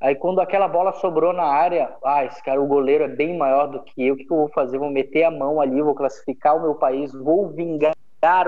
Aí 0.00 0.14
quando 0.14 0.40
aquela 0.40 0.68
bola 0.68 0.92
sobrou 0.92 1.32
na 1.32 1.44
área, 1.44 1.94
ah, 2.04 2.24
esse 2.24 2.42
cara, 2.42 2.60
o 2.60 2.66
goleiro 2.66 3.04
é 3.04 3.08
bem 3.08 3.36
maior 3.36 3.66
do 3.66 3.82
que 3.82 4.06
eu, 4.06 4.14
o 4.14 4.16
que, 4.16 4.24
que 4.24 4.32
eu 4.32 4.36
vou 4.36 4.48
fazer? 4.48 4.78
Vou 4.78 4.90
meter 4.90 5.24
a 5.24 5.30
mão 5.30 5.60
ali, 5.60 5.80
vou 5.80 5.94
classificar 5.94 6.56
o 6.56 6.62
meu 6.62 6.74
país, 6.74 7.12
vou 7.12 7.48
vingar 7.48 7.94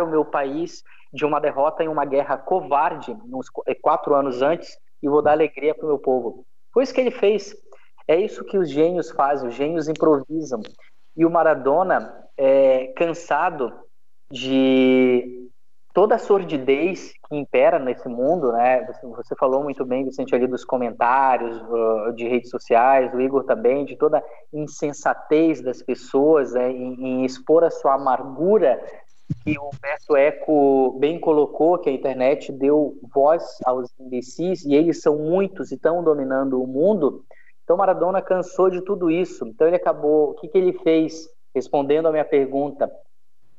o 0.02 0.06
meu 0.06 0.24
país 0.24 0.82
de 1.12 1.24
uma 1.24 1.40
derrota 1.40 1.82
em 1.82 1.88
uma 1.88 2.04
guerra 2.04 2.36
covarde, 2.36 3.16
uns 3.32 3.48
quatro 3.80 4.14
anos 4.14 4.42
antes, 4.42 4.78
e 5.02 5.08
vou 5.08 5.22
dar 5.22 5.32
alegria 5.32 5.74
para 5.74 5.84
o 5.84 5.88
meu 5.88 5.98
povo. 5.98 6.44
Foi 6.72 6.82
isso 6.82 6.92
que 6.92 7.00
ele 7.00 7.10
fez. 7.10 7.54
É 8.08 8.18
isso 8.18 8.42
que 8.44 8.56
os 8.56 8.70
gênios 8.70 9.10
fazem, 9.10 9.48
os 9.48 9.54
gênios 9.54 9.86
improvisam. 9.86 10.62
E 11.14 11.26
o 11.26 11.30
Maradona, 11.30 12.24
é, 12.36 12.86
cansado 12.96 13.72
de 14.30 15.48
toda 15.92 16.14
a 16.14 16.18
sordidez 16.18 17.12
que 17.28 17.36
impera 17.36 17.78
nesse 17.78 18.08
mundo, 18.08 18.52
né? 18.52 18.86
Você, 19.02 19.34
falou 19.36 19.62
muito 19.62 19.84
bem, 19.84 20.04
Vicente, 20.04 20.34
ali 20.34 20.46
dos 20.46 20.64
comentários 20.64 21.60
de 22.14 22.26
redes 22.26 22.50
sociais, 22.50 23.12
o 23.12 23.20
Igor 23.20 23.44
também, 23.44 23.84
de 23.84 23.96
toda 23.96 24.18
a 24.18 24.22
insensatez 24.52 25.60
das 25.60 25.82
pessoas 25.82 26.52
né? 26.52 26.70
em, 26.70 26.94
em 26.94 27.24
expor 27.24 27.64
a 27.64 27.70
sua 27.70 27.94
amargura 27.94 28.80
que 29.44 29.58
o 29.58 29.68
Humberto 29.68 30.16
Eco 30.16 30.96
bem 30.98 31.20
colocou, 31.20 31.78
que 31.78 31.90
a 31.90 31.92
internet 31.92 32.50
deu 32.52 32.96
voz 33.12 33.44
aos 33.64 33.90
imbecis, 33.98 34.64
e 34.64 34.74
eles 34.74 35.02
são 35.02 35.18
muitos 35.18 35.70
e 35.70 35.74
estão 35.74 36.02
dominando 36.02 36.62
o 36.62 36.66
mundo. 36.66 37.24
Então 37.68 37.76
Maradona 37.76 38.22
cansou 38.22 38.70
de 38.70 38.80
tudo 38.80 39.10
isso. 39.10 39.46
Então 39.46 39.66
ele 39.66 39.76
acabou. 39.76 40.30
O 40.30 40.34
que, 40.36 40.48
que 40.48 40.56
ele 40.56 40.72
fez? 40.72 41.28
Respondendo 41.54 42.08
a 42.08 42.10
minha 42.10 42.24
pergunta, 42.24 42.90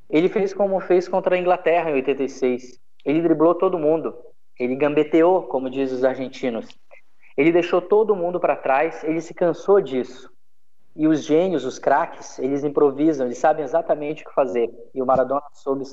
ele 0.09 0.27
fez 0.27 0.51
como 0.51 0.79
fez 0.79 1.07
contra 1.07 1.35
a 1.35 1.37
Inglaterra 1.37 1.91
em 1.91 1.93
86. 1.93 2.79
Ele 3.05 3.21
driblou 3.21 3.53
todo 3.53 3.77
mundo. 3.77 4.17
Ele 4.59 4.75
gambeteou, 4.75 5.43
como 5.43 5.69
diz 5.69 5.91
os 5.91 6.03
argentinos. 6.03 6.67
Ele 7.37 7.51
deixou 7.51 7.83
todo 7.83 8.15
mundo 8.15 8.39
para 8.39 8.55
trás. 8.55 9.03
Ele 9.03 9.21
se 9.21 9.35
cansou 9.35 9.79
disso. 9.79 10.33
E 10.95 11.07
os 11.07 11.23
gênios, 11.23 11.63
os 11.63 11.77
craques, 11.77 12.39
eles 12.39 12.63
improvisam. 12.63 13.27
Eles 13.27 13.37
sabem 13.37 13.63
exatamente 13.63 14.23
o 14.23 14.25
que 14.27 14.33
fazer. 14.33 14.71
E 14.91 15.03
o 15.03 15.05
Maradona 15.05 15.43
soube 15.53 15.83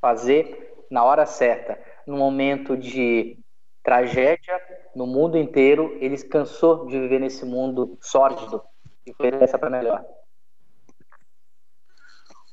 fazer 0.00 0.84
na 0.90 1.04
hora 1.04 1.24
certa, 1.26 1.78
no 2.08 2.16
momento 2.16 2.76
de 2.76 3.38
tragédia 3.82 4.60
no 4.94 5.06
mundo 5.06 5.36
inteiro. 5.38 5.96
Ele 6.00 6.16
cansou 6.24 6.86
de 6.86 6.98
viver 6.98 7.20
nesse 7.20 7.44
mundo 7.44 7.98
sórdido 8.00 8.62
e 9.06 9.12
foi 9.14 9.28
essa 9.40 9.58
para 9.58 9.70
melhor. 9.70 10.04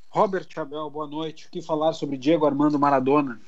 Robert 0.10 0.48
Abel, 0.56 0.90
boa 0.90 1.08
noite. 1.08 1.48
O 1.48 1.52
que 1.52 1.62
falar 1.62 1.94
sobre 1.94 2.18
Diego 2.18 2.46
Armando 2.46 2.80
Maradona? 2.80 3.40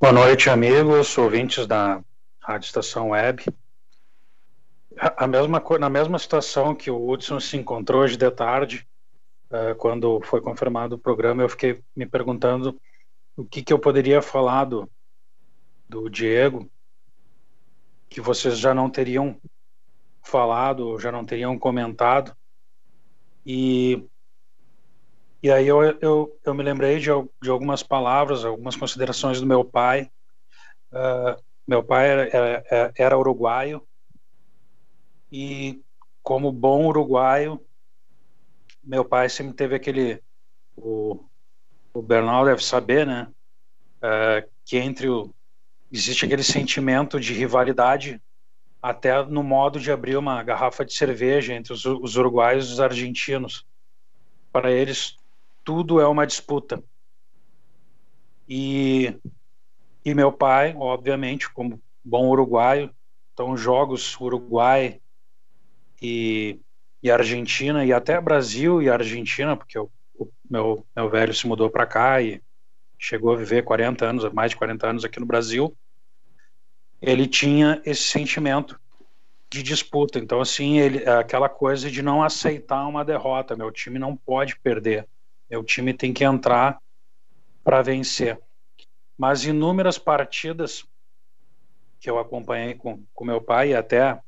Boa 0.00 0.12
noite, 0.12 0.48
amigos, 0.48 1.16
ouvintes 1.18 1.66
da 1.66 2.02
Rádio 2.40 2.66
Estação 2.66 3.10
Web. 3.10 3.44
A 4.98 5.26
mesma, 5.26 5.62
na 5.78 5.90
mesma 5.90 6.18
situação 6.18 6.74
que 6.74 6.90
o 6.90 7.08
Hudson 7.08 7.38
se 7.40 7.56
encontrou 7.56 8.02
hoje 8.02 8.16
de 8.16 8.30
tarde, 8.30 8.86
uh, 9.50 9.74
quando 9.76 10.20
foi 10.24 10.40
confirmado 10.40 10.96
o 10.96 10.98
programa, 10.98 11.42
eu 11.42 11.48
fiquei 11.48 11.82
me 11.94 12.06
perguntando 12.06 12.78
o 13.36 13.44
que, 13.44 13.62
que 13.62 13.72
eu 13.72 13.78
poderia 13.78 14.20
falar 14.20 14.64
do, 14.64 14.90
do 15.92 16.08
Diego, 16.08 16.70
que 18.08 18.20
vocês 18.20 18.58
já 18.58 18.72
não 18.72 18.88
teriam 18.88 19.38
falado, 20.22 20.98
já 20.98 21.12
não 21.12 21.24
teriam 21.24 21.58
comentado. 21.58 22.34
E 23.44 24.02
e 25.42 25.50
aí 25.50 25.66
eu, 25.66 25.82
eu, 26.00 26.40
eu 26.44 26.54
me 26.54 26.62
lembrei 26.62 27.00
de, 27.00 27.10
de 27.42 27.50
algumas 27.50 27.82
palavras, 27.82 28.44
algumas 28.44 28.76
considerações 28.76 29.40
do 29.40 29.46
meu 29.46 29.64
pai. 29.64 30.08
Uh, 30.92 31.42
meu 31.66 31.82
pai 31.82 32.08
era, 32.08 32.64
era, 32.70 32.92
era, 32.96 33.18
uruguaio 33.18 33.84
e, 35.32 35.82
como 36.22 36.52
bom 36.52 36.86
uruguaio, 36.86 37.60
meu 38.84 39.04
pai 39.04 39.28
sempre 39.28 39.54
teve 39.54 39.74
aquele. 39.74 40.22
O, 40.76 41.24
o 41.92 42.00
Bernal 42.00 42.44
deve 42.44 42.62
saber, 42.62 43.04
né? 43.04 43.28
Uh, 43.98 44.48
que 44.64 44.78
entre 44.78 45.08
o. 45.08 45.34
Existe 45.92 46.24
aquele 46.24 46.42
sentimento 46.42 47.20
de 47.20 47.34
rivalidade 47.34 48.18
até 48.80 49.22
no 49.26 49.42
modo 49.42 49.78
de 49.78 49.92
abrir 49.92 50.16
uma 50.16 50.42
garrafa 50.42 50.86
de 50.86 50.94
cerveja 50.94 51.52
entre 51.52 51.74
os, 51.74 51.84
os 51.84 52.16
uruguaios 52.16 52.70
e 52.70 52.72
os 52.72 52.80
argentinos. 52.80 53.66
Para 54.50 54.72
eles, 54.72 55.16
tudo 55.62 56.00
é 56.00 56.06
uma 56.06 56.26
disputa. 56.26 56.82
E, 58.48 59.14
e 60.02 60.14
meu 60.14 60.32
pai, 60.32 60.74
obviamente, 60.78 61.52
como 61.52 61.80
bom 62.02 62.26
uruguaio, 62.28 62.90
então 63.32 63.54
jogos 63.54 64.18
Uruguai 64.18 64.98
e, 66.00 66.58
e 67.02 67.10
Argentina, 67.10 67.84
e 67.84 67.92
até 67.92 68.18
Brasil 68.18 68.80
e 68.80 68.88
Argentina, 68.88 69.56
porque 69.56 69.78
o, 69.78 69.90
o 70.18 70.28
meu, 70.50 70.86
meu 70.96 71.10
velho 71.10 71.34
se 71.34 71.46
mudou 71.46 71.70
para 71.70 71.86
cá 71.86 72.20
e 72.20 72.42
chegou 72.98 73.32
a 73.32 73.36
viver 73.36 73.62
40 73.62 74.06
anos, 74.06 74.32
mais 74.32 74.52
de 74.52 74.56
40 74.56 74.88
anos 74.88 75.04
aqui 75.04 75.20
no 75.20 75.26
Brasil, 75.26 75.76
ele 77.02 77.26
tinha 77.26 77.82
esse 77.84 78.04
sentimento 78.04 78.80
de 79.50 79.62
disputa. 79.62 80.18
Então, 80.18 80.40
assim, 80.40 80.78
ele, 80.78 81.04
aquela 81.06 81.48
coisa 81.48 81.90
de 81.90 82.00
não 82.00 82.22
aceitar 82.22 82.86
uma 82.86 83.04
derrota. 83.04 83.56
Meu 83.56 83.70
time 83.72 83.98
não 83.98 84.16
pode 84.16 84.58
perder. 84.60 85.06
O 85.50 85.64
time 85.64 85.92
tem 85.92 86.12
que 86.12 86.24
entrar 86.24 86.80
para 87.62 87.82
vencer. 87.82 88.40
Mas 89.18 89.44
inúmeras 89.44 89.98
partidas 89.98 90.86
que 92.00 92.08
eu 92.08 92.18
acompanhei 92.18 92.74
com, 92.74 93.04
com 93.12 93.24
meu 93.24 93.40
pai, 93.40 93.70
e 93.70 93.74
até 93.74 94.18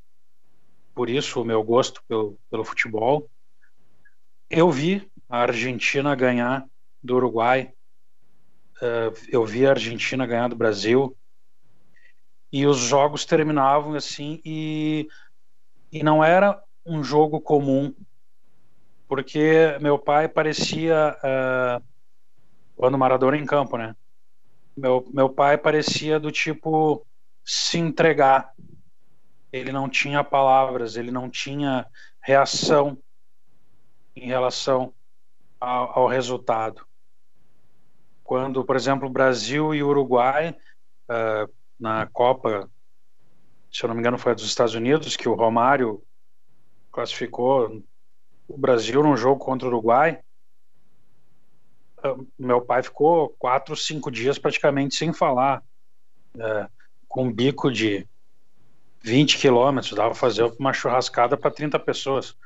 por 0.95 1.11
isso 1.11 1.41
o 1.41 1.45
meu 1.45 1.63
gosto 1.63 2.03
pelo, 2.07 2.39
pelo 2.49 2.65
futebol, 2.65 3.29
eu 4.49 4.71
vi 4.71 5.11
a 5.29 5.39
Argentina 5.39 6.15
ganhar 6.15 6.65
do 7.03 7.17
Uruguai, 7.17 7.73
uh, 8.77 9.13
eu 9.29 9.45
vi 9.45 9.67
a 9.67 9.71
Argentina 9.71 10.25
ganhar 10.25 10.49
do 10.49 10.55
Brasil, 10.55 11.17
e 12.55 12.67
os 12.67 12.79
jogos 12.79 13.25
terminavam 13.25 13.95
assim, 13.95 14.41
e, 14.45 15.09
e 15.91 16.05
não 16.05 16.23
era 16.23 16.63
um 16.87 17.03
jogo 17.03 17.41
comum 17.41 17.93
porque 19.09 19.77
meu 19.81 19.99
pai 19.99 20.29
parecia 20.29 21.17
uh, 21.19 21.85
quando 22.77 22.97
Maradona 22.97 23.37
em 23.37 23.45
campo, 23.45 23.77
né? 23.77 23.95
Meu, 24.77 25.05
meu 25.13 25.29
pai 25.29 25.59
parecia 25.59 26.19
do 26.21 26.31
tipo 26.31 27.05
se 27.45 27.79
entregar. 27.79 28.53
Ele 29.53 29.71
não 29.71 29.89
tinha 29.89 30.23
palavras, 30.25 30.97
ele 30.97 31.11
não 31.11 31.29
tinha 31.29 31.87
reação 32.21 32.97
em 34.15 34.27
relação 34.27 34.95
ao, 35.61 35.99
ao 36.01 36.07
resultado. 36.07 36.87
Quando, 38.23 38.65
por 38.65 38.75
exemplo, 38.75 39.09
Brasil 39.11 39.75
e 39.75 39.83
Uruguai 39.83 40.57
uh, 41.11 41.53
na 41.79 42.07
Copa, 42.07 42.71
se 43.73 43.85
eu 43.85 43.89
não 43.89 43.95
me 43.95 44.01
engano, 44.01 44.19
foi 44.19 44.33
a 44.33 44.35
dos 44.35 44.45
Estados 44.45 44.75
Unidos 44.75 45.17
que 45.17 45.29
o 45.29 45.35
Romário 45.35 46.03
classificou 46.93 47.83
o 48.47 48.57
Brasil 48.57 49.03
num 49.03 49.17
jogo 49.17 49.45
contra 49.45 49.67
o 49.67 49.71
Uruguai, 49.71 50.23
ah, 52.05 52.17
meu 52.39 52.61
pai 52.61 52.83
ficou 52.83 53.31
quatro, 53.39 53.75
cinco 53.75 54.11
dias 54.11 54.39
praticamente 54.39 54.95
sem 54.95 55.13
falar, 55.13 55.63
é, 56.39 56.69
com 57.09 57.25
um 57.25 57.33
bico 57.33 57.73
de 57.73 58.07
20 59.01 59.39
quilômetros, 59.39 59.95
dava 59.95 60.15
fazer 60.15 60.45
uma 60.59 60.73
churrascada 60.73 61.37
para 61.37 61.51
30 61.51 61.79
pessoas, 61.79 62.37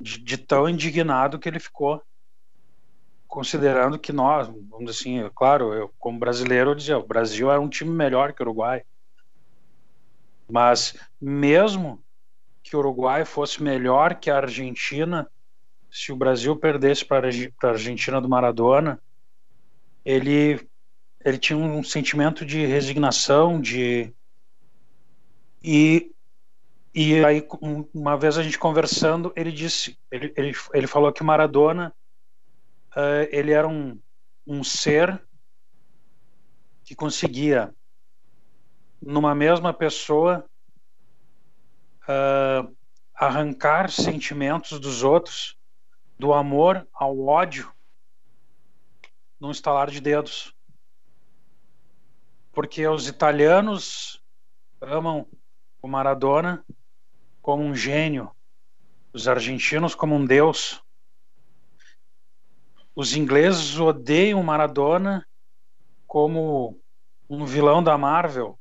de, 0.00 0.18
de, 0.18 0.38
tão 0.38 0.68
indignado 0.68 1.38
que 1.38 1.48
ele 1.48 1.58
ficou, 1.58 2.00
considerando 3.30 3.96
que 3.96 4.12
nós, 4.12 4.48
vamos 4.48 4.90
assim, 4.90 5.30
claro, 5.36 5.72
eu 5.72 5.94
como 6.00 6.18
brasileiro 6.18 6.70
eu 6.70 6.74
dizia, 6.74 6.98
o 6.98 7.06
Brasil 7.06 7.48
era 7.48 7.60
um 7.60 7.68
time 7.68 7.92
melhor 7.92 8.32
que 8.32 8.42
o 8.42 8.44
Uruguai, 8.44 8.82
mas 10.50 10.96
mesmo 11.20 12.02
que 12.60 12.74
o 12.74 12.80
Uruguai 12.80 13.24
fosse 13.24 13.62
melhor 13.62 14.16
que 14.16 14.30
a 14.30 14.38
Argentina, 14.38 15.30
se 15.88 16.10
o 16.10 16.16
Brasil 16.16 16.56
perdesse 16.56 17.04
para 17.04 17.28
a 17.28 17.68
Argentina 17.68 18.20
do 18.20 18.28
Maradona, 18.28 19.00
ele 20.04 20.68
ele 21.24 21.38
tinha 21.38 21.56
um 21.56 21.84
sentimento 21.84 22.44
de 22.44 22.66
resignação, 22.66 23.60
de 23.60 24.12
e 25.62 26.10
e 26.92 27.24
aí 27.24 27.46
uma 27.94 28.16
vez 28.16 28.36
a 28.36 28.42
gente 28.42 28.58
conversando, 28.58 29.32
ele 29.36 29.52
disse, 29.52 29.96
ele 30.10 30.32
ele, 30.36 30.52
ele 30.74 30.86
falou 30.88 31.12
que 31.12 31.22
Maradona 31.22 31.94
uh, 32.96 33.26
ele 33.30 33.52
era 33.52 33.68
um 33.68 33.98
um 34.46 34.64
ser 34.64 35.22
que 36.84 36.94
conseguia 36.94 37.72
numa 39.00 39.32
mesma 39.32 39.72
pessoa 39.72 40.44
uh, 42.02 42.76
arrancar 43.14 43.90
sentimentos 43.90 44.80
dos 44.80 45.04
outros, 45.04 45.56
do 46.18 46.34
amor 46.34 46.86
ao 46.92 47.18
ódio, 47.20 47.72
num 49.38 49.52
estalar 49.52 49.88
de 49.88 50.00
dedos. 50.00 50.52
Porque 52.52 52.86
os 52.88 53.06
italianos 53.06 54.20
amam 54.80 55.28
o 55.80 55.86
Maradona 55.86 56.64
como 57.40 57.62
um 57.62 57.74
gênio, 57.74 58.30
os 59.12 59.28
argentinos 59.28 59.94
como 59.94 60.16
um 60.16 60.26
deus. 60.26 60.82
Os 62.94 63.14
ingleses 63.14 63.78
odeiam 63.78 64.42
Maradona 64.42 65.26
como 66.06 66.78
um 67.28 67.44
vilão 67.44 67.82
da 67.82 67.96
Marvel. 67.96 68.58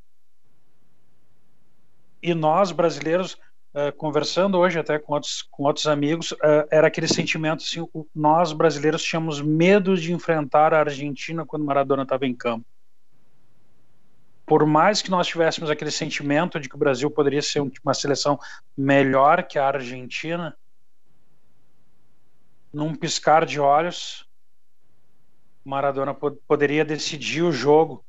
E 2.22 2.34
nós 2.34 2.72
brasileiros 2.72 3.34
uh, 3.74 3.92
conversando 3.98 4.58
hoje 4.58 4.78
até 4.78 5.00
com 5.00 5.14
outros 5.14 5.42
com 5.50 5.64
outros 5.64 5.88
amigos 5.88 6.32
uh, 6.34 6.68
era 6.70 6.88
aquele 6.88 7.08
sentimento 7.08 7.64
assim 7.64 7.88
nós 8.14 8.52
brasileiros 8.52 9.02
tínhamos 9.02 9.42
medo 9.42 9.98
de 9.98 10.14
enfrentar 10.14 10.74
a 10.74 10.82
Argentina 10.82 11.46
quando 11.46 11.66
Maradona 11.66 12.04
estava 12.04 12.28
em 12.28 12.36
campo. 12.36 12.66
Por 14.46 14.66
mais 14.66 15.02
que 15.02 15.12
nós 15.12 15.28
tivéssemos 15.28 15.70
aquele 15.70 15.92
sentimento 15.92 16.60
de 16.60 16.68
que 16.68 16.76
o 16.76 16.80
Brasil 16.80 17.10
poderia 17.10 17.42
ser 17.42 17.62
uma 17.62 17.94
seleção 17.94 18.40
melhor 18.76 19.44
que 19.44 19.60
a 19.60 19.68
Argentina 19.68 20.56
num 22.72 22.96
piscar 22.96 23.46
de 23.46 23.60
olhos 23.60 24.28
Maradona 25.64 26.14
poderia 26.14 26.86
decidir 26.86 27.44
o 27.44 27.52
jogo 27.52 28.04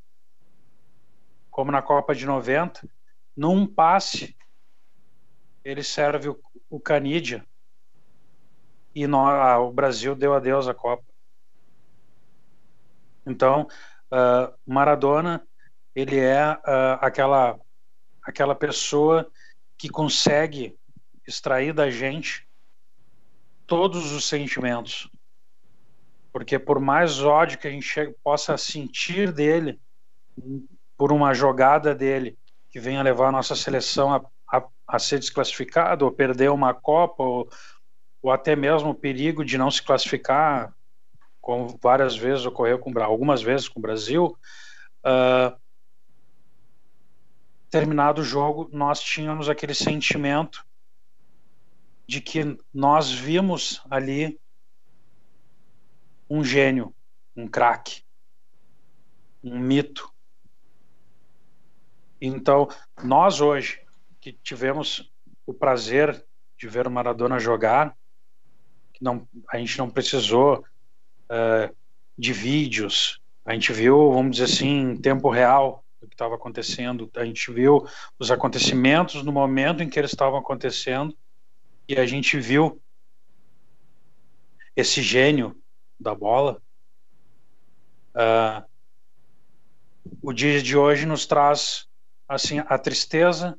como 1.50 1.72
na 1.72 1.82
Copa 1.82 2.14
de 2.14 2.24
90 2.24 2.88
num 3.36 3.66
passe, 3.66 4.36
ele 5.64 5.82
serve 5.82 6.28
o, 6.28 6.40
o 6.68 6.80
Canidia 6.80 7.44
e 8.94 9.04
ah, 9.04 9.58
o 9.58 9.72
Brasil 9.72 10.14
deu 10.14 10.34
adeus 10.34 10.68
à 10.68 10.74
Copa. 10.74 11.04
Então, 13.24 13.68
uh, 14.10 14.52
Maradona, 14.66 15.46
ele 15.94 16.18
é 16.18 16.52
uh, 16.52 16.98
aquela, 17.00 17.58
aquela 18.22 18.54
pessoa 18.54 19.30
que 19.78 19.88
consegue 19.88 20.76
extrair 21.26 21.72
da 21.72 21.90
gente 21.90 22.48
todos 23.70 24.10
os 24.10 24.24
sentimentos. 24.24 25.08
Porque 26.32 26.58
por 26.58 26.80
mais 26.80 27.22
ódio 27.22 27.56
que 27.56 27.68
a 27.68 27.70
gente 27.70 27.88
possa 28.22 28.58
sentir 28.58 29.32
dele, 29.32 29.80
por 30.96 31.12
uma 31.12 31.32
jogada 31.32 31.94
dele, 31.94 32.36
que 32.68 32.80
venha 32.80 33.00
levar 33.00 33.28
a 33.28 33.32
nossa 33.32 33.54
seleção 33.54 34.12
a, 34.12 34.24
a, 34.52 34.66
a 34.88 34.98
ser 34.98 35.20
desclassificada 35.20 36.04
ou 36.04 36.10
perder 36.10 36.50
uma 36.50 36.74
Copa 36.74 37.22
ou, 37.22 37.48
ou 38.20 38.32
até 38.32 38.56
mesmo 38.56 38.90
o 38.90 38.94
perigo 38.94 39.44
de 39.44 39.56
não 39.56 39.70
se 39.70 39.82
classificar, 39.82 40.74
como 41.40 41.78
várias 41.80 42.16
vezes 42.16 42.44
ocorreu 42.44 42.78
com 42.78 42.92
algumas 43.00 43.40
vezes 43.40 43.68
com 43.68 43.78
o 43.78 43.82
Brasil. 43.82 44.36
Uh, 45.04 45.56
terminado 47.70 48.20
o 48.20 48.24
jogo, 48.24 48.68
nós 48.72 49.00
tínhamos 49.00 49.48
aquele 49.48 49.74
sentimento 49.74 50.66
de 52.10 52.20
que 52.20 52.58
nós 52.74 53.12
vimos 53.12 53.80
ali 53.88 54.36
um 56.28 56.42
gênio, 56.42 56.92
um 57.36 57.46
craque, 57.46 58.02
um 59.44 59.56
mito, 59.56 60.12
então, 62.20 62.66
nós 63.04 63.40
hoje, 63.40 63.80
que 64.20 64.32
tivemos 64.32 65.08
o 65.46 65.54
prazer 65.54 66.26
de 66.58 66.66
ver 66.66 66.88
o 66.88 66.90
Maradona 66.90 67.38
jogar, 67.38 67.96
não, 69.00 69.24
a 69.48 69.56
gente 69.58 69.78
não 69.78 69.88
precisou 69.88 70.64
uh, 71.30 71.76
de 72.18 72.32
vídeos, 72.32 73.22
a 73.44 73.52
gente 73.54 73.72
viu, 73.72 74.10
vamos 74.10 74.32
dizer 74.32 74.52
assim, 74.52 74.80
em 74.80 74.96
tempo 74.96 75.30
real 75.30 75.84
o 76.00 76.08
que 76.08 76.14
estava 76.14 76.34
acontecendo, 76.34 77.08
a 77.14 77.24
gente 77.24 77.52
viu 77.52 77.86
os 78.18 78.32
acontecimentos 78.32 79.22
no 79.22 79.30
momento 79.30 79.80
em 79.80 79.88
que 79.88 79.96
eles 79.96 80.10
estavam 80.10 80.40
acontecendo 80.40 81.16
e 81.90 81.98
a 81.98 82.06
gente 82.06 82.38
viu 82.38 82.80
esse 84.76 85.02
gênio 85.02 85.60
da 85.98 86.14
bola. 86.14 86.62
Uh, 88.14 88.64
o 90.22 90.32
dia 90.32 90.62
de 90.62 90.76
hoje 90.76 91.04
nos 91.04 91.26
traz 91.26 91.88
assim 92.28 92.60
a 92.60 92.78
tristeza 92.78 93.58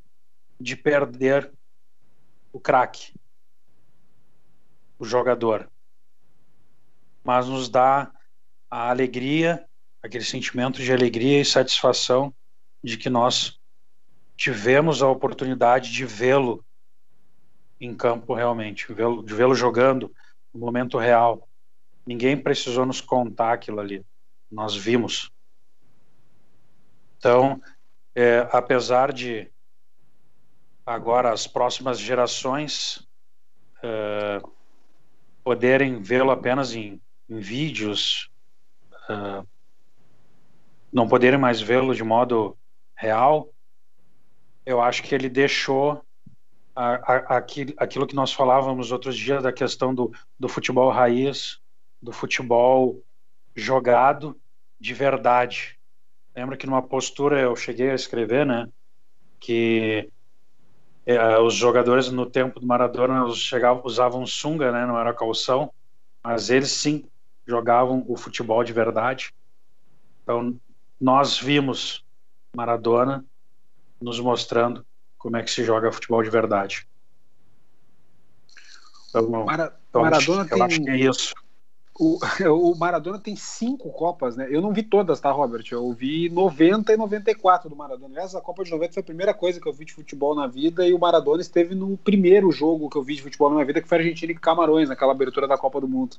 de 0.58 0.78
perder 0.78 1.52
o 2.54 2.60
craque, 2.60 3.14
o 4.98 5.04
jogador, 5.04 5.70
mas 7.26 7.50
nos 7.50 7.68
dá 7.68 8.14
a 8.70 8.90
alegria, 8.90 9.68
aquele 10.02 10.24
sentimento 10.24 10.82
de 10.82 10.94
alegria 10.94 11.42
e 11.42 11.46
satisfação 11.46 12.34
de 12.82 12.98
que 12.98 13.10
nós 13.10 13.60
tivemos 14.38 15.04
a 15.04 15.10
oportunidade 15.10 15.92
de 15.92 16.06
vê-lo 16.06 16.66
em 17.82 17.96
campo 17.96 18.36
realmente, 18.36 18.88
de 18.88 19.34
vê-lo 19.34 19.56
jogando 19.56 20.14
no 20.54 20.60
momento 20.60 21.00
real. 21.00 21.50
Ninguém 22.06 22.38
precisou 22.38 22.86
nos 22.86 23.02
contar 23.02 23.54
aquilo 23.54 23.80
ali, 23.80 24.06
nós 24.52 24.76
vimos. 24.76 25.32
Então, 27.18 27.60
é, 28.16 28.48
apesar 28.52 29.12
de 29.12 29.52
agora 30.86 31.32
as 31.32 31.48
próximas 31.48 32.00
gerações 32.00 33.08
é, 33.84 34.42
poderem 35.44 36.02
vê-lo 36.02 36.30
apenas 36.30 36.76
em, 36.76 37.02
em 37.28 37.40
vídeos, 37.40 38.30
é, 39.10 39.44
não 40.94 41.08
poderem 41.08 41.40
mais 41.40 41.62
vê-lo 41.62 41.96
de 41.96 42.04
modo 42.04 42.56
real, 42.96 43.50
eu 44.66 44.80
acho 44.80 45.02
que 45.02 45.16
ele 45.16 45.30
deixou 45.30 46.04
a, 46.76 46.94
a, 46.96 47.38
aquilo, 47.38 48.08
que 48.08 48.16
nós 48.16 48.34
falávamos 48.34 48.92
outros 48.92 49.16
dias 49.18 49.44
da 49.44 49.52
questão 49.52 49.94
do, 49.94 50.12
do 50.40 50.48
futebol 50.48 50.90
raiz, 50.90 51.60
do 52.02 52.12
futebol 52.12 53.02
jogado 53.56 54.40
de 54.80 54.94
verdade. 54.94 55.78
Lembro 56.36 56.58
que 56.58 56.66
numa 56.66 56.82
postura 56.82 57.40
eu 57.40 57.56
cheguei 57.56 57.92
a 57.92 57.96
escrever, 57.96 58.46
né, 58.46 58.68
que 59.40 60.10
é, 61.06 61.38
os 61.40 61.54
jogadores 61.54 62.10
no 62.10 62.26
tempo 62.26 62.60
do 62.60 62.66
Maradona 62.66 63.30
chegavam, 63.34 63.84
usavam 63.86 64.26
sunga, 64.26 64.72
né, 64.72 64.86
não 64.86 64.98
era 64.98 65.14
calção, 65.14 65.72
mas 66.24 66.50
eles 66.50 66.72
sim 66.72 67.06
jogavam 67.46 68.06
o 68.08 68.16
futebol 68.16 68.64
de 68.64 68.72
verdade. 68.72 69.34
Então 70.24 70.56
nós 71.00 71.38
vimos 71.38 72.06
Maradona 72.56 73.26
nos 74.00 74.20
mostrando 74.20 74.86
como 75.22 75.38
é 75.38 75.44
que 75.44 75.52
se 75.52 75.64
joga 75.64 75.92
futebol 75.92 76.24
de 76.24 76.30
verdade. 76.30 76.88
Então, 79.10 79.46
Mara, 79.46 79.78
então, 79.88 80.02
Maradona 80.02 80.46
tem... 80.46 80.62
acho 80.62 80.82
que 80.82 80.90
é 80.90 80.96
isso. 80.96 81.34
O, 82.00 82.18
o, 82.72 82.76
Maradona 82.76 83.20
tem 83.20 83.36
cinco 83.36 83.92
Copas, 83.92 84.36
né? 84.36 84.48
Eu 84.50 84.62
não 84.62 84.74
vi 84.74 84.82
todas, 84.82 85.20
tá, 85.20 85.30
Robert? 85.30 85.64
Eu 85.72 85.92
vi 85.94 86.28
90 86.30 86.92
e 86.92 86.98
94 86.98 87.70
do 87.70 87.76
Maradona. 87.76 88.16
Aliás, 88.16 88.34
a 88.34 88.42
Copa 88.42 88.64
de 88.64 88.72
90 88.72 88.94
foi 88.94 89.02
a 89.02 89.06
primeira 89.06 89.34
coisa 89.34 89.62
que 89.62 89.68
eu 89.68 89.74
vi 89.74 89.86
de 89.86 89.94
futebol 89.94 90.34
na 90.34 90.48
vida 90.48 90.88
e 90.88 90.94
o 90.94 91.00
Maradona 91.00 91.42
esteve 91.42 91.76
no 91.76 91.96
primeiro 91.98 92.52
jogo 92.52 92.90
que 92.90 92.98
eu 92.98 93.04
vi 93.04 93.16
de 93.16 93.22
futebol 93.22 93.50
na 93.50 93.56
minha 93.56 93.66
vida, 93.66 93.82
que 93.82 93.88
foi 93.88 94.00
Argentina 94.00 94.32
e 94.32 94.36
Camarões, 94.36 94.90
naquela 94.90 95.12
abertura 95.12 95.48
da 95.48 95.58
Copa 95.58 95.80
do 95.80 95.88
Mundo. 95.88 96.16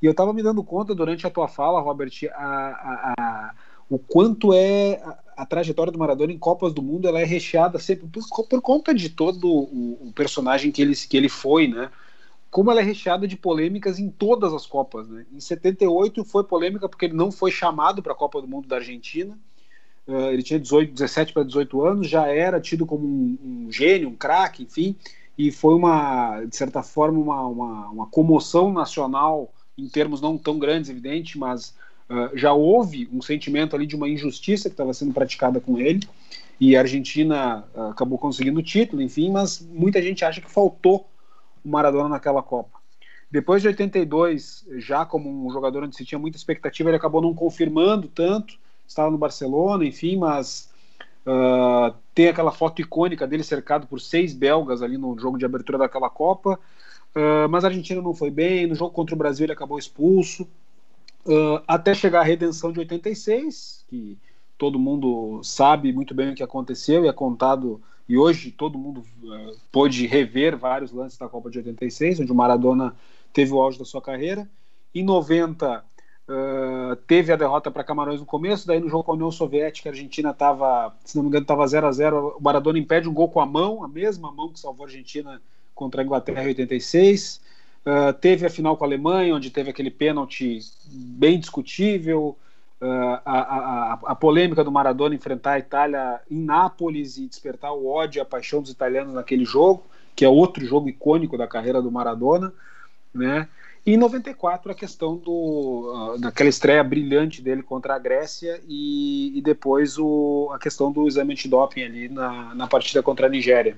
E 0.00 0.06
eu 0.06 0.14
tava 0.14 0.32
me 0.32 0.42
dando 0.42 0.64
conta 0.64 0.94
durante 0.94 1.26
a 1.26 1.30
tua 1.30 1.48
fala, 1.48 1.80
Robert, 1.80 2.12
a, 2.34 2.46
a, 2.46 3.14
a 3.18 3.54
o 3.90 3.98
quanto 3.98 4.54
é 4.54 5.02
a, 5.36 5.46
trajetória 5.46 5.92
do 5.92 5.98
Maradona 5.98 6.32
em 6.32 6.38
Copas 6.38 6.72
do 6.72 6.82
Mundo, 6.82 7.08
ela 7.08 7.20
é 7.20 7.24
recheada 7.24 7.78
sempre 7.78 8.06
por, 8.06 8.46
por 8.46 8.60
conta 8.60 8.94
de 8.94 9.08
todo 9.08 9.48
o, 9.48 10.08
o 10.08 10.12
personagem 10.12 10.70
que 10.70 10.82
ele, 10.82 10.94
que 10.94 11.16
ele 11.16 11.28
foi, 11.28 11.68
né? 11.68 11.90
como 12.52 12.70
ela 12.70 12.80
é 12.80 12.84
recheada 12.84 13.26
de 13.26 13.34
polêmicas 13.34 13.98
em 13.98 14.10
todas 14.10 14.52
as 14.52 14.66
Copas. 14.66 15.08
Né? 15.08 15.24
Em 15.32 15.40
78 15.40 16.22
foi 16.22 16.44
polêmica 16.44 16.86
porque 16.86 17.06
ele 17.06 17.14
não 17.14 17.32
foi 17.32 17.50
chamado 17.50 18.02
para 18.02 18.12
a 18.12 18.16
Copa 18.16 18.42
do 18.42 18.46
Mundo 18.46 18.68
da 18.68 18.76
Argentina. 18.76 19.38
Uh, 20.06 20.28
ele 20.30 20.42
tinha 20.42 20.60
18, 20.60 20.92
17 20.92 21.32
para 21.32 21.44
18 21.44 21.82
anos, 21.82 22.08
já 22.08 22.26
era 22.26 22.60
tido 22.60 22.84
como 22.84 23.06
um, 23.06 23.38
um 23.42 23.72
gênio, 23.72 24.10
um 24.10 24.14
craque, 24.14 24.64
enfim, 24.64 24.96
e 25.38 25.50
foi 25.50 25.74
uma, 25.74 26.44
de 26.44 26.54
certa 26.54 26.82
forma, 26.82 27.18
uma, 27.18 27.46
uma, 27.46 27.88
uma, 27.88 28.06
comoção 28.06 28.70
nacional 28.70 29.50
em 29.78 29.88
termos 29.88 30.20
não 30.20 30.36
tão 30.36 30.58
grandes, 30.58 30.90
evidente, 30.90 31.38
mas 31.38 31.74
uh, 32.12 32.36
já 32.36 32.52
houve 32.52 33.08
um 33.12 33.22
sentimento 33.22 33.74
ali 33.74 33.86
de 33.86 33.96
uma 33.96 34.08
injustiça 34.08 34.68
que 34.68 34.74
estava 34.74 34.92
sendo 34.92 35.12
praticada 35.12 35.60
com 35.60 35.78
ele, 35.78 36.00
e 36.60 36.76
a 36.76 36.80
Argentina 36.80 37.64
uh, 37.74 37.90
acabou 37.90 38.18
conseguindo 38.18 38.60
o 38.60 38.62
título, 38.62 39.02
enfim, 39.02 39.30
mas 39.30 39.60
muita 39.60 40.02
gente 40.02 40.24
acha 40.24 40.40
que 40.40 40.50
faltou 40.50 41.06
o 41.64 41.68
Maradona 41.68 42.08
naquela 42.08 42.42
Copa. 42.42 42.82
Depois 43.30 43.62
de 43.62 43.68
82, 43.68 44.66
já 44.76 45.06
como 45.06 45.46
um 45.46 45.50
jogador 45.50 45.84
onde 45.84 45.96
se 45.96 46.04
tinha 46.04 46.18
muita 46.18 46.36
expectativa, 46.36 46.90
ele 46.90 46.98
acabou 46.98 47.22
não 47.22 47.32
confirmando 47.32 48.06
tanto, 48.06 48.58
estava 48.86 49.10
no 49.10 49.16
Barcelona, 49.16 49.86
enfim, 49.86 50.18
mas 50.18 50.70
uh, 51.26 51.94
tem 52.14 52.28
aquela 52.28 52.52
foto 52.52 52.82
icônica 52.82 53.26
dele 53.26 53.42
cercado 53.42 53.86
por 53.86 54.00
seis 54.00 54.34
belgas 54.34 54.82
ali 54.82 54.98
no 54.98 55.18
jogo 55.18 55.38
de 55.38 55.46
abertura 55.46 55.78
daquela 55.78 56.10
Copa. 56.10 56.60
Uh, 57.16 57.48
mas 57.48 57.64
a 57.64 57.68
Argentina 57.68 58.02
não 58.02 58.14
foi 58.14 58.30
bem, 58.30 58.66
no 58.66 58.74
jogo 58.74 58.90
contra 58.92 59.14
o 59.14 59.18
Brasil 59.18 59.46
ele 59.46 59.52
acabou 59.52 59.78
expulso. 59.78 60.46
Uh, 61.24 61.62
até 61.68 61.94
chegar 61.94 62.20
a 62.20 62.24
redenção 62.24 62.72
de 62.72 62.80
86, 62.80 63.84
que 63.88 64.18
todo 64.58 64.78
mundo 64.78 65.40
sabe 65.44 65.92
muito 65.92 66.14
bem 66.14 66.30
o 66.30 66.34
que 66.34 66.42
aconteceu 66.42 67.04
e 67.04 67.08
é 67.08 67.12
contado 67.12 67.80
e 68.08 68.18
hoje 68.18 68.50
todo 68.50 68.76
mundo 68.76 69.04
uh, 69.22 69.56
pôde 69.70 70.06
rever 70.06 70.56
vários 70.56 70.92
lances 70.92 71.16
da 71.16 71.28
Copa 71.28 71.48
de 71.48 71.58
86, 71.58 72.20
onde 72.20 72.32
o 72.32 72.34
Maradona 72.34 72.94
teve 73.32 73.52
o 73.52 73.60
auge 73.60 73.78
da 73.78 73.84
sua 73.84 74.02
carreira. 74.02 74.48
Em 74.94 75.04
90 75.04 75.84
uh, 76.28 76.96
teve 77.06 77.32
a 77.32 77.36
derrota 77.36 77.70
para 77.70 77.84
Camarões 77.84 78.18
no 78.18 78.26
começo, 78.26 78.66
daí 78.66 78.80
no 78.80 78.88
jogo 78.88 79.04
com 79.04 79.12
a 79.12 79.14
União 79.14 79.30
Soviética, 79.30 79.88
a 79.88 79.92
Argentina 79.92 80.30
estava, 80.30 80.94
se 81.04 81.16
não 81.16 81.22
me 81.22 81.28
engano, 81.28 81.44
estava 81.44 81.66
0 81.66 81.86
a 81.86 81.92
0 81.92 82.36
O 82.38 82.42
Maradona 82.42 82.78
impede 82.78 83.08
um 83.08 83.14
gol 83.14 83.28
com 83.28 83.40
a 83.40 83.46
mão, 83.46 83.84
a 83.84 83.88
mesma 83.88 84.32
mão 84.32 84.52
que 84.52 84.58
salvou 84.58 84.84
a 84.84 84.88
Argentina 84.88 85.40
contra 85.74 86.02
a 86.02 86.04
Inglaterra 86.04 86.42
em 86.42 86.48
86. 86.48 87.40
Uh, 87.84 88.12
teve 88.12 88.46
a 88.46 88.50
final 88.50 88.76
com 88.76 88.84
a 88.84 88.86
Alemanha, 88.86 89.34
onde 89.34 89.50
teve 89.50 89.70
aquele 89.70 89.90
pênalti 89.90 90.60
bem 90.86 91.38
discutível. 91.38 92.36
Uh, 92.80 93.20
a, 93.24 93.38
a, 93.38 93.98
a, 94.06 94.14
polêmica 94.14 94.64
do 94.64 94.72
Maradona 94.72 95.14
enfrentar 95.14 95.52
a 95.52 95.58
Itália 95.58 96.20
em 96.28 96.40
Nápoles 96.40 97.16
e 97.16 97.28
despertar 97.28 97.72
o 97.72 97.86
ódio 97.86 98.18
e 98.18 98.22
a 98.22 98.24
paixão 98.24 98.60
dos 98.60 98.72
italianos 98.72 99.14
naquele 99.14 99.44
jogo, 99.44 99.84
que 100.16 100.24
é 100.24 100.28
outro 100.28 100.64
jogo 100.64 100.88
icônico 100.88 101.38
da 101.38 101.46
carreira 101.46 101.80
do 101.80 101.92
Maradona, 101.92 102.52
né? 103.14 103.48
E 103.84 103.94
em 103.94 103.96
94 103.96 104.70
a 104.70 104.74
questão 104.74 105.16
do, 105.16 105.32
uh, 106.14 106.18
daquela 106.18 106.48
estreia 106.48 106.84
brilhante 106.84 107.42
dele 107.42 107.62
contra 107.64 107.96
a 107.96 107.98
Grécia 107.98 108.60
e, 108.68 109.36
e 109.36 109.42
depois 109.42 109.98
o, 109.98 110.50
a 110.52 110.58
questão 110.58 110.92
do 110.92 111.08
exame 111.08 111.32
antidoping 111.32 111.82
ali 111.82 112.08
na, 112.08 112.54
na 112.54 112.66
partida 112.68 113.02
contra 113.02 113.26
a 113.26 113.30
Nigéria. 113.30 113.76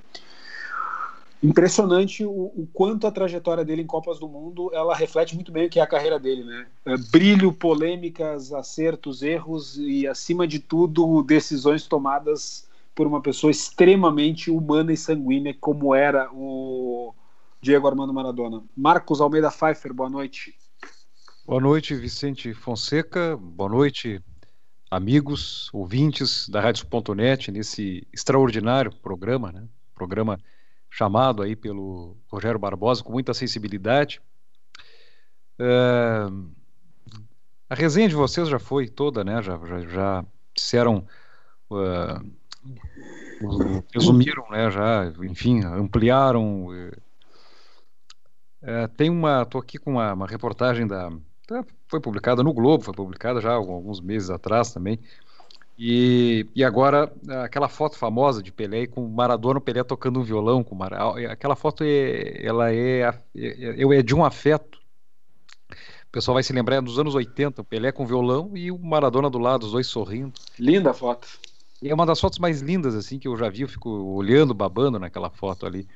Impressionante 1.44 2.24
o, 2.24 2.30
o, 2.30 2.66
quanto 2.72 3.06
a 3.06 3.10
trajetória 3.10 3.62
dele 3.62 3.82
em 3.82 3.86
Copas 3.86 4.18
do 4.18 4.26
Mundo 4.26 4.70
ela 4.72 4.96
reflete 4.96 5.34
muito 5.34 5.52
bem 5.52 5.66
o 5.66 5.68
que 5.68 5.78
é 5.78 5.82
a 5.82 5.86
carreira 5.86 6.18
dele, 6.18 6.42
né? 6.42 6.66
É, 6.86 6.96
brilho, 6.96 7.52
polêmicas, 7.52 8.50
acertos, 8.50 9.22
erros 9.22 9.76
e 9.76 10.06
acima 10.06 10.48
de 10.48 10.58
tudo 10.58 11.22
decisões 11.22 11.86
tomadas 11.86 12.66
por 12.94 13.06
uma 13.06 13.20
pessoa 13.20 13.50
extremamente 13.50 14.50
humana 14.50 14.90
e 14.90 14.96
sanguínea 14.96 15.54
como 15.60 15.94
era 15.94 16.30
o 16.32 17.14
Diego 17.60 17.86
Armando 17.86 18.14
Maradona. 18.14 18.62
Marcos 18.74 19.20
Almeida 19.20 19.50
Pfeiffer, 19.50 19.92
boa 19.92 20.08
noite. 20.08 20.54
Boa 21.44 21.60
noite, 21.60 21.94
Vicente 21.94 22.54
Fonseca. 22.54 23.36
Boa 23.36 23.68
noite, 23.68 24.18
amigos, 24.90 25.68
ouvintes 25.74 26.48
da 26.48 26.62
Rádio.net, 26.62 27.52
nesse 27.52 28.06
extraordinário 28.10 28.90
programa, 29.02 29.52
né? 29.52 29.64
Programa 29.94 30.38
chamado 30.94 31.42
aí 31.42 31.56
pelo 31.56 32.16
Rogério 32.28 32.58
Barbosa 32.58 33.02
com 33.02 33.12
muita 33.12 33.34
sensibilidade. 33.34 34.22
É... 35.58 36.26
A 37.68 37.74
resenha 37.74 38.08
de 38.08 38.14
vocês 38.14 38.48
já 38.48 38.60
foi 38.60 38.88
toda, 38.88 39.24
né? 39.24 39.42
Já, 39.42 39.58
já, 39.66 39.80
já 39.80 40.24
disseram. 40.54 41.04
Uh... 41.68 42.32
resumiram, 43.92 44.48
né? 44.50 44.70
Já, 44.70 45.12
enfim, 45.24 45.64
ampliaram. 45.64 46.68
Uh 46.68 47.04
tem 48.96 49.10
uma, 49.10 49.42
estou 49.42 49.60
aqui 49.60 49.76
com 49.76 49.90
uma, 49.90 50.14
uma 50.14 50.26
reportagem 50.26 50.86
da, 50.86 51.12
foi 51.86 52.00
publicada 52.00 52.42
no 52.42 52.54
Globo, 52.54 52.82
foi 52.82 52.94
publicada 52.94 53.38
já 53.38 53.52
alguns 53.52 54.00
meses 54.00 54.30
atrás 54.30 54.72
também. 54.72 54.98
E, 55.76 56.46
e 56.54 56.62
agora 56.62 57.12
aquela 57.42 57.68
foto 57.68 57.98
famosa 57.98 58.42
de 58.42 58.52
Pelé 58.52 58.86
com 58.86 59.06
Maradona, 59.08 59.60
Pelé 59.60 59.82
tocando 59.82 60.20
um 60.20 60.22
violão 60.22 60.62
com 60.62 60.74
Mar... 60.74 60.92
aquela 61.30 61.56
foto 61.56 61.82
é, 61.82 62.44
ela 62.44 62.72
é, 62.72 63.00
é, 63.36 63.82
é 63.82 64.02
de 64.02 64.14
um 64.14 64.24
afeto. 64.24 64.78
O 65.70 66.12
pessoal 66.14 66.34
vai 66.34 66.44
se 66.44 66.52
lembrar 66.52 66.76
é 66.76 66.80
dos 66.80 66.98
anos 66.98 67.16
80, 67.16 67.60
o 67.60 67.64
Pelé 67.64 67.90
com 67.90 68.06
violão 68.06 68.56
e 68.56 68.70
o 68.70 68.78
Maradona 68.78 69.28
do 69.28 69.38
lado, 69.38 69.64
os 69.64 69.72
dois 69.72 69.88
sorrindo. 69.88 70.32
Linda 70.58 70.90
a 70.90 70.94
foto. 70.94 71.26
E 71.82 71.90
é 71.90 71.94
uma 71.94 72.06
das 72.06 72.20
fotos 72.20 72.38
mais 72.38 72.60
lindas 72.60 72.94
assim 72.94 73.18
que 73.18 73.26
eu 73.26 73.36
já 73.36 73.48
vi, 73.48 73.62
eu 73.62 73.68
fico 73.68 73.90
olhando, 73.90 74.54
babando 74.54 74.98
naquela 74.98 75.28
foto 75.28 75.66
ali. 75.66 75.88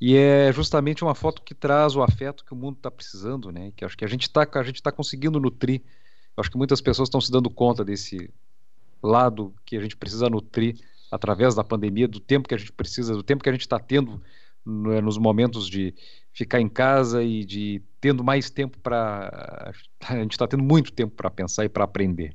E 0.00 0.16
é 0.16 0.50
justamente 0.50 1.04
uma 1.04 1.14
foto 1.14 1.42
que 1.42 1.54
traz 1.54 1.94
o 1.94 2.02
afeto 2.02 2.44
que 2.44 2.52
o 2.52 2.56
mundo 2.56 2.78
está 2.78 2.90
precisando, 2.90 3.52
né? 3.52 3.70
Que 3.76 3.84
acho 3.84 3.96
que 3.96 4.04
a 4.04 4.08
gente 4.08 4.22
está 4.22 4.48
a 4.50 4.62
gente 4.62 4.82
tá 4.82 4.90
conseguindo 4.90 5.38
nutrir. 5.38 5.82
Eu 6.36 6.40
acho 6.40 6.50
que 6.50 6.58
muitas 6.58 6.80
pessoas 6.80 7.08
estão 7.08 7.20
se 7.20 7.30
dando 7.30 7.48
conta 7.48 7.84
desse 7.84 8.30
lado 9.06 9.54
que 9.64 9.76
a 9.76 9.80
gente 9.80 9.96
precisa 9.96 10.28
nutrir 10.28 10.76
através 11.10 11.54
da 11.54 11.62
pandemia, 11.62 12.08
do 12.08 12.20
tempo 12.20 12.48
que 12.48 12.54
a 12.54 12.58
gente 12.58 12.72
precisa, 12.72 13.14
do 13.14 13.22
tempo 13.22 13.42
que 13.42 13.48
a 13.48 13.52
gente 13.52 13.62
está 13.62 13.78
tendo 13.78 14.20
né, 14.64 15.00
nos 15.00 15.18
momentos 15.18 15.68
de 15.68 15.94
ficar 16.32 16.60
em 16.60 16.68
casa 16.68 17.22
e 17.22 17.44
de 17.44 17.82
tendo 18.00 18.24
mais 18.24 18.50
tempo 18.50 18.78
para 18.80 19.72
a 20.08 20.16
gente 20.16 20.32
está 20.32 20.46
tendo 20.46 20.62
muito 20.62 20.92
tempo 20.92 21.14
para 21.14 21.30
pensar 21.30 21.64
e 21.64 21.68
para 21.68 21.84
aprender. 21.84 22.34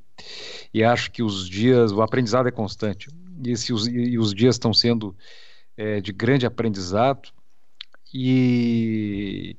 E 0.74 0.84
acho 0.84 1.12
que 1.12 1.22
os 1.22 1.50
dias, 1.50 1.92
o 1.92 2.02
aprendizado 2.02 2.48
é 2.48 2.52
constante. 2.52 3.10
E, 3.44 3.52
os, 3.52 3.88
e 3.88 4.18
os 4.18 4.34
dias 4.34 4.56
estão 4.56 4.74
sendo 4.74 5.16
é, 5.76 6.02
de 6.02 6.12
grande 6.12 6.46
aprendizado 6.46 7.30
e 8.14 9.56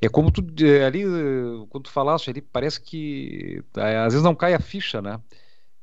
é 0.00 0.08
como 0.08 0.30
tu 0.30 0.44
é, 0.64 0.84
ali, 0.84 1.04
quando 1.70 1.84
tu 1.84 1.90
falaste 1.90 2.28
ali, 2.28 2.40
parece 2.40 2.80
que 2.80 3.62
às 4.04 4.12
vezes 4.12 4.22
não 4.22 4.34
cai 4.34 4.54
a 4.54 4.60
ficha, 4.60 5.00
né? 5.00 5.20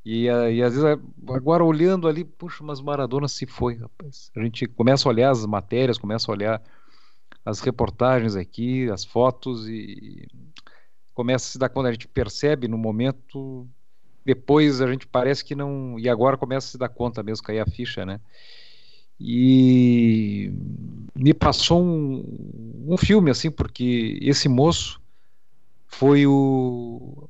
E, 0.05 0.25
e 0.25 0.63
às 0.63 0.73
vezes 0.73 0.99
agora 1.27 1.63
olhando 1.63 2.07
ali, 2.07 2.23
puxa, 2.23 2.63
mas 2.63 2.81
Maradona 2.81 3.27
se 3.27 3.45
foi, 3.45 3.75
rapaz. 3.75 4.31
A 4.35 4.41
gente 4.41 4.65
começa 4.67 5.07
a 5.07 5.11
olhar 5.11 5.29
as 5.29 5.45
matérias, 5.45 5.97
começa 5.97 6.31
a 6.31 6.33
olhar 6.33 6.63
as 7.45 7.59
reportagens 7.59 8.35
aqui, 8.35 8.89
as 8.89 9.03
fotos 9.03 9.67
e 9.67 10.27
começa 11.13 11.47
a 11.47 11.51
se 11.51 11.59
dar 11.59 11.69
conta, 11.69 11.89
a 11.89 11.91
gente 11.91 12.07
percebe 12.07 12.67
no 12.67 12.77
momento, 12.77 13.67
depois 14.25 14.81
a 14.81 14.89
gente 14.89 15.05
parece 15.05 15.43
que 15.43 15.53
não, 15.53 15.99
e 15.99 16.07
agora 16.07 16.37
começa 16.37 16.67
a 16.67 16.71
se 16.71 16.77
dar 16.77 16.89
conta 16.89 17.21
mesmo, 17.21 17.43
cair 17.43 17.59
a 17.59 17.65
ficha, 17.65 18.05
né? 18.05 18.21
e 19.19 20.51
me 21.13 21.33
passou 21.33 21.83
um, 21.83 22.85
um 22.87 22.97
filme 22.97 23.29
assim, 23.29 23.51
porque 23.51 24.17
esse 24.21 24.47
moço 24.47 25.01
foi 25.87 26.25
o, 26.25 27.27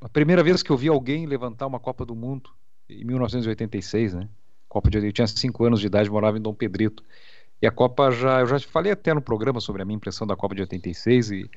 a 0.00 0.08
primeira 0.08 0.42
vez 0.42 0.62
que 0.62 0.70
eu 0.70 0.76
vi 0.76 0.88
alguém 0.88 1.26
levantar 1.26 1.66
uma 1.66 1.78
Copa 1.78 2.04
do 2.04 2.14
Mundo 2.14 2.50
em 2.88 3.04
1986, 3.04 4.14
né? 4.14 4.28
Copa 4.68 4.88
de 4.88 4.98
eu 4.98 5.12
tinha 5.12 5.26
cinco 5.26 5.64
anos 5.64 5.80
de 5.80 5.86
idade, 5.86 6.10
morava 6.10 6.38
em 6.38 6.40
Dom 6.40 6.54
Pedrito. 6.54 7.02
E 7.60 7.66
a 7.66 7.70
Copa 7.70 8.10
já, 8.10 8.40
eu 8.40 8.46
já 8.46 8.58
falei 8.60 8.92
até 8.92 9.12
no 9.12 9.20
programa 9.20 9.60
sobre 9.60 9.82
a 9.82 9.84
minha 9.84 9.96
impressão 9.96 10.26
da 10.26 10.36
Copa 10.36 10.54
de 10.54 10.62
86 10.62 11.30
e, 11.30 11.50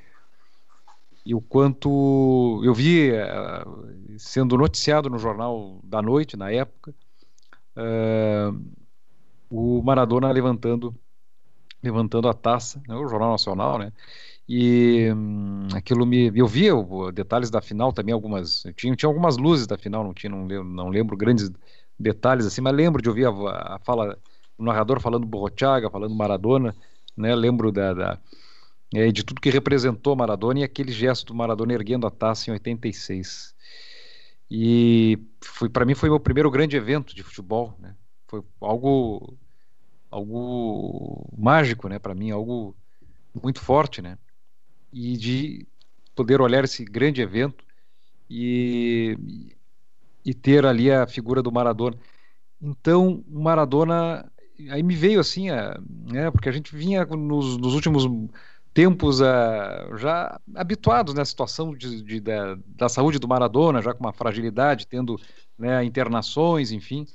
e 1.26 1.34
o 1.34 1.40
quanto 1.40 2.62
eu 2.64 2.74
vi 2.74 3.12
uh, 3.12 4.18
sendo 4.18 4.58
noticiado 4.58 5.10
no 5.10 5.18
jornal 5.18 5.80
da 5.84 6.02
noite 6.02 6.36
na 6.36 6.52
época. 6.52 6.94
Uh, 7.78 8.62
o 9.50 9.82
Maradona 9.84 10.32
levantando 10.32 10.94
levantando 11.84 12.30
a 12.30 12.34
taça, 12.34 12.82
né, 12.88 12.96
o 12.96 13.08
Jornal 13.08 13.32
Nacional, 13.32 13.78
né? 13.78 13.92
E 14.48 15.10
hum, 15.14 15.68
aquilo 15.74 16.06
me. 16.06 16.32
Eu 16.36 16.48
via 16.48 16.76
o, 16.76 17.12
detalhes 17.12 17.50
da 17.50 17.62
final 17.62 17.94
também, 17.94 18.14
algumas. 18.14 18.64
Tinha, 18.76 18.96
tinha 18.96 19.10
algumas 19.10 19.38
luzes 19.38 19.68
da 19.68 19.78
final, 19.78 20.04
não 20.04 20.14
tinha, 20.14 20.30
não 20.30 20.46
lembro, 20.46 20.66
não 20.66 20.90
lembro 20.90 21.18
grandes 21.18 21.50
detalhes 22.00 22.46
assim, 22.46 22.62
mas 22.62 22.74
lembro 22.74 23.02
de 23.02 23.10
ouvir 23.10 23.26
a, 23.26 23.76
a 23.76 23.80
fala, 23.80 24.18
o 24.58 24.64
narrador 24.64 25.00
falando 25.00 25.26
Borrochaga, 25.26 25.90
falando 25.90 26.14
Maradona, 26.16 26.76
né? 27.16 27.34
Lembro 27.36 27.72
da, 27.72 27.94
da 27.94 28.20
é, 28.94 29.12
de 29.12 29.24
tudo 29.24 29.42
que 29.42 29.50
representou 29.50 30.16
Maradona 30.16 30.60
e 30.60 30.64
aquele 30.64 30.92
gesto 30.92 31.28
do 31.28 31.36
Maradona 31.36 31.74
erguendo 31.74 32.06
a 32.06 32.12
taça 32.12 32.50
em 32.50 32.54
86. 32.54 33.56
E 34.52 35.18
foi 35.42 35.70
para 35.70 35.86
mim 35.86 35.96
foi 35.96 36.10
meu 36.10 36.20
primeiro 36.20 36.52
grande 36.52 36.78
evento 36.78 37.16
de 37.16 37.24
futebol, 37.24 37.76
né? 37.80 37.96
Foi 38.28 38.44
algo 38.62 39.38
algo 40.12 41.28
mágico, 41.36 41.90
né, 41.90 41.98
para 41.98 42.14
mim, 42.14 42.30
algo 42.30 42.76
muito 43.42 43.60
forte, 43.60 44.02
né? 44.02 44.18
E 44.94 45.18
de 45.18 45.68
poder 46.16 46.40
olhar 46.40 46.64
esse 46.64 46.86
grande 46.86 47.22
evento 47.22 47.66
e, 48.30 49.18
e 50.24 50.34
ter 50.34 50.66
ali 50.66 50.92
a 50.92 51.08
figura 51.08 51.42
do 51.42 51.52
Maradona. 51.52 51.98
Então, 52.62 53.24
o 53.30 53.42
Maradona 53.42 54.30
aí 54.70 54.84
me 54.84 54.96
veio 54.96 55.20
assim, 55.20 55.50
a, 55.50 55.80
né, 56.12 56.30
porque 56.32 56.48
a 56.48 56.52
gente 56.52 56.76
vinha 56.76 57.06
nos, 57.06 57.58
nos 57.58 57.74
últimos 57.74 58.08
tempos 58.74 59.22
a, 59.22 59.98
já 59.98 60.40
habituados 60.56 61.14
na 61.14 61.26
situação 61.26 61.76
de, 61.76 62.02
de, 62.04 62.20
da, 62.20 62.58
da, 62.68 62.90
saúde 62.90 63.20
do 63.20 63.28
Maradona, 63.28 63.82
já 63.82 63.94
com 63.94 64.04
uma 64.04 64.14
fragilidade, 64.14 64.88
tendo 64.88 65.20
né, 65.58 65.84
internações, 65.84 66.72
enfim. 66.72 67.06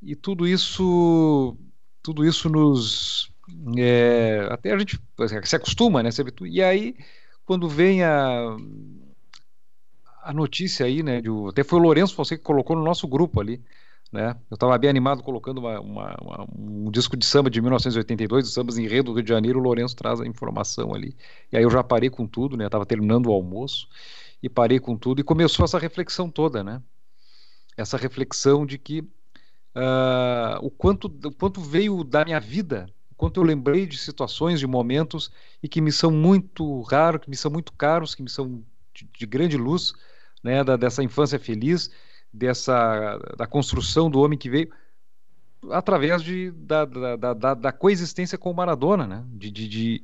E 0.00 0.16
tudo 0.16 0.46
isso 0.46 1.56
tudo 2.02 2.26
isso 2.26 2.48
nos. 2.48 3.31
É, 3.76 4.48
até 4.50 4.72
a 4.72 4.78
gente 4.78 4.98
se 5.44 5.56
acostuma, 5.56 6.02
né? 6.02 6.10
E 6.42 6.62
aí, 6.62 6.96
quando 7.44 7.68
vem 7.68 8.02
a, 8.04 8.56
a 10.22 10.32
notícia 10.32 10.86
aí, 10.86 11.02
né? 11.02 11.20
De, 11.20 11.28
até 11.48 11.64
foi 11.64 11.78
o 11.78 11.82
Lourenço 11.82 12.16
você 12.16 12.36
que 12.36 12.44
colocou 12.44 12.76
no 12.76 12.84
nosso 12.84 13.06
grupo 13.08 13.40
ali. 13.40 13.62
Né? 14.12 14.36
Eu 14.50 14.56
estava 14.56 14.76
bem 14.76 14.90
animado 14.90 15.22
colocando 15.22 15.58
uma, 15.58 15.80
uma, 15.80 16.16
uma, 16.20 16.46
um 16.54 16.90
disco 16.90 17.16
de 17.16 17.24
samba 17.24 17.48
de 17.48 17.62
1982, 17.62 18.46
os 18.46 18.52
sambas 18.52 18.76
em 18.76 18.86
Rio 18.86 19.02
do 19.02 19.14
Rio 19.14 19.22
de 19.22 19.28
Janeiro, 19.30 19.58
o 19.58 19.62
Lourenço 19.62 19.96
traz 19.96 20.20
a 20.20 20.26
informação 20.26 20.94
ali. 20.94 21.16
E 21.50 21.56
aí 21.56 21.62
eu 21.62 21.70
já 21.70 21.82
parei 21.82 22.10
com 22.10 22.26
tudo, 22.26 22.54
né? 22.54 22.66
Estava 22.66 22.84
terminando 22.84 23.28
o 23.28 23.32
almoço 23.32 23.88
e 24.42 24.50
parei 24.50 24.78
com 24.78 24.98
tudo 24.98 25.20
e 25.20 25.24
começou 25.24 25.64
essa 25.64 25.78
reflexão 25.78 26.30
toda, 26.30 26.62
né? 26.62 26.82
Essa 27.74 27.96
reflexão 27.96 28.66
de 28.66 28.76
que 28.76 29.00
uh, 29.00 30.58
o, 30.60 30.70
quanto, 30.70 31.06
o 31.06 31.32
quanto 31.32 31.62
veio 31.62 32.04
da 32.04 32.22
minha 32.22 32.38
vida, 32.38 32.86
quanto 33.22 33.38
eu 33.38 33.44
lembrei 33.44 33.86
de 33.86 33.96
situações, 33.96 34.58
de 34.58 34.66
momentos 34.66 35.30
e 35.62 35.68
que 35.68 35.80
me 35.80 35.92
são 35.92 36.10
muito 36.10 36.80
raros, 36.80 37.20
que 37.20 37.30
me 37.30 37.36
são 37.36 37.52
muito 37.52 37.72
caros, 37.72 38.16
que 38.16 38.22
me 38.24 38.28
são 38.28 38.64
de, 38.92 39.08
de 39.16 39.26
grande 39.26 39.56
luz, 39.56 39.92
né, 40.42 40.64
da, 40.64 40.76
dessa 40.76 41.04
infância 41.04 41.38
feliz, 41.38 41.88
dessa 42.32 43.16
da 43.38 43.46
construção 43.46 44.10
do 44.10 44.20
homem 44.20 44.36
que 44.36 44.50
veio 44.50 44.72
através 45.70 46.20
de, 46.20 46.50
da, 46.50 46.84
da, 46.84 47.32
da, 47.32 47.54
da 47.54 47.70
coexistência 47.70 48.36
com 48.36 48.50
o 48.50 48.54
Maradona, 48.54 49.06
né? 49.06 49.24
De, 49.28 49.52
de, 49.52 49.68
de, 49.68 50.02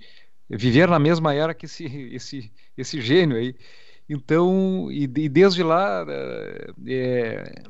viver 0.48 0.88
na 0.88 1.00
mesma 1.00 1.34
era 1.34 1.52
que 1.52 1.66
esse, 1.66 1.86
esse, 2.14 2.52
esse 2.76 3.00
gênio 3.00 3.36
aí. 3.36 3.56
Então, 4.08 4.92
e, 4.92 5.02
e 5.02 5.28
desde 5.28 5.64
lá, 5.64 6.06
é, 6.86 7.62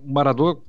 o 0.00 0.12
Maradona 0.12 0.60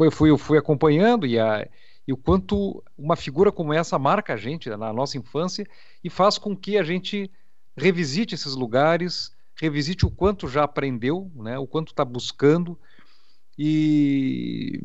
foi, 0.00 0.10
fui, 0.10 0.38
fui 0.38 0.56
acompanhando 0.56 1.26
e, 1.26 1.38
a, 1.38 1.68
e 2.08 2.12
o 2.12 2.16
quanto 2.16 2.82
uma 2.96 3.16
figura 3.16 3.52
como 3.52 3.74
essa 3.74 3.98
marca 3.98 4.32
a 4.32 4.36
gente 4.36 4.70
na 4.70 4.92
nossa 4.92 5.18
infância 5.18 5.66
e 6.02 6.08
faz 6.08 6.38
com 6.38 6.56
que 6.56 6.78
a 6.78 6.82
gente 6.82 7.30
revisite 7.76 8.34
esses 8.34 8.54
lugares, 8.54 9.36
revisite 9.54 10.06
o 10.06 10.10
quanto 10.10 10.48
já 10.48 10.64
aprendeu, 10.64 11.30
né, 11.36 11.58
o 11.58 11.66
quanto 11.66 11.92
está 11.92 12.02
buscando, 12.02 12.78
e 13.58 14.80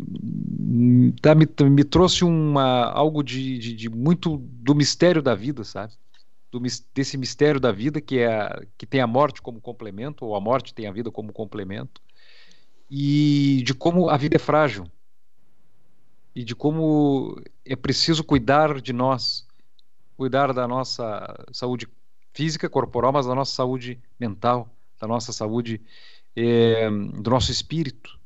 tá, 1.22 1.34
me, 1.34 1.48
me 1.70 1.84
trouxe 1.86 2.26
uma, 2.26 2.92
algo 2.92 3.24
de, 3.24 3.58
de, 3.58 3.74
de, 3.74 3.90
muito 3.90 4.38
do 4.38 4.76
mistério 4.76 5.22
da 5.22 5.34
vida, 5.34 5.64
sabe? 5.64 5.94
Do, 6.52 6.60
desse 6.94 7.18
mistério 7.18 7.60
da 7.60 7.72
vida 7.72 8.02
que 8.02 8.20
é 8.20 8.68
que 8.78 8.86
tem 8.86 9.00
a 9.00 9.08
morte 9.08 9.42
como 9.42 9.62
complemento 9.62 10.26
ou 10.26 10.36
a 10.36 10.42
morte 10.42 10.74
tem 10.74 10.88
a 10.88 10.92
vida 10.92 11.10
como 11.10 11.32
complemento 11.32 12.02
e 12.90 13.62
de 13.66 13.74
como 13.74 14.10
a 14.10 14.18
vida 14.18 14.36
é 14.36 14.40
frágil 14.40 14.86
e 16.36 16.44
de 16.44 16.54
como 16.54 17.42
é 17.64 17.76
preciso 17.76 18.24
cuidar 18.24 18.82
de 18.82 18.92
nós, 18.92 19.48
cuidar 20.18 20.54
da 20.54 20.68
nossa 20.68 21.46
saúde 21.54 21.88
física, 22.34 22.70
corporal, 22.70 23.14
mas 23.14 23.26
da 23.26 23.34
nossa 23.34 23.56
saúde 23.56 23.98
mental, 24.20 24.70
da 25.00 25.08
nossa 25.08 25.32
saúde, 25.32 25.82
é, 26.36 26.90
do 26.90 27.30
nosso 27.30 27.52
espírito. 27.52 28.20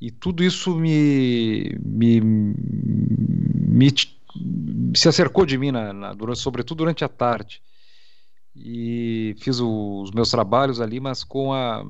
E 0.00 0.10
tudo 0.10 0.42
isso 0.42 0.74
me, 0.76 1.78
me, 1.84 2.20
me 2.22 3.94
se 4.94 5.08
acercou 5.08 5.44
de 5.44 5.58
mim, 5.58 5.70
na, 5.70 5.92
na, 5.92 6.14
durante, 6.14 6.40
sobretudo 6.40 6.78
durante 6.78 7.04
a 7.04 7.08
tarde. 7.08 7.62
E 8.56 9.36
fiz 9.40 9.60
o, 9.60 10.02
os 10.02 10.10
meus 10.10 10.30
trabalhos 10.30 10.80
ali, 10.80 10.98
mas 10.98 11.22
com 11.22 11.52
a 11.52 11.84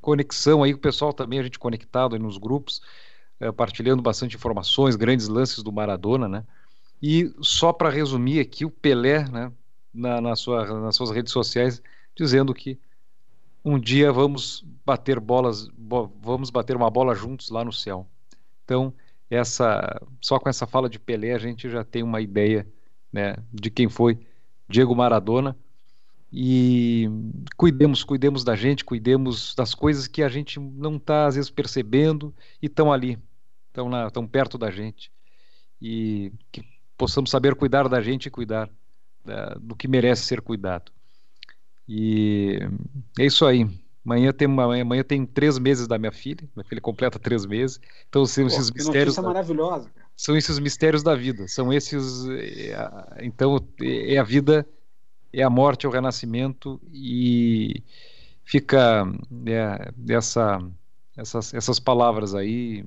conexão 0.00 0.62
aí, 0.62 0.72
o 0.72 0.78
pessoal 0.78 1.12
também, 1.12 1.38
a 1.38 1.42
gente 1.42 1.58
conectado 1.58 2.18
nos 2.18 2.38
grupos, 2.38 2.80
é, 3.40 3.50
partilhando 3.50 4.02
bastante 4.02 4.36
informações, 4.36 4.94
grandes 4.94 5.26
lances 5.26 5.62
do 5.62 5.72
Maradona, 5.72 6.28
né? 6.28 6.44
E 7.02 7.32
só 7.40 7.72
para 7.72 7.88
resumir 7.88 8.40
aqui, 8.40 8.64
o 8.64 8.70
Pelé, 8.70 9.26
né, 9.28 9.50
na, 9.92 10.20
na 10.20 10.36
sua, 10.36 10.80
nas 10.80 10.94
suas 10.94 11.10
redes 11.10 11.32
sociais, 11.32 11.82
dizendo 12.14 12.52
que 12.52 12.78
um 13.64 13.78
dia 13.78 14.12
vamos 14.12 14.64
bater 14.84 15.18
bolas, 15.18 15.68
bo 15.68 16.12
vamos 16.22 16.50
bater 16.50 16.76
uma 16.76 16.90
bola 16.90 17.14
juntos 17.14 17.50
lá 17.50 17.64
no 17.64 17.72
céu. 17.72 18.06
Então, 18.64 18.92
essa, 19.30 20.00
só 20.20 20.38
com 20.38 20.48
essa 20.48 20.66
fala 20.66 20.88
de 20.88 20.98
Pelé 20.98 21.32
a 21.32 21.38
gente 21.38 21.70
já 21.70 21.82
tem 21.82 22.02
uma 22.02 22.20
ideia, 22.20 22.66
né, 23.12 23.36
de 23.52 23.70
quem 23.70 23.88
foi 23.88 24.18
Diego 24.68 24.94
Maradona. 24.94 25.56
E 26.32 27.08
cuidemos, 27.56 28.04
cuidemos 28.04 28.44
da 28.44 28.54
gente, 28.54 28.84
cuidemos 28.84 29.52
das 29.54 29.74
coisas 29.74 30.06
que 30.06 30.22
a 30.22 30.28
gente 30.28 30.60
não 30.60 30.96
está 30.96 31.26
às 31.26 31.34
vezes 31.34 31.50
percebendo 31.50 32.32
e 32.62 32.66
estão 32.66 32.92
ali, 32.92 33.18
estão 33.70 34.10
tão 34.10 34.26
perto 34.26 34.58
da 34.58 34.70
gente. 34.70 35.10
E 35.80 36.32
que 36.52 36.62
possamos 36.96 37.30
saber 37.30 37.54
cuidar 37.54 37.88
da 37.88 38.00
gente 38.00 38.26
e 38.26 38.30
cuidar 38.30 38.68
da, 39.24 39.54
do 39.54 39.74
que 39.74 39.88
merece 39.88 40.24
ser 40.24 40.40
cuidado. 40.40 40.92
E 41.88 42.58
é 43.18 43.24
isso 43.24 43.46
aí. 43.46 43.66
Amanhã 44.04 44.32
tem, 44.32 44.48
uma, 44.48 44.80
amanhã 44.80 45.02
tem 45.02 45.26
três 45.26 45.58
meses 45.58 45.86
da 45.86 45.98
minha 45.98 46.12
filha. 46.12 46.48
Minha 46.54 46.64
filha 46.64 46.80
completa 46.80 47.18
três 47.18 47.46
meses. 47.46 47.80
Então 48.08 48.24
são 48.26 48.44
Pô, 48.44 48.48
esses 48.48 48.70
mistérios. 48.70 49.16
Da, 49.16 49.22
maravilhosa. 49.22 49.90
São 50.16 50.36
esses 50.36 50.58
mistérios 50.58 51.02
da 51.02 51.14
vida. 51.14 51.48
São 51.48 51.72
esses. 51.72 52.26
É, 52.28 53.24
então 53.24 53.58
é 53.80 54.18
a 54.18 54.22
vida, 54.22 54.66
é 55.32 55.42
a 55.42 55.50
morte, 55.50 55.86
é 55.86 55.88
o 55.88 55.92
renascimento 55.92 56.80
e 56.92 57.82
fica 58.44 59.06
é, 59.46 59.92
essa, 60.12 60.58
essas, 61.16 61.54
essas 61.54 61.78
palavras 61.78 62.34
aí 62.34 62.84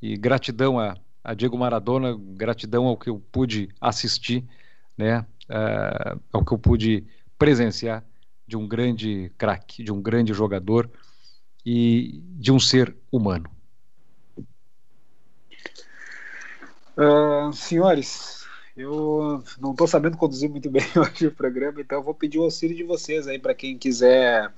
e 0.00 0.16
gratidão 0.16 0.78
a, 0.78 0.96
a 1.22 1.34
Diego 1.34 1.58
Maradona, 1.58 2.16
gratidão 2.18 2.86
ao 2.86 2.96
que 2.96 3.10
eu 3.10 3.22
pude 3.32 3.68
assistir, 3.80 4.44
né? 4.96 5.26
Uh, 5.48 6.20
ao 6.32 6.44
que 6.44 6.52
eu 6.52 6.58
pude 6.58 7.04
presenciar 7.38 8.04
de 8.46 8.56
um 8.56 8.66
grande 8.66 9.30
craque, 9.38 9.82
de 9.82 9.92
um 9.92 10.00
grande 10.00 10.32
jogador 10.32 10.90
e 11.64 12.22
de 12.24 12.50
um 12.50 12.58
ser 12.58 12.94
humano. 13.10 13.50
Uh, 16.96 17.52
senhores, 17.52 18.46
eu 18.76 19.42
não 19.60 19.72
estou 19.72 19.86
sabendo 19.86 20.16
conduzir 20.16 20.48
muito 20.50 20.70
bem 20.70 20.82
hoje 20.96 21.26
o 21.26 21.32
programa, 21.32 21.80
então 21.80 21.98
eu 21.98 22.02
vou 22.02 22.14
pedir 22.14 22.38
o 22.38 22.44
auxílio 22.44 22.76
de 22.76 22.84
vocês 22.84 23.26
aí 23.26 23.38
para 23.38 23.54
quem 23.54 23.78
quiser 23.78 24.48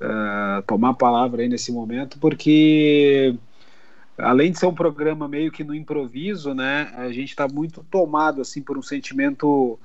uh, 0.00 0.62
tomar 0.66 0.90
a 0.90 0.94
palavra 0.94 1.42
aí 1.42 1.48
nesse 1.48 1.70
momento, 1.70 2.18
porque 2.18 3.36
além 4.18 4.52
de 4.52 4.58
ser 4.58 4.66
um 4.66 4.74
programa 4.74 5.26
meio 5.28 5.50
que 5.50 5.64
no 5.64 5.74
improviso, 5.74 6.54
né, 6.54 6.92
a 6.96 7.08
gente 7.10 7.30
está 7.30 7.48
muito 7.48 7.84
tomado 7.90 8.40
assim 8.40 8.62
por 8.62 8.78
um 8.78 8.82
sentimento 8.82 9.78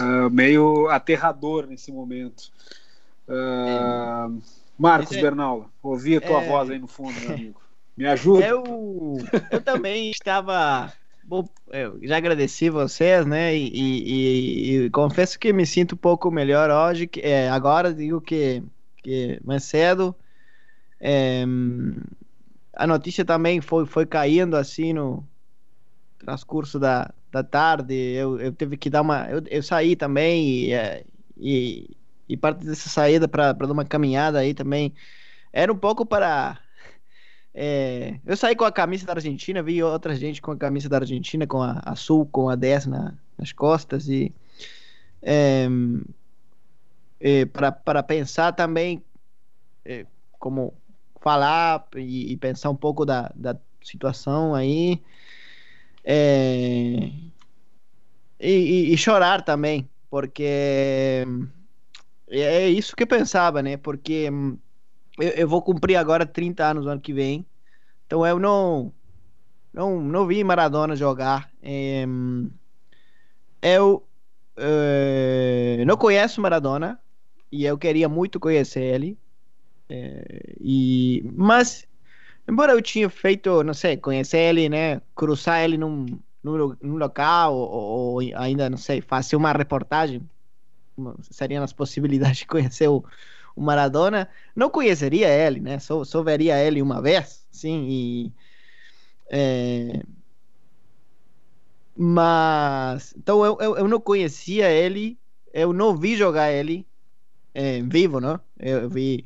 uh, 0.00 0.30
meio 0.30 0.88
aterrador 0.88 1.66
nesse 1.66 1.92
momento. 1.92 2.50
Uh, 3.28 4.40
Marcos 4.78 5.16
é... 5.16 5.22
Bernal, 5.22 5.70
ouvi 5.82 6.16
a 6.16 6.20
tua 6.20 6.42
é... 6.42 6.48
voz 6.48 6.70
aí 6.70 6.78
no 6.78 6.88
fundo, 6.88 7.18
meu 7.20 7.34
amigo. 7.34 7.60
Me 7.96 8.06
ajuda. 8.06 8.46
Eu, 8.46 9.18
eu 9.50 9.60
também 9.60 10.10
estava. 10.10 10.90
Bom, 11.22 11.46
eu 11.70 11.98
já 12.02 12.16
agradeci 12.16 12.70
vocês, 12.70 13.26
né? 13.26 13.54
E, 13.54 13.68
e, 13.68 14.84
e, 14.86 14.90
confesso 14.90 15.38
que 15.38 15.52
me 15.52 15.66
sinto 15.66 15.94
um 15.94 15.98
pouco 15.98 16.30
melhor 16.30 16.70
hoje. 16.70 17.06
Que, 17.06 17.20
é, 17.20 17.50
agora 17.50 17.92
digo 17.92 18.20
que, 18.20 18.62
que 19.02 19.38
mais 19.44 19.64
cedo. 19.64 20.14
A 22.80 22.86
notícia 22.86 23.26
também 23.26 23.60
foi, 23.60 23.84
foi 23.84 24.06
caindo 24.06 24.56
assim 24.56 24.94
no 24.94 25.22
transcurso 26.18 26.78
da, 26.78 27.12
da 27.30 27.44
tarde, 27.44 27.94
eu, 27.94 28.40
eu 28.40 28.50
tive 28.52 28.78
que 28.78 28.88
dar 28.88 29.02
uma. 29.02 29.28
Eu, 29.28 29.42
eu 29.50 29.62
saí 29.62 29.94
também 29.94 30.48
e, 30.48 30.72
é, 30.72 31.04
e, 31.36 31.90
e 32.26 32.38
parte 32.38 32.64
dessa 32.64 32.88
saída 32.88 33.28
para 33.28 33.52
dar 33.52 33.70
uma 33.70 33.84
caminhada 33.84 34.38
aí 34.38 34.54
também 34.54 34.94
era 35.52 35.70
um 35.70 35.76
pouco 35.76 36.06
para. 36.06 36.58
É, 37.52 38.18
eu 38.24 38.34
saí 38.34 38.56
com 38.56 38.64
a 38.64 38.72
camisa 38.72 39.04
da 39.04 39.12
Argentina, 39.12 39.62
vi 39.62 39.82
outra 39.82 40.14
gente 40.14 40.40
com 40.40 40.52
a 40.52 40.56
camisa 40.56 40.88
da 40.88 40.96
Argentina, 40.96 41.46
com 41.46 41.62
a, 41.62 41.82
a 41.84 41.94
Sul, 41.94 42.24
com 42.32 42.48
a 42.48 42.54
10 42.54 42.86
na, 42.86 43.12
nas 43.36 43.52
costas 43.52 44.08
e. 44.08 44.32
É, 45.20 45.68
é, 47.20 47.44
para 47.44 48.02
pensar 48.02 48.52
também 48.52 49.04
é, 49.84 50.06
como 50.38 50.79
falar 51.20 51.86
e, 51.96 52.32
e, 52.32 52.36
pensar 52.36 52.70
um 52.70 52.76
pouco 52.76 53.04
da, 53.04 53.30
da 53.34 53.56
situação 53.82 54.54
aí 54.54 55.02
é, 56.04 57.10
e, 58.40 58.92
e, 58.92 58.96
chorar 58.96 59.42
também, 59.42 59.88
porque 60.10 61.24
é, 62.28 62.40
é 62.64 62.68
isso 62.68 62.96
que 62.96 63.02
eu 63.02 63.06
pensava, 63.06 63.62
né? 63.62 63.76
Porque 63.76 64.30
eu, 65.18 65.28
eu, 65.28 65.48
vou 65.48 65.62
cumprir 65.62 65.96
agora 65.96 66.24
30 66.24 66.64
anos 66.64 66.84
no 66.84 66.90
ano 66.92 67.00
que 67.00 67.12
vem, 67.12 67.46
então 68.06 68.26
eu 68.26 68.38
não 68.38 68.92
não, 69.72 70.00
não 70.00 70.26
vi 70.26 70.42
Maradona 70.42 70.96
jogar. 70.96 71.50
É, 71.62 72.04
eu 73.62 74.06
é, 74.56 75.84
não 75.86 75.96
conheço 75.96 76.40
Maradona 76.40 77.00
e 77.52 77.64
eu 77.64 77.78
queria 77.78 78.08
muito 78.08 78.40
conhecer 78.40 78.82
ele. 78.82 79.18
É, 79.90 80.54
e, 80.60 81.22
mas 81.34 81.86
Embora 82.50 82.72
eu 82.72 82.82
tinha 82.82 83.08
feito, 83.08 83.62
não 83.62 83.72
sei, 83.72 83.96
conhecer 83.96 84.38
ele, 84.38 84.68
né? 84.68 85.00
Cruzar 85.14 85.62
ele 85.62 85.78
num, 85.78 86.06
num, 86.42 86.76
num 86.82 86.96
local, 86.96 87.54
ou, 87.54 88.14
ou, 88.14 88.20
ainda, 88.34 88.68
não 88.68 88.76
sei, 88.76 89.00
fazer 89.00 89.36
uma 89.36 89.52
reportagem, 89.52 90.20
seriam 91.30 91.62
as 91.62 91.72
possibilidades 91.72 92.38
de 92.38 92.46
conhecer 92.46 92.88
o, 92.88 93.04
o 93.54 93.62
Maradona. 93.62 94.28
Não 94.54 94.68
conheceria 94.68 95.28
ele, 95.28 95.60
né? 95.60 95.78
Só, 95.78 96.02
só 96.02 96.24
veria 96.24 96.58
ele 96.58 96.82
uma 96.82 97.00
vez, 97.00 97.46
sim, 97.52 97.86
e. 97.88 98.32
É... 99.30 100.02
Mas. 101.96 103.14
Então 103.16 103.44
eu, 103.44 103.56
eu, 103.60 103.76
eu, 103.76 103.86
não 103.86 104.00
conhecia 104.00 104.68
ele, 104.70 105.16
eu 105.54 105.72
não 105.72 105.96
vi 105.96 106.16
jogar 106.16 106.50
ele 106.50 106.84
é, 107.54 107.80
vivo, 107.82 108.18
né? 108.20 108.40
Eu 108.58 108.88
vi 108.90 109.24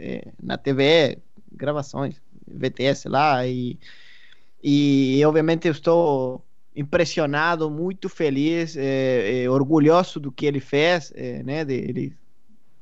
é, 0.00 0.32
na 0.42 0.56
TV 0.56 1.18
gravações. 1.52 2.20
VTS 2.52 3.08
lá 3.08 3.46
e, 3.46 3.78
e 4.62 5.22
obviamente 5.24 5.68
eu 5.68 5.72
estou 5.72 6.44
impressionado, 6.74 7.70
muito 7.70 8.08
feliz, 8.08 8.76
é, 8.76 9.42
é, 9.44 9.50
orgulhoso 9.50 10.18
do 10.18 10.32
que 10.32 10.46
ele 10.46 10.60
fez, 10.60 11.12
é, 11.14 11.42
né? 11.42 11.64
De, 11.64 11.74
ele, 11.74 12.16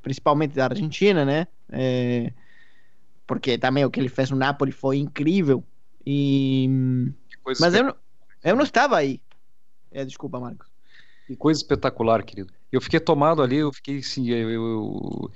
principalmente 0.01 0.55
da 0.55 0.65
Argentina, 0.65 1.25
né? 1.25 1.47
É, 1.71 2.31
porque 3.27 3.57
também 3.57 3.85
o 3.85 3.91
que 3.91 3.99
ele 3.99 4.09
fez 4.09 4.31
no 4.31 4.37
Napoli 4.37 4.71
foi 4.71 4.97
incrível. 4.97 5.63
E 6.05 6.67
mas 7.59 7.73
eu 7.73 7.83
não, 7.83 7.95
eu 8.43 8.55
não 8.55 8.63
estava 8.63 8.97
aí. 8.97 9.21
É, 9.91 10.05
desculpa, 10.05 10.39
Marcos. 10.39 10.67
Que 11.27 11.35
coisa 11.35 11.59
espetacular, 11.59 12.23
querido. 12.23 12.53
Eu 12.71 12.81
fiquei 12.81 12.99
tomado 12.99 13.41
ali, 13.41 13.57
eu 13.57 13.73
fiquei 13.73 13.99
assim, 13.99 14.29
eu, 14.29 14.49
eu, 14.49 15.31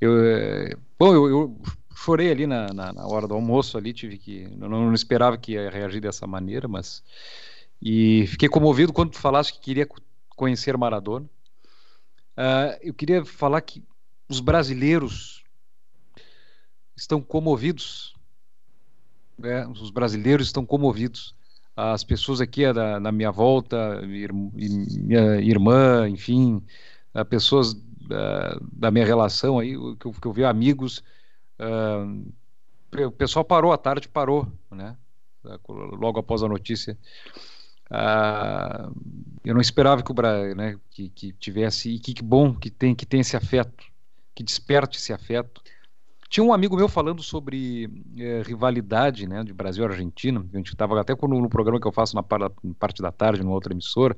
eu 0.00 0.24
é, 0.24 0.76
bom, 0.98 1.14
eu, 1.14 1.28
eu, 1.28 1.62
chorei 1.96 2.30
ali 2.30 2.46
na, 2.46 2.66
na, 2.72 2.92
na, 2.92 3.06
hora 3.06 3.26
do 3.26 3.34
almoço 3.34 3.78
ali, 3.78 3.92
tive 3.92 4.18
que, 4.18 4.48
não, 4.56 4.68
não 4.68 4.94
esperava 4.94 5.38
que 5.38 5.52
ia 5.52 5.70
reagir 5.70 6.00
dessa 6.00 6.26
maneira, 6.26 6.68
mas 6.68 7.02
e 7.80 8.26
fiquei 8.28 8.48
comovido 8.48 8.92
quando 8.92 9.10
tu 9.10 9.18
falaste 9.18 9.52
que 9.52 9.60
queria 9.60 9.86
conhecer 10.36 10.76
Maradona. 10.76 11.26
Uh, 12.36 12.76
eu 12.82 12.94
queria 12.94 13.24
falar 13.24 13.60
que 13.60 13.82
os 14.28 14.40
brasileiros 14.40 15.44
estão 16.96 17.20
comovidos. 17.20 18.14
Né? 19.38 19.66
Os 19.66 19.90
brasileiros 19.90 20.46
estão 20.46 20.64
comovidos. 20.64 21.34
As 21.76 22.04
pessoas 22.04 22.40
aqui 22.40 22.72
da, 22.72 23.00
na 23.00 23.10
minha 23.10 23.30
volta, 23.30 24.00
minha 24.02 25.40
irmã, 25.40 26.08
enfim, 26.08 26.62
pessoas 27.28 27.74
da, 28.06 28.58
da, 28.72 28.90
minha 28.90 29.04
relação 29.04 29.58
aí, 29.58 29.72
que 29.96 30.06
eu, 30.06 30.12
que 30.12 30.26
eu 30.26 30.32
vi 30.32 30.44
amigos. 30.44 31.02
Uh, 31.58 32.32
o 33.06 33.10
pessoal 33.10 33.44
parou 33.44 33.72
à 33.72 33.78
tarde, 33.78 34.08
parou, 34.08 34.46
né? 34.70 34.96
Logo 35.68 36.20
após 36.20 36.42
a 36.42 36.48
notícia. 36.48 36.96
Uh, 37.90 38.94
eu 39.44 39.52
não 39.52 39.60
esperava 39.60 40.02
que 40.02 40.10
o 40.10 40.14
Brasil, 40.14 40.54
né, 40.54 40.76
que, 40.90 41.10
que 41.10 41.32
tivesse 41.32 41.90
e 41.90 41.98
que, 41.98 42.14
que 42.14 42.22
bom 42.22 42.54
que 42.54 42.70
tem 42.70 42.94
que 42.94 43.04
tem 43.04 43.20
esse 43.20 43.36
afeto, 43.36 43.84
que 44.34 44.42
desperte 44.42 44.98
esse 44.98 45.12
afeto. 45.12 45.62
Tinha 46.30 46.42
um 46.42 46.52
amigo 46.52 46.76
meu 46.76 46.88
falando 46.88 47.22
sobre 47.22 47.88
é, 48.18 48.42
rivalidade, 48.42 49.28
né, 49.28 49.44
de 49.44 49.52
Brasil 49.52 49.84
e 49.84 49.86
Argentina. 49.86 50.44
A 50.52 50.56
gente 50.56 50.72
estava 50.72 51.00
até 51.00 51.14
no, 51.14 51.40
no, 51.40 51.48
programa 51.48 51.78
que 51.78 51.86
eu 51.86 51.92
faço 51.92 52.16
na, 52.16 52.22
parte 52.22 53.02
da 53.02 53.12
tarde, 53.12 53.42
numa 53.42 53.54
outra 53.54 53.72
emissora, 53.72 54.16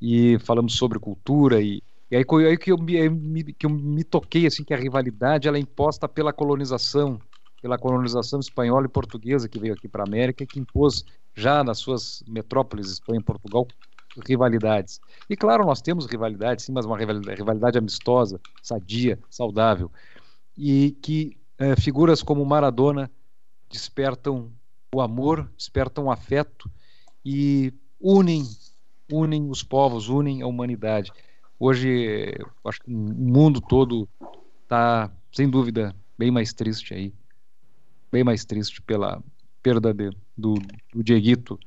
e 0.00 0.38
falamos 0.38 0.76
sobre 0.76 0.98
cultura 0.98 1.60
e, 1.60 1.82
e 2.10 2.16
aí, 2.16 2.24
aí 2.48 2.56
que, 2.58 2.70
eu 2.72 2.78
me, 2.78 3.52
que 3.54 3.66
eu 3.66 3.70
me 3.70 4.04
toquei 4.04 4.46
assim 4.46 4.64
que 4.64 4.74
a 4.74 4.76
rivalidade 4.76 5.48
ela 5.48 5.56
é 5.56 5.60
imposta 5.60 6.08
pela 6.08 6.32
colonização, 6.32 7.20
pela 7.60 7.78
colonização 7.78 8.38
espanhola 8.40 8.86
e 8.86 8.88
portuguesa 8.88 9.48
que 9.48 9.58
veio 9.58 9.74
aqui 9.74 9.88
para 9.88 10.02
a 10.02 10.06
América 10.06 10.44
e 10.44 10.46
que 10.46 10.60
impôs 10.60 11.04
já 11.34 11.64
nas 11.64 11.78
suas 11.78 12.22
metrópoles, 12.26 12.90
Espanha 12.90 13.20
e 13.20 13.22
Portugal, 13.22 13.72
rivalidades. 14.24 15.00
E 15.28 15.36
claro, 15.36 15.64
nós 15.66 15.82
temos 15.82 16.06
rivalidades, 16.06 16.64
sim, 16.64 16.72
mas 16.72 16.86
uma 16.86 16.96
rivalidade, 16.96 17.76
amistosa, 17.78 18.40
sadia, 18.62 19.18
saudável. 19.28 19.90
E 20.56 20.92
que 21.02 21.36
é, 21.58 21.76
figuras 21.76 22.22
como 22.22 22.44
Maradona 22.44 23.10
despertam 23.70 24.52
o 24.94 25.00
amor, 25.00 25.50
despertam 25.56 26.04
o 26.06 26.10
afeto 26.10 26.70
e 27.24 27.72
unem, 28.00 28.44
unem 29.10 29.50
os 29.50 29.62
povos, 29.62 30.08
unem 30.08 30.42
a 30.42 30.46
humanidade. 30.46 31.12
Hoje, 31.58 32.34
acho 32.64 32.80
que 32.82 32.90
o 32.90 32.96
mundo 32.96 33.60
todo 33.60 34.08
está, 34.62 35.10
sem 35.32 35.48
dúvida, 35.48 35.94
bem 36.18 36.30
mais 36.30 36.52
triste 36.52 36.92
aí, 36.92 37.14
bem 38.12 38.22
mais 38.22 38.44
triste 38.44 38.82
pela 38.82 39.22
perda 39.62 39.92
de, 39.94 40.10
do, 40.36 40.54
do 40.92 41.02
Dieguito. 41.02 41.58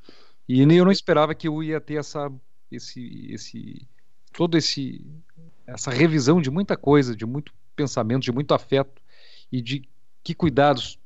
E 0.48 0.62
eu 0.62 0.86
não 0.86 0.92
esperava 0.92 1.34
que 1.34 1.48
eu 1.48 1.64
ia 1.64 1.82
ter 1.82 1.96
essa, 1.96 2.32
esse, 2.72 3.32
esse, 3.32 3.88
todo 4.32 4.58
esse, 4.58 5.06
essa 5.66 5.92
revisão 5.92 6.42
de 6.42 6.50
muita 6.50 6.78
coisa, 6.78 7.16
de 7.16 7.26
muito 7.26 7.54
pensamento, 7.76 8.24
de 8.24 8.32
muito 8.32 8.54
afeto 8.54 9.02
e 9.52 9.62
de 9.62 9.88
que 10.24 10.36
cuidados, 10.36 11.00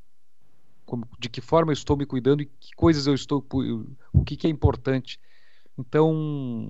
de 1.20 1.30
que 1.30 1.42
forma 1.42 1.72
eu 1.72 1.74
estou 1.74 1.96
me 1.96 2.06
cuidando 2.06 2.42
e 2.42 2.46
que 2.46 2.76
coisas 2.76 3.08
eu 3.08 3.14
estou, 3.14 3.46
o 4.12 4.24
que, 4.24 4.36
que 4.36 4.48
é 4.48 4.50
importante. 4.50 5.20
Então 5.78 6.70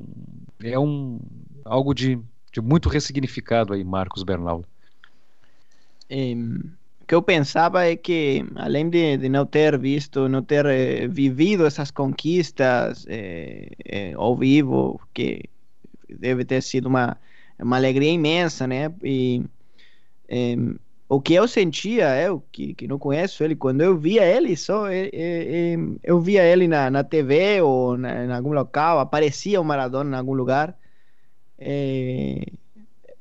é 0.62 0.78
um 0.80 1.20
algo 1.66 1.94
de, 1.94 2.20
de 2.52 2.62
muito 2.62 2.90
ressignificado 2.90 3.74
aí, 3.74 3.84
Marcos 3.84 4.24
Bernal. 4.24 4.64
É, 6.10 6.34
o 7.04 7.06
que 7.06 7.16
eu 7.16 7.22
pensava 7.22 7.86
é 7.86 7.98
que, 7.98 8.46
além 8.56 8.90
de, 8.90 9.18
de 9.18 9.28
não 9.28 9.46
ter 9.46 9.78
visto, 9.78 10.30
não 10.30 10.42
ter 10.42 10.66
eh, 10.66 11.08
vivido 11.08 11.66
essas 11.66 11.92
conquistas 11.92 13.06
eh, 13.10 13.72
eh, 13.84 14.14
ao 14.14 14.38
vivo, 14.38 15.02
que 15.14 15.44
deve 16.10 16.46
ter 16.46 16.62
sido 16.64 16.88
uma, 16.88 17.18
uma 17.60 17.76
alegria 17.76 18.10
imensa, 18.12 18.66
né? 18.66 18.94
E 19.04 19.44
o 21.16 21.22
que 21.22 21.34
eu 21.34 21.48
sentia, 21.48 22.16
eu 22.22 22.42
que, 22.52 22.74
que 22.74 22.88
não 22.88 23.00
conheço 23.00 23.44
ele, 23.44 23.56
quando 23.56 23.82
eu 23.82 23.98
via 23.98 24.26
ele, 24.26 24.56
só 24.56 24.88
eh, 24.88 25.10
eh, 25.14 25.76
eu 26.04 26.20
via 26.20 26.44
ele 26.44 26.68
na, 26.68 26.90
na 26.90 27.04
TV 27.04 27.62
ou 27.62 27.98
na, 27.98 28.26
em 28.26 28.32
algum 28.32 28.54
local, 28.54 29.00
aparecia 29.00 29.60
o 29.62 29.66
Maradona 29.66 30.16
em 30.16 30.20
algum 30.20 30.34
lugar. 30.34 30.78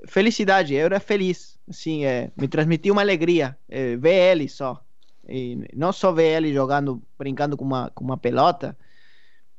felicidade, 0.06 0.74
eu 0.74 0.86
era 0.86 1.00
feliz 1.00 1.52
assim, 1.68 2.04
é, 2.04 2.30
me 2.36 2.48
transmitiu 2.48 2.92
uma 2.92 3.02
alegria 3.02 3.56
é, 3.68 3.96
ver 3.96 4.32
ele 4.32 4.48
só. 4.48 4.82
E 5.28 5.68
não 5.74 5.92
só 5.92 6.12
ver 6.12 6.36
ele 6.36 6.52
jogando, 6.52 7.02
brincando 7.18 7.56
com 7.56 7.64
uma, 7.64 7.90
com 7.90 8.04
uma 8.04 8.16
pelota, 8.16 8.76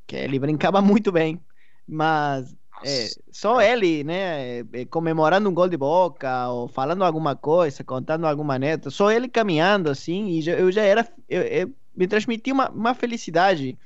que 0.05 0.15
ele 0.15 0.39
brincava 0.39 0.81
muito 0.81 1.11
bem, 1.11 1.39
mas 1.87 2.55
é, 2.83 3.09
só 3.31 3.61
ele, 3.61 4.03
né, 4.03 4.59
é, 4.59 4.85
comemorando 4.89 5.49
um 5.49 5.53
gol 5.53 5.69
de 5.69 5.77
boca, 5.77 6.49
ou 6.49 6.67
falando 6.67 7.03
alguma 7.03 7.35
coisa, 7.35 7.83
contando 7.83 8.25
alguma 8.25 8.59
neta, 8.59 8.89
só 8.89 9.11
ele 9.11 9.27
caminhando 9.27 9.89
assim, 9.89 10.27
e 10.27 10.47
eu 10.47 10.71
já 10.71 10.83
era, 10.83 11.07
eu, 11.29 11.41
eu, 11.41 11.73
me 11.95 12.07
transmitia 12.07 12.53
uma, 12.53 12.69
uma 12.69 12.93
felicidade, 12.93 13.77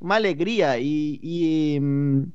uma 0.00 0.14
alegria, 0.14 0.78
e, 0.78 1.18
e, 1.22 1.80
hum, 1.80 2.26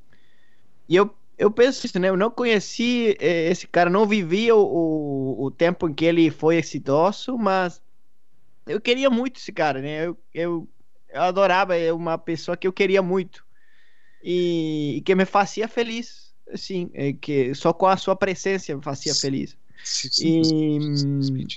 e 0.87 0.95
eu 0.95 1.13
eu 1.37 1.51
penso 1.51 1.85
isso, 1.85 1.99
né? 1.99 2.09
Eu 2.09 2.17
não 2.17 2.29
conheci 2.29 3.17
eh, 3.19 3.49
esse 3.49 3.67
cara, 3.67 3.89
não 3.89 4.05
vivi 4.05 4.51
o, 4.51 4.59
o, 4.59 5.45
o, 5.45 5.51
tempo 5.51 5.89
em 5.89 5.93
que 5.93 6.05
ele 6.05 6.29
foi 6.29 6.57
exitoso, 6.57 7.37
mas 7.37 7.81
eu 8.67 8.79
queria 8.79 9.09
muito 9.09 9.37
esse 9.37 9.51
cara, 9.51 9.81
né? 9.81 10.05
Eu, 10.05 10.17
eu, 10.33 10.69
eu 11.09 11.21
adorava, 11.21 11.75
é 11.75 11.91
uma 11.91 12.17
pessoa 12.17 12.55
que 12.55 12.67
eu 12.67 12.73
queria 12.73 13.01
muito 13.01 13.43
e, 14.23 14.95
e 14.97 15.01
que 15.01 15.13
me 15.13 15.25
fazia 15.25 15.67
feliz, 15.67 16.33
assim, 16.51 16.89
é 16.93 17.11
que 17.11 17.53
só 17.53 17.73
com 17.73 17.85
a 17.85 17.97
sua 17.97 18.15
presença 18.15 18.73
me 18.73 18.81
fazia 18.81 19.13
feliz. 19.13 19.57
Sim, 19.83 20.09
sim, 20.09 20.79
e 21.37 21.47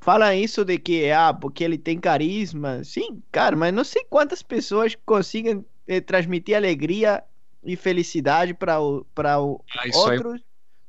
fala 0.00 0.34
isso 0.34 0.64
de 0.64 0.76
que 0.76 1.08
ah, 1.12 1.32
porque 1.32 1.62
ele 1.62 1.78
tem 1.78 2.00
carisma, 2.00 2.82
sim, 2.82 3.22
cara, 3.30 3.54
mas 3.54 3.72
não 3.72 3.84
sei 3.84 4.04
quantas 4.10 4.42
pessoas 4.42 4.96
conseguem 5.06 5.64
eh, 5.86 6.00
transmitir 6.00 6.56
alegria 6.56 7.22
e 7.62 7.76
felicidade 7.76 8.54
para 8.54 8.76
para 9.14 9.34
ah, 9.34 9.38
outros, 9.38 10.42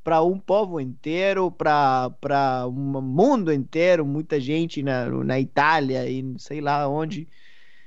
para 0.03 0.23
um 0.23 0.39
povo 0.39 0.81
inteiro, 0.81 1.51
para 1.51 2.65
um 2.67 2.99
mundo 3.01 3.53
inteiro, 3.53 4.03
muita 4.03 4.39
gente 4.39 4.81
na, 4.81 5.07
na 5.07 5.39
Itália 5.39 6.09
e 6.09 6.23
sei 6.39 6.61
lá 6.61 6.88
onde. 6.88 7.27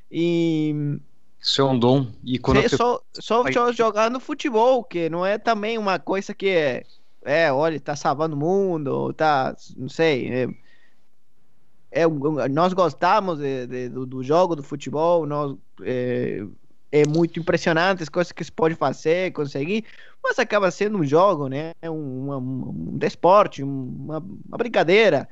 E 0.09 1.01
isso 1.41 1.63
é 1.63 1.65
um 1.65 1.79
dom. 1.79 2.07
E 2.23 2.39
quando 2.39 2.69
só, 2.69 3.01
só, 3.15 3.51
só 3.51 3.73
jogando 3.73 4.21
futebol, 4.21 4.85
que 4.85 5.09
não 5.09 5.25
é 5.25 5.39
também 5.39 5.79
uma 5.79 5.99
coisa 5.99 6.35
que 6.35 6.49
é, 6.49 6.85
é 7.25 7.51
olha, 7.51 7.81
tá 7.81 7.97
salvando 7.97 8.37
o 8.37 8.39
mundo, 8.39 9.13
tá, 9.15 9.57
não 9.77 9.89
sei. 9.89 10.29
É, 10.33 12.03
é, 12.03 12.07
nós 12.49 12.75
gostamos 12.75 13.39
de, 13.39 13.67
de, 13.67 13.89
do, 13.89 14.05
do, 14.05 14.23
jogo 14.23 14.55
do 14.55 14.63
futebol, 14.63 15.27
nós 15.27 15.57
é, 15.83 16.45
é 16.93 17.07
muito 17.07 17.41
impressionante 17.41 18.03
as 18.03 18.09
coisas 18.11 18.33
que 18.33 18.45
se 18.45 18.53
pode 18.53 18.75
fazer, 18.75 19.33
conseguir, 19.33 19.85
mas 20.23 20.39
acaba 20.39 20.71
sendo 20.71 20.99
um 20.99 21.05
jogo, 21.05 21.49
né? 21.49 21.73
Um, 21.83 22.31
um, 22.31 22.93
um 22.93 22.99
desporte, 22.99 23.63
uma, 23.63 24.19
uma 24.19 24.59
brincadeira, 24.59 25.27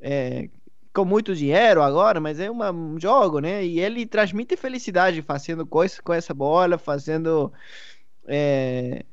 é, 0.00 0.50
com 0.94 1.04
muito 1.04 1.34
dinheiro 1.34 1.82
agora, 1.82 2.20
mas 2.20 2.40
é 2.40 2.50
uma, 2.50 2.70
um 2.72 2.98
jogo, 3.00 3.40
né? 3.40 3.64
E 3.64 3.80
ele 3.80 4.06
transmite 4.06 4.56
felicidade 4.56 5.22
fazendo 5.22 5.66
coisas 5.66 6.00
com 6.00 6.12
essa 6.12 6.34
bola, 6.34 6.78
fazendo 6.78 7.52
é, 8.26 9.04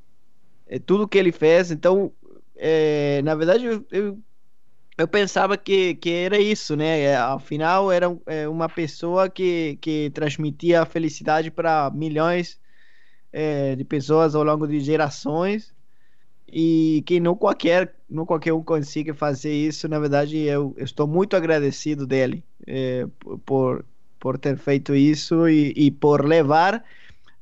é, 0.67 0.79
tudo 0.79 1.07
que 1.07 1.17
ele 1.17 1.31
fez. 1.31 1.71
Então, 1.71 2.13
é, 2.55 3.21
na 3.23 3.35
verdade, 3.35 3.65
eu, 3.65 3.85
eu 3.91 4.19
eu 4.97 5.07
pensava 5.07 5.57
que, 5.57 5.95
que 5.95 6.09
era 6.09 6.39
isso, 6.39 6.75
né? 6.75 7.01
É, 7.01 7.17
afinal, 7.17 7.91
era 7.91 8.07
é, 8.27 8.47
uma 8.47 8.69
pessoa 8.69 9.29
que, 9.29 9.77
que 9.81 10.09
transmitia 10.11 10.85
felicidade 10.85 11.51
para 11.51 11.91
milhões 11.91 12.59
é, 13.31 13.75
de 13.75 13.83
pessoas 13.85 14.35
ao 14.35 14.43
longo 14.43 14.67
de 14.67 14.79
gerações 14.79 15.74
e 16.57 17.03
que 17.05 17.19
não 17.19 17.35
qualquer, 17.35 17.93
não 18.09 18.25
qualquer 18.25 18.53
um 18.53 18.63
consiga 18.63 19.13
fazer 19.13 19.53
isso. 19.53 19.89
Na 19.89 19.99
verdade, 19.99 20.37
eu, 20.37 20.73
estou 20.77 21.05
muito 21.05 21.35
agradecido 21.35 22.07
dele 22.07 22.41
é, 22.65 23.05
por, 23.45 23.83
por 24.17 24.37
ter 24.37 24.57
feito 24.57 24.95
isso 24.95 25.49
e, 25.49 25.73
e 25.75 25.91
por 25.91 26.23
levar 26.23 26.81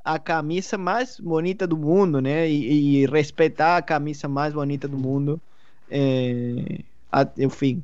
a 0.04 0.18
camisa 0.18 0.80
mais 0.80 1.20
bonita 1.20 1.68
do 1.68 1.78
mundo, 1.78 2.20
né? 2.20 2.50
E, 2.50 3.04
e 3.04 3.06
respeitar 3.06 3.78
a 3.78 3.84
camisa 3.84 4.28
mais 4.28 4.52
bonita 4.52 4.88
do 4.88 4.98
mundo. 4.98 5.40
É, 5.92 6.80
enfim. 7.38 7.84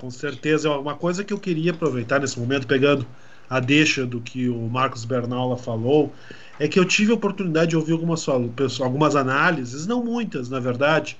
Com 0.00 0.10
certeza, 0.10 0.68
é 0.68 0.72
uma 0.72 0.96
coisa 0.96 1.22
que 1.22 1.32
eu 1.32 1.38
queria 1.38 1.70
aproveitar 1.70 2.18
nesse 2.18 2.40
momento, 2.40 2.66
pegando 2.66 3.06
a 3.48 3.60
deixa 3.60 4.04
do 4.06 4.20
que 4.20 4.48
o 4.48 4.68
Marcos 4.68 5.04
Bernaula 5.04 5.56
falou, 5.56 6.12
é 6.58 6.66
que 6.66 6.78
eu 6.78 6.84
tive 6.84 7.12
a 7.12 7.14
oportunidade 7.14 7.70
de 7.70 7.76
ouvir 7.76 7.92
algumas, 7.92 8.26
algumas 8.80 9.14
análises, 9.14 9.86
não 9.86 10.02
muitas, 10.02 10.48
na 10.48 10.58
verdade, 10.58 11.16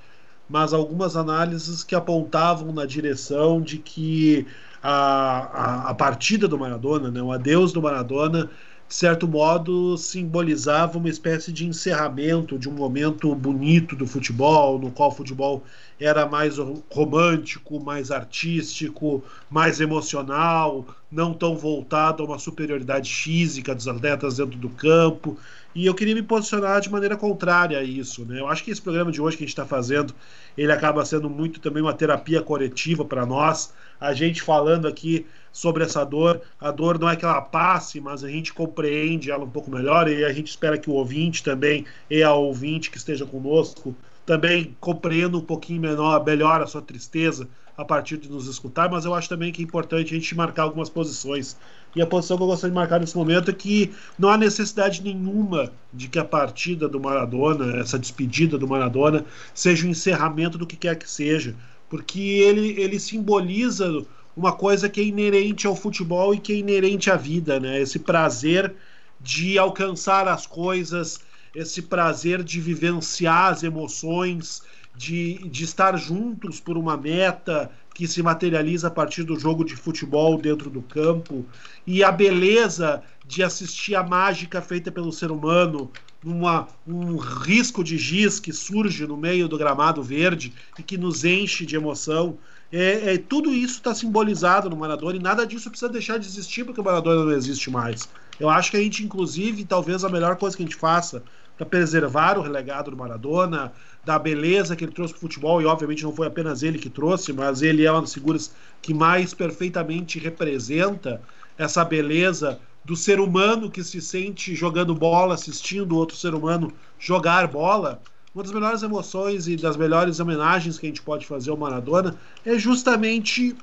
mas 0.48 0.72
algumas 0.72 1.16
análises 1.16 1.84
que 1.84 1.94
apontavam 1.94 2.72
na 2.72 2.86
direção 2.86 3.60
de 3.60 3.78
que 3.78 4.46
a, 4.82 5.88
a, 5.88 5.90
a 5.90 5.94
partida 5.94 6.46
do 6.46 6.58
Maradona, 6.58 7.10
né, 7.10 7.20
o 7.20 7.32
adeus 7.32 7.72
do 7.72 7.82
Maradona, 7.82 8.48
de 8.88 8.94
certo 8.94 9.26
modo, 9.26 9.96
simbolizava 9.96 10.98
uma 10.98 11.08
espécie 11.08 11.52
de 11.52 11.66
encerramento 11.66 12.56
de 12.56 12.68
um 12.68 12.72
momento 12.72 13.34
bonito 13.34 13.96
do 13.96 14.06
futebol, 14.06 14.78
no 14.78 14.92
qual 14.92 15.08
o 15.08 15.14
futebol 15.14 15.64
era 15.98 16.24
mais 16.24 16.56
romântico, 16.90 17.80
mais 17.80 18.12
artístico, 18.12 19.24
mais 19.50 19.80
emocional, 19.80 20.86
não 21.10 21.34
tão 21.34 21.56
voltado 21.56 22.22
a 22.22 22.26
uma 22.26 22.38
superioridade 22.38 23.12
física 23.12 23.74
dos 23.74 23.88
atletas 23.88 24.36
dentro 24.36 24.58
do 24.58 24.68
campo. 24.68 25.36
E 25.74 25.84
eu 25.84 25.94
queria 25.94 26.14
me 26.14 26.22
posicionar 26.22 26.80
de 26.80 26.90
maneira 26.90 27.16
contrária 27.16 27.78
a 27.78 27.82
isso. 27.82 28.24
Né? 28.24 28.38
Eu 28.40 28.46
acho 28.46 28.62
que 28.62 28.70
esse 28.70 28.80
programa 28.80 29.10
de 29.10 29.20
hoje 29.20 29.36
que 29.36 29.42
a 29.42 29.46
gente 29.46 29.52
está 29.52 29.66
fazendo, 29.66 30.14
ele 30.56 30.70
acaba 30.70 31.04
sendo 31.04 31.28
muito 31.28 31.60
também 31.60 31.82
uma 31.82 31.92
terapia 31.92 32.40
coletiva 32.40 33.04
para 33.04 33.26
nós. 33.26 33.74
A 34.00 34.12
gente 34.12 34.42
falando 34.42 34.86
aqui 34.86 35.26
sobre 35.56 35.84
essa 35.84 36.04
dor. 36.04 36.42
A 36.60 36.70
dor 36.70 36.98
não 36.98 37.08
é 37.08 37.16
que 37.16 37.24
ela 37.24 37.40
passe, 37.40 37.98
mas 37.98 38.22
a 38.22 38.28
gente 38.28 38.52
compreende 38.52 39.30
ela 39.30 39.44
um 39.44 39.48
pouco 39.48 39.70
melhor 39.70 40.06
e 40.06 40.22
a 40.22 40.30
gente 40.30 40.48
espera 40.48 40.76
que 40.76 40.90
o 40.90 40.92
ouvinte 40.92 41.42
também 41.42 41.86
e 42.10 42.22
a 42.22 42.34
ouvinte 42.34 42.90
que 42.90 42.98
esteja 42.98 43.24
conosco 43.24 43.96
também 44.26 44.76
compreenda 44.78 45.34
um 45.34 45.40
pouquinho 45.40 45.80
menor, 45.80 46.22
melhor 46.26 46.60
a 46.60 46.66
sua 46.66 46.82
tristeza 46.82 47.48
a 47.74 47.86
partir 47.86 48.18
de 48.18 48.28
nos 48.28 48.46
escutar, 48.48 48.90
mas 48.90 49.06
eu 49.06 49.14
acho 49.14 49.30
também 49.30 49.50
que 49.50 49.62
é 49.62 49.64
importante 49.64 50.14
a 50.14 50.18
gente 50.18 50.34
marcar 50.34 50.64
algumas 50.64 50.90
posições. 50.90 51.56
E 51.94 52.02
a 52.02 52.06
posição 52.06 52.36
que 52.36 52.42
eu 52.42 52.46
gostaria 52.46 52.70
de 52.70 52.76
marcar 52.76 53.00
nesse 53.00 53.16
momento 53.16 53.50
é 53.50 53.54
que 53.54 53.94
não 54.18 54.28
há 54.28 54.36
necessidade 54.36 55.02
nenhuma 55.02 55.72
de 55.90 56.08
que 56.08 56.18
a 56.18 56.24
partida 56.24 56.86
do 56.86 57.00
Maradona, 57.00 57.78
essa 57.78 57.98
despedida 57.98 58.58
do 58.58 58.68
Maradona, 58.68 59.24
seja 59.54 59.86
o 59.86 59.90
encerramento 59.90 60.58
do 60.58 60.66
que 60.66 60.76
quer 60.76 60.96
que 60.96 61.08
seja, 61.08 61.54
porque 61.88 62.20
ele, 62.20 62.78
ele 62.78 62.98
simboliza 62.98 64.04
uma 64.36 64.52
coisa 64.52 64.88
que 64.88 65.00
é 65.00 65.04
inerente 65.04 65.66
ao 65.66 65.74
futebol 65.74 66.34
e 66.34 66.38
que 66.38 66.52
é 66.52 66.56
inerente 66.56 67.10
à 67.10 67.16
vida, 67.16 67.58
né? 67.58 67.80
Esse 67.80 67.98
prazer 67.98 68.74
de 69.20 69.58
alcançar 69.58 70.28
as 70.28 70.46
coisas, 70.46 71.20
esse 71.54 71.82
prazer 71.82 72.42
de 72.42 72.60
vivenciar 72.60 73.52
as 73.52 73.62
emoções, 73.62 74.62
de, 74.94 75.38
de 75.48 75.64
estar 75.64 75.96
juntos 75.96 76.60
por 76.60 76.76
uma 76.76 76.96
meta 76.96 77.70
que 77.94 78.06
se 78.06 78.22
materializa 78.22 78.88
a 78.88 78.90
partir 78.90 79.22
do 79.22 79.38
jogo 79.38 79.64
de 79.64 79.74
futebol 79.74 80.38
dentro 80.38 80.68
do 80.68 80.82
campo 80.82 81.46
e 81.86 82.04
a 82.04 82.12
beleza 82.12 83.02
de 83.26 83.42
assistir 83.42 83.94
a 83.94 84.02
mágica 84.02 84.60
feita 84.60 84.92
pelo 84.92 85.12
ser 85.12 85.30
humano 85.30 85.90
uma, 86.24 86.66
um 86.86 87.16
risco 87.16 87.84
de 87.84 87.96
giz 87.96 88.40
que 88.40 88.52
surge 88.52 89.06
no 89.06 89.16
meio 89.16 89.48
do 89.48 89.56
gramado 89.56 90.02
verde 90.02 90.52
e 90.78 90.82
que 90.82 90.98
nos 90.98 91.24
enche 91.24 91.64
de 91.64 91.76
emoção. 91.76 92.38
É, 92.78 93.14
é, 93.14 93.16
tudo 93.18 93.54
isso 93.54 93.76
está 93.76 93.94
simbolizado 93.94 94.68
no 94.68 94.76
Maradona 94.76 95.16
e 95.16 95.18
nada 95.18 95.46
disso 95.46 95.70
precisa 95.70 95.90
deixar 95.90 96.18
de 96.18 96.26
existir 96.26 96.62
porque 96.62 96.78
o 96.78 96.84
Maradona 96.84 97.24
não 97.24 97.32
existe 97.32 97.70
mais. 97.70 98.06
Eu 98.38 98.50
acho 98.50 98.70
que 98.70 98.76
a 98.76 98.80
gente, 98.80 99.02
inclusive, 99.02 99.64
talvez 99.64 100.04
a 100.04 100.10
melhor 100.10 100.36
coisa 100.36 100.54
que 100.54 100.62
a 100.62 100.66
gente 100.66 100.76
faça 100.76 101.22
para 101.56 101.64
preservar 101.64 102.36
o 102.36 102.42
relegado 102.42 102.90
do 102.90 102.96
Maradona, 102.98 103.72
da 104.04 104.18
beleza 104.18 104.76
que 104.76 104.84
ele 104.84 104.92
trouxe 104.92 105.14
para 105.14 105.18
o 105.18 105.20
futebol, 105.22 105.62
e 105.62 105.64
obviamente 105.64 106.04
não 106.04 106.12
foi 106.12 106.26
apenas 106.26 106.62
ele 106.62 106.78
que 106.78 106.90
trouxe, 106.90 107.32
mas 107.32 107.62
ele 107.62 107.82
é 107.82 107.90
uma 107.90 108.02
das 108.02 108.12
figuras 108.12 108.52
que 108.82 108.92
mais 108.92 109.32
perfeitamente 109.32 110.18
representa 110.18 111.22
essa 111.56 111.82
beleza 111.82 112.60
do 112.84 112.94
ser 112.94 113.20
humano 113.20 113.70
que 113.70 113.82
se 113.82 114.02
sente 114.02 114.54
jogando 114.54 114.94
bola, 114.94 115.32
assistindo 115.32 115.96
outro 115.96 116.14
ser 116.14 116.34
humano 116.34 116.70
jogar 116.98 117.46
bola 117.46 118.02
uma 118.36 118.42
das 118.42 118.52
melhores 118.52 118.82
emoções 118.82 119.48
e 119.48 119.56
das 119.56 119.78
melhores 119.78 120.20
homenagens 120.20 120.78
que 120.78 120.84
a 120.84 120.90
gente 120.90 121.00
pode 121.00 121.26
fazer 121.26 121.50
ao 121.50 121.56
Maradona 121.56 122.14
é 122.44 122.58
justamente 122.58 123.56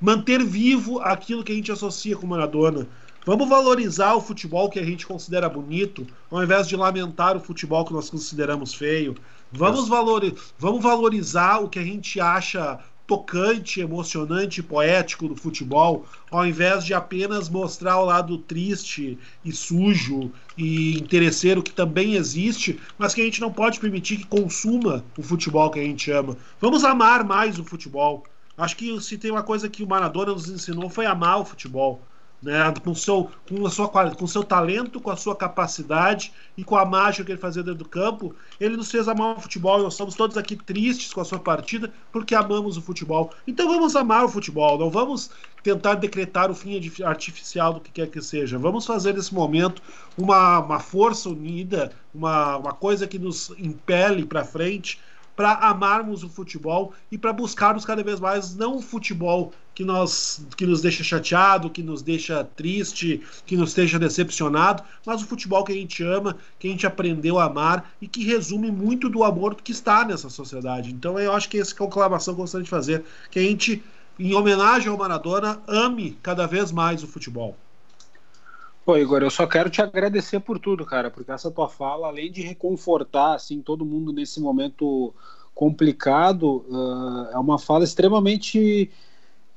manter 0.00 0.42
vivo 0.42 0.98
aquilo 0.98 1.44
que 1.44 1.52
a 1.52 1.54
gente 1.54 1.70
associa 1.70 2.16
com 2.16 2.26
Maradona. 2.26 2.88
Vamos 3.24 3.48
valorizar 3.48 4.14
o 4.14 4.20
futebol 4.20 4.68
que 4.68 4.80
a 4.80 4.84
gente 4.84 5.06
considera 5.06 5.48
bonito, 5.48 6.04
ao 6.28 6.42
invés 6.42 6.66
de 6.66 6.76
lamentar 6.76 7.36
o 7.36 7.40
futebol 7.40 7.84
que 7.84 7.92
nós 7.92 8.10
consideramos 8.10 8.74
feio. 8.74 9.14
Vamos, 9.52 9.86
valori 9.86 10.34
vamos 10.58 10.82
valorizar 10.82 11.60
o 11.60 11.68
que 11.68 11.78
a 11.78 11.84
gente 11.84 12.20
acha 12.20 12.80
tocante, 13.06 13.80
emocionante, 13.80 14.62
poético 14.62 15.28
do 15.28 15.36
futebol, 15.36 16.06
ao 16.30 16.46
invés 16.46 16.84
de 16.84 16.94
apenas 16.94 17.48
mostrar 17.48 17.98
o 17.98 18.06
lado 18.06 18.38
triste 18.38 19.18
e 19.44 19.52
sujo 19.52 20.32
e 20.56 20.96
interesseiro 20.98 21.62
que 21.62 21.72
também 21.72 22.14
existe, 22.14 22.80
mas 22.96 23.14
que 23.14 23.20
a 23.20 23.24
gente 23.24 23.40
não 23.40 23.52
pode 23.52 23.78
permitir 23.78 24.18
que 24.18 24.26
consuma 24.26 25.04
o 25.18 25.22
futebol 25.22 25.70
que 25.70 25.80
a 25.80 25.84
gente 25.84 26.10
ama. 26.10 26.36
Vamos 26.60 26.84
amar 26.84 27.24
mais 27.24 27.58
o 27.58 27.64
futebol. 27.64 28.24
Acho 28.56 28.76
que 28.76 29.00
se 29.00 29.18
tem 29.18 29.30
uma 29.30 29.42
coisa 29.42 29.68
que 29.68 29.82
o 29.82 29.88
Maradona 29.88 30.32
nos 30.32 30.48
ensinou 30.48 30.88
foi 30.88 31.06
amar 31.06 31.40
o 31.40 31.44
futebol 31.44 32.00
né, 32.42 32.72
com 32.84 32.94
seu 32.94 33.30
com 33.48 33.66
a 33.66 33.70
sua 33.70 33.88
com 33.88 34.26
seu 34.26 34.44
talento, 34.44 35.00
com 35.00 35.10
a 35.10 35.16
sua 35.16 35.34
capacidade 35.34 36.32
e 36.56 36.62
com 36.62 36.76
a 36.76 36.84
mágica 36.84 37.24
que 37.24 37.32
ele 37.32 37.40
fazia 37.40 37.62
dentro 37.62 37.78
do 37.78 37.88
campo, 37.88 38.34
ele 38.60 38.76
nos 38.76 38.90
fez 38.90 39.08
amar 39.08 39.36
o 39.36 39.40
futebol. 39.40 39.82
Nós 39.82 39.94
estamos 39.94 40.14
todos 40.14 40.36
aqui 40.36 40.56
tristes 40.56 41.12
com 41.12 41.20
a 41.20 41.24
sua 41.24 41.38
partida 41.38 41.92
porque 42.12 42.34
amamos 42.34 42.76
o 42.76 42.82
futebol. 42.82 43.30
Então 43.46 43.66
vamos 43.66 43.96
amar 43.96 44.24
o 44.24 44.28
futebol, 44.28 44.78
não 44.78 44.90
vamos 44.90 45.30
tentar 45.62 45.94
decretar 45.94 46.50
o 46.50 46.54
fim 46.54 46.78
artificial 47.02 47.72
do 47.72 47.80
que 47.80 47.90
quer 47.90 48.10
que 48.10 48.20
seja. 48.20 48.58
Vamos 48.58 48.84
fazer 48.84 49.14
nesse 49.14 49.34
momento 49.34 49.82
uma, 50.16 50.58
uma 50.58 50.78
força 50.78 51.30
unida, 51.30 51.92
uma, 52.14 52.58
uma 52.58 52.72
coisa 52.72 53.06
que 53.06 53.18
nos 53.18 53.50
impele 53.58 54.26
para 54.26 54.44
frente 54.44 55.00
para 55.36 55.52
amarmos 55.54 56.22
o 56.22 56.28
futebol 56.28 56.92
e 57.10 57.18
para 57.18 57.32
buscarmos 57.32 57.84
cada 57.84 58.02
vez 58.02 58.20
mais 58.20 58.54
não 58.54 58.76
o 58.76 58.82
futebol 58.82 59.52
que, 59.74 59.84
nós, 59.84 60.46
que 60.56 60.64
nos 60.64 60.80
deixa 60.80 61.02
chateado, 61.02 61.68
que 61.68 61.82
nos 61.82 62.00
deixa 62.00 62.44
triste, 62.44 63.20
que 63.44 63.56
nos 63.56 63.74
deixa 63.74 63.98
decepcionado, 63.98 64.82
mas 65.04 65.22
o 65.22 65.26
futebol 65.26 65.64
que 65.64 65.72
a 65.72 65.74
gente 65.74 66.02
ama, 66.02 66.36
que 66.58 66.68
a 66.68 66.70
gente 66.70 66.86
aprendeu 66.86 67.38
a 67.38 67.44
amar 67.44 67.92
e 68.00 68.06
que 68.06 68.24
resume 68.24 68.70
muito 68.70 69.08
do 69.08 69.24
amor 69.24 69.56
que 69.56 69.72
está 69.72 70.04
nessa 70.04 70.30
sociedade. 70.30 70.92
Então 70.92 71.18
eu 71.18 71.32
acho 71.32 71.48
que 71.48 71.58
essa 71.58 71.74
é 71.74 71.76
conclamação 71.76 72.34
que 72.34 72.40
eu 72.40 72.44
gostaria 72.44 72.64
de 72.64 72.70
fazer, 72.70 73.04
que 73.30 73.38
a 73.38 73.42
gente, 73.42 73.82
em 74.18 74.34
homenagem 74.34 74.88
ao 74.88 74.96
Maradona, 74.96 75.60
ame 75.66 76.16
cada 76.22 76.46
vez 76.46 76.70
mais 76.70 77.02
o 77.02 77.08
futebol. 77.08 77.56
Pô, 78.84 78.98
Igor, 78.98 79.22
eu 79.22 79.30
só 79.30 79.46
quero 79.46 79.70
te 79.70 79.80
agradecer 79.80 80.40
por 80.40 80.58
tudo, 80.58 80.84
cara, 80.84 81.10
porque 81.10 81.32
essa 81.32 81.50
tua 81.50 81.68
fala, 81.68 82.08
além 82.08 82.30
de 82.30 82.42
reconfortar 82.42 83.34
assim 83.34 83.62
todo 83.62 83.84
mundo 83.84 84.12
nesse 84.12 84.40
momento 84.40 85.14
complicado, 85.54 86.66
uh, 86.68 87.30
é 87.32 87.38
uma 87.38 87.58
fala 87.58 87.82
extremamente 87.82 88.90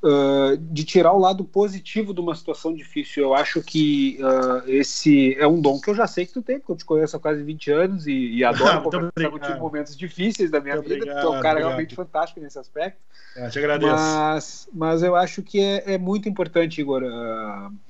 uh, 0.01 0.55
de 0.57 0.85
tirar 0.85 1.11
o 1.11 1.19
lado 1.19 1.43
positivo 1.43 2.13
de 2.13 2.21
uma 2.21 2.35
situação 2.35 2.73
difícil. 2.73 3.23
Eu 3.23 3.33
acho 3.33 3.61
que 3.61 4.17
uh, 4.21 4.69
esse 4.69 5.35
é 5.37 5.45
um 5.45 5.59
dom 5.59 5.81
que 5.81 5.89
eu 5.89 5.95
já 5.95 6.07
sei 6.07 6.25
que 6.25 6.31
tu 6.31 6.41
tem, 6.41 6.59
porque 6.59 6.71
eu 6.71 6.77
te 6.77 6.85
conheço 6.85 7.17
há 7.17 7.19
quase 7.19 7.43
20 7.43 7.71
anos 7.71 8.07
e, 8.07 8.13
e 8.13 8.43
adoro 8.45 8.83
conversar 8.83 9.29
contigo 9.29 9.57
em 9.57 9.59
momentos 9.59 9.97
difíceis 9.97 10.49
da 10.49 10.61
minha 10.61 10.75
Muito 10.75 10.87
vida, 10.87 11.01
obrigado, 11.01 11.21
porque 11.21 11.35
é 11.35 11.37
um 11.37 11.41
cara 11.41 11.49
obrigado. 11.55 11.67
realmente 11.69 11.95
fantástico 11.95 12.39
nesse 12.39 12.59
aspecto. 12.59 12.99
Eu 13.35 13.49
te 13.49 13.59
agradeço. 13.59 13.91
Mas, 13.91 14.69
mas 14.71 15.03
eu 15.03 15.17
acho 15.17 15.41
que 15.41 15.59
é, 15.59 15.95
é 15.95 15.97
muito 15.97 16.29
importante, 16.29 16.79
Igor. 16.79 17.03
Uh, 17.03 17.86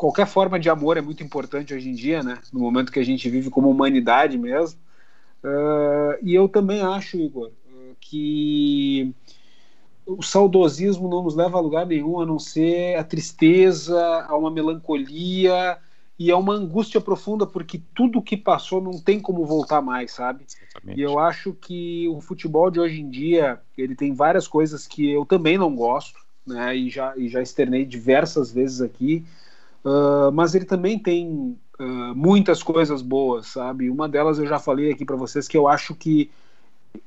qualquer 0.00 0.26
forma 0.26 0.58
de 0.58 0.70
amor 0.70 0.96
é 0.96 1.02
muito 1.02 1.22
importante 1.22 1.74
hoje 1.74 1.90
em 1.90 1.92
dia, 1.92 2.22
né? 2.22 2.38
No 2.50 2.60
momento 2.60 2.90
que 2.90 2.98
a 2.98 3.04
gente 3.04 3.28
vive 3.28 3.50
como 3.50 3.68
humanidade 3.68 4.38
mesmo. 4.38 4.80
Uh, 5.44 6.16
e 6.22 6.34
eu 6.34 6.48
também 6.48 6.80
acho, 6.80 7.18
Igor, 7.18 7.50
que 8.00 9.14
o 10.06 10.22
saudosismo 10.22 11.06
não 11.06 11.22
nos 11.22 11.36
leva 11.36 11.58
a 11.58 11.60
lugar 11.60 11.84
nenhum 11.84 12.18
a 12.18 12.24
não 12.24 12.38
ser 12.38 12.96
a 12.96 13.04
tristeza, 13.04 14.24
a 14.26 14.34
uma 14.38 14.50
melancolia 14.50 15.76
e 16.18 16.30
a 16.30 16.36
uma 16.38 16.54
angústia 16.54 17.00
profunda, 17.00 17.46
porque 17.46 17.82
tudo 17.94 18.22
que 18.22 18.38
passou 18.38 18.80
não 18.80 18.98
tem 18.98 19.20
como 19.20 19.44
voltar 19.44 19.82
mais, 19.82 20.12
sabe? 20.12 20.46
Exatamente. 20.48 20.98
E 20.98 21.02
eu 21.02 21.18
acho 21.18 21.52
que 21.52 22.08
o 22.08 22.22
futebol 22.22 22.70
de 22.70 22.80
hoje 22.80 23.02
em 23.02 23.10
dia 23.10 23.60
ele 23.76 23.94
tem 23.94 24.14
várias 24.14 24.48
coisas 24.48 24.86
que 24.86 25.10
eu 25.10 25.26
também 25.26 25.58
não 25.58 25.76
gosto, 25.76 26.18
né? 26.46 26.74
E 26.74 26.88
já, 26.88 27.14
e 27.18 27.28
já 27.28 27.42
externei 27.42 27.84
diversas 27.84 28.50
vezes 28.50 28.80
aqui. 28.80 29.26
Uh, 29.84 30.30
mas 30.32 30.54
ele 30.54 30.64
também 30.64 30.98
tem 30.98 31.56
uh, 31.78 32.14
muitas 32.14 32.62
coisas 32.62 33.00
boas, 33.00 33.46
sabe? 33.46 33.88
Uma 33.88 34.08
delas 34.08 34.38
eu 34.38 34.46
já 34.46 34.58
falei 34.58 34.92
aqui 34.92 35.04
para 35.04 35.16
vocês 35.16 35.48
que 35.48 35.56
eu 35.56 35.66
acho 35.66 35.94
que, 35.94 36.30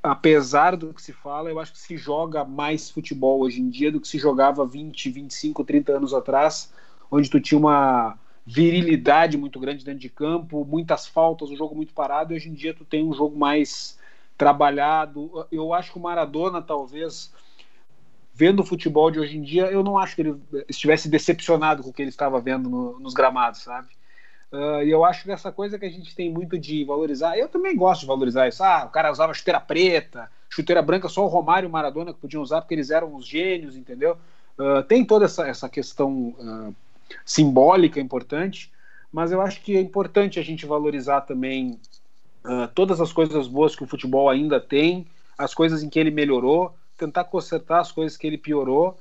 apesar 0.01 0.75
do 0.75 0.93
que 0.93 1.01
se 1.01 1.13
fala, 1.13 1.49
eu 1.49 1.59
acho 1.59 1.73
que 1.73 1.79
se 1.79 1.97
joga 1.97 2.43
mais 2.43 2.89
futebol 2.89 3.41
hoje 3.41 3.61
em 3.61 3.69
dia 3.69 3.91
do 3.91 3.99
que 3.99 4.07
se 4.07 4.17
jogava 4.17 4.65
20, 4.65 5.09
25, 5.09 5.63
30 5.63 5.97
anos 5.97 6.13
atrás, 6.13 6.73
onde 7.11 7.29
tu 7.29 7.39
tinha 7.39 7.59
uma 7.59 8.17
virilidade 8.45 9.37
muito 9.37 9.59
grande 9.59 9.85
dentro 9.85 10.01
de 10.01 10.09
campo, 10.09 10.65
muitas 10.65 11.07
faltas, 11.07 11.49
um 11.49 11.55
jogo 11.55 11.75
muito 11.75 11.93
parado. 11.93 12.33
E 12.33 12.35
hoje 12.35 12.49
em 12.49 12.53
dia 12.53 12.73
tu 12.73 12.83
tem 12.83 13.03
um 13.03 13.13
jogo 13.13 13.37
mais 13.37 13.97
trabalhado. 14.37 15.47
Eu 15.51 15.73
acho 15.73 15.91
que 15.91 15.97
o 15.97 16.01
Maradona 16.01 16.61
talvez 16.61 17.31
vendo 18.33 18.61
o 18.61 18.65
futebol 18.65 19.11
de 19.11 19.19
hoje 19.19 19.37
em 19.37 19.41
dia, 19.41 19.65
eu 19.65 19.83
não 19.83 19.97
acho 19.97 20.15
que 20.15 20.21
ele 20.21 20.35
estivesse 20.67 21.07
decepcionado 21.07 21.83
com 21.83 21.89
o 21.89 21.93
que 21.93 22.01
ele 22.01 22.09
estava 22.09 22.39
vendo 22.41 22.69
no, 22.69 22.99
nos 22.99 23.13
gramados, 23.13 23.61
sabe? 23.61 23.87
Uh, 24.51 24.83
e 24.83 24.91
eu 24.91 25.03
acho 25.03 25.23
que 25.23 25.31
essa 25.31 25.51
coisa 25.51 25.79
que 25.79 25.85
a 25.85 25.89
gente 25.89 26.15
tem 26.15 26.31
muito 26.31 26.57
de 26.57 26.83
valorizar, 26.83 27.37
eu 27.37 27.47
também 27.47 27.75
gosto 27.75 28.01
de 28.01 28.07
valorizar 28.07 28.47
isso. 28.47 28.63
Ah, 28.63 28.85
o 28.85 28.89
cara 28.91 29.11
usava 29.11 29.33
chuteira 29.33 29.59
preta, 29.59 30.29
chuteira 30.49 30.81
branca, 30.81 31.09
só 31.09 31.23
o 31.23 31.27
Romário 31.27 31.67
e 31.67 31.69
o 31.69 31.71
Maradona 31.71 32.13
que 32.13 32.19
podiam 32.19 32.41
usar 32.41 32.61
porque 32.61 32.73
eles 32.73 32.89
eram 32.89 33.15
os 33.15 33.25
gênios, 33.25 33.75
entendeu? 33.75 34.17
Uh, 34.57 34.83
tem 34.83 35.03
toda 35.03 35.25
essa, 35.25 35.47
essa 35.47 35.69
questão 35.69 36.35
uh, 36.39 36.75
simbólica 37.25 37.99
importante, 37.99 38.71
mas 39.11 39.31
eu 39.31 39.41
acho 39.41 39.61
que 39.61 39.75
é 39.75 39.81
importante 39.81 40.39
a 40.39 40.43
gente 40.43 40.65
valorizar 40.65 41.21
também 41.21 41.79
todas 42.75 42.99
as 42.99 43.13
coisas 43.13 43.47
boas 43.47 43.73
que 43.73 43.85
o 43.85 43.87
futebol 43.87 44.29
ainda 44.29 44.59
tem, 44.59 45.07
as 45.37 45.53
coisas 45.53 45.81
em 45.81 45.87
que 45.87 45.97
ele 45.97 46.11
melhorou, 46.11 46.75
tentar 46.97 47.25
consertar 47.25 47.79
as 47.79 47.91
coisas 47.91 48.17
que 48.17 48.27
ele 48.27 48.37
piorou, 48.37 48.97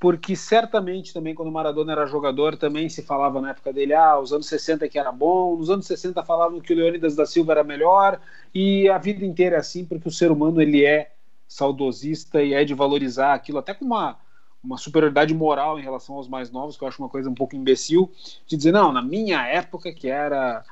porque 0.00 0.36
certamente 0.36 1.14
também 1.14 1.34
quando 1.34 1.48
o 1.48 1.52
Maradona 1.52 1.92
era 1.92 2.06
jogador 2.06 2.56
também 2.56 2.88
se 2.88 3.02
falava 3.02 3.40
na 3.40 3.50
época 3.50 3.72
dele, 3.72 3.94
ah, 3.94 4.18
os 4.18 4.32
anos 4.32 4.46
60 4.46 4.88
que 4.88 4.98
era 4.98 5.12
bom, 5.12 5.56
nos 5.56 5.70
anos 5.70 5.86
60 5.86 6.22
falavam 6.22 6.60
que 6.60 6.72
o 6.72 6.76
Leônidas 6.76 7.16
da 7.16 7.24
Silva 7.24 7.52
era 7.52 7.64
melhor, 7.64 8.20
e 8.54 8.88
a 8.88 8.98
vida 8.98 9.24
inteira 9.24 9.56
é 9.56 9.58
assim, 9.58 9.84
porque 9.84 10.08
o 10.08 10.12
ser 10.12 10.30
humano 10.30 10.60
ele 10.60 10.84
é 10.84 11.12
saudosista 11.46 12.42
e 12.42 12.52
é 12.54 12.64
de 12.64 12.74
valorizar 12.74 13.34
aquilo 13.34 13.58
até 13.58 13.72
com 13.74 13.84
uma 13.84 14.18
uma 14.64 14.78
superioridade 14.78 15.34
moral 15.34 15.78
em 15.78 15.82
relação 15.82 16.16
aos 16.16 16.26
mais 16.26 16.50
novos, 16.50 16.76
que 16.76 16.82
eu 16.82 16.88
acho 16.88 17.00
uma 17.00 17.08
coisa 17.08 17.28
um 17.28 17.34
pouco 17.34 17.54
imbecil, 17.54 18.10
de 18.46 18.56
dizer, 18.56 18.72
não, 18.72 18.90
na 18.90 19.02
minha 19.02 19.46
época 19.46 19.92
que 19.92 20.08
era 20.08 20.64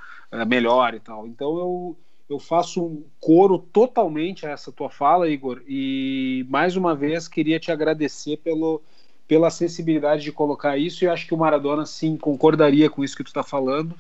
melhor 0.46 0.94
e 0.94 1.00
tal. 1.00 1.26
Então 1.26 1.58
eu, 1.58 1.96
eu 2.28 2.38
faço 2.38 2.84
um 2.84 3.04
coro 3.20 3.58
totalmente 3.58 4.46
a 4.46 4.50
essa 4.50 4.72
tua 4.72 4.88
fala, 4.88 5.28
Igor, 5.28 5.62
e 5.66 6.46
mais 6.48 6.76
uma 6.76 6.94
vez 6.94 7.28
queria 7.28 7.60
te 7.60 7.70
agradecer 7.70 8.38
pelo, 8.38 8.82
pela 9.28 9.50
sensibilidade 9.50 10.22
de 10.22 10.32
colocar 10.32 10.76
isso, 10.76 11.04
e 11.04 11.08
acho 11.08 11.26
que 11.26 11.34
o 11.34 11.38
Maradona 11.38 11.84
sim 11.84 12.16
concordaria 12.16 12.88
com 12.88 13.04
isso 13.04 13.16
que 13.16 13.24
tu 13.24 13.28
está 13.28 13.42
falando, 13.42 13.94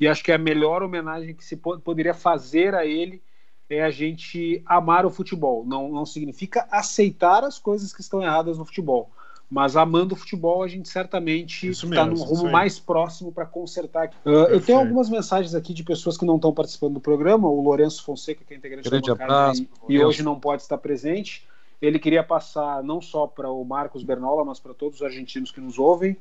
e 0.00 0.06
acho 0.06 0.22
que 0.22 0.32
a 0.32 0.38
melhor 0.38 0.82
homenagem 0.82 1.34
que 1.34 1.44
se 1.44 1.56
poderia 1.56 2.14
fazer 2.14 2.74
a 2.74 2.84
ele 2.84 3.22
é 3.70 3.82
a 3.82 3.90
gente 3.90 4.62
amar 4.64 5.04
o 5.04 5.10
futebol. 5.10 5.64
Não, 5.66 5.90
não 5.90 6.06
significa 6.06 6.66
aceitar 6.70 7.44
as 7.44 7.58
coisas 7.58 7.92
que 7.92 8.00
estão 8.00 8.22
erradas 8.22 8.58
no 8.58 8.64
futebol, 8.64 9.10
mas 9.50 9.76
amando 9.76 10.14
o 10.14 10.16
futebol, 10.16 10.62
a 10.62 10.68
gente 10.68 10.88
certamente 10.88 11.68
está 11.68 12.04
num 12.04 12.22
rumo 12.22 12.50
mais 12.50 12.78
próximo 12.78 13.32
para 13.32 13.46
consertar. 13.46 14.10
Uh, 14.24 14.30
eu 14.50 14.60
tenho 14.60 14.78
algumas 14.78 15.08
mensagens 15.08 15.54
aqui 15.54 15.72
de 15.72 15.82
pessoas 15.82 16.18
que 16.18 16.24
não 16.26 16.36
estão 16.36 16.52
participando 16.52 16.94
do 16.94 17.00
programa. 17.00 17.48
O 17.48 17.62
Lourenço 17.62 18.04
Fonseca, 18.04 18.44
que 18.46 18.52
é 18.52 18.56
integrante 18.58 18.88
Grande 18.88 19.14
da 19.14 19.52
e, 19.88 19.94
e 19.94 20.04
hoje 20.04 20.22
não 20.22 20.38
pode 20.38 20.62
estar 20.62 20.76
presente. 20.76 21.46
Ele 21.80 21.98
queria 21.98 22.22
passar 22.22 22.82
não 22.82 23.00
só 23.00 23.26
para 23.26 23.50
o 23.50 23.64
Marcos 23.64 24.02
Bernola, 24.02 24.44
mas 24.44 24.60
para 24.60 24.74
todos 24.74 24.96
os 24.96 25.02
argentinos 25.02 25.50
que 25.50 25.60
nos 25.60 25.78
ouvem, 25.78 26.16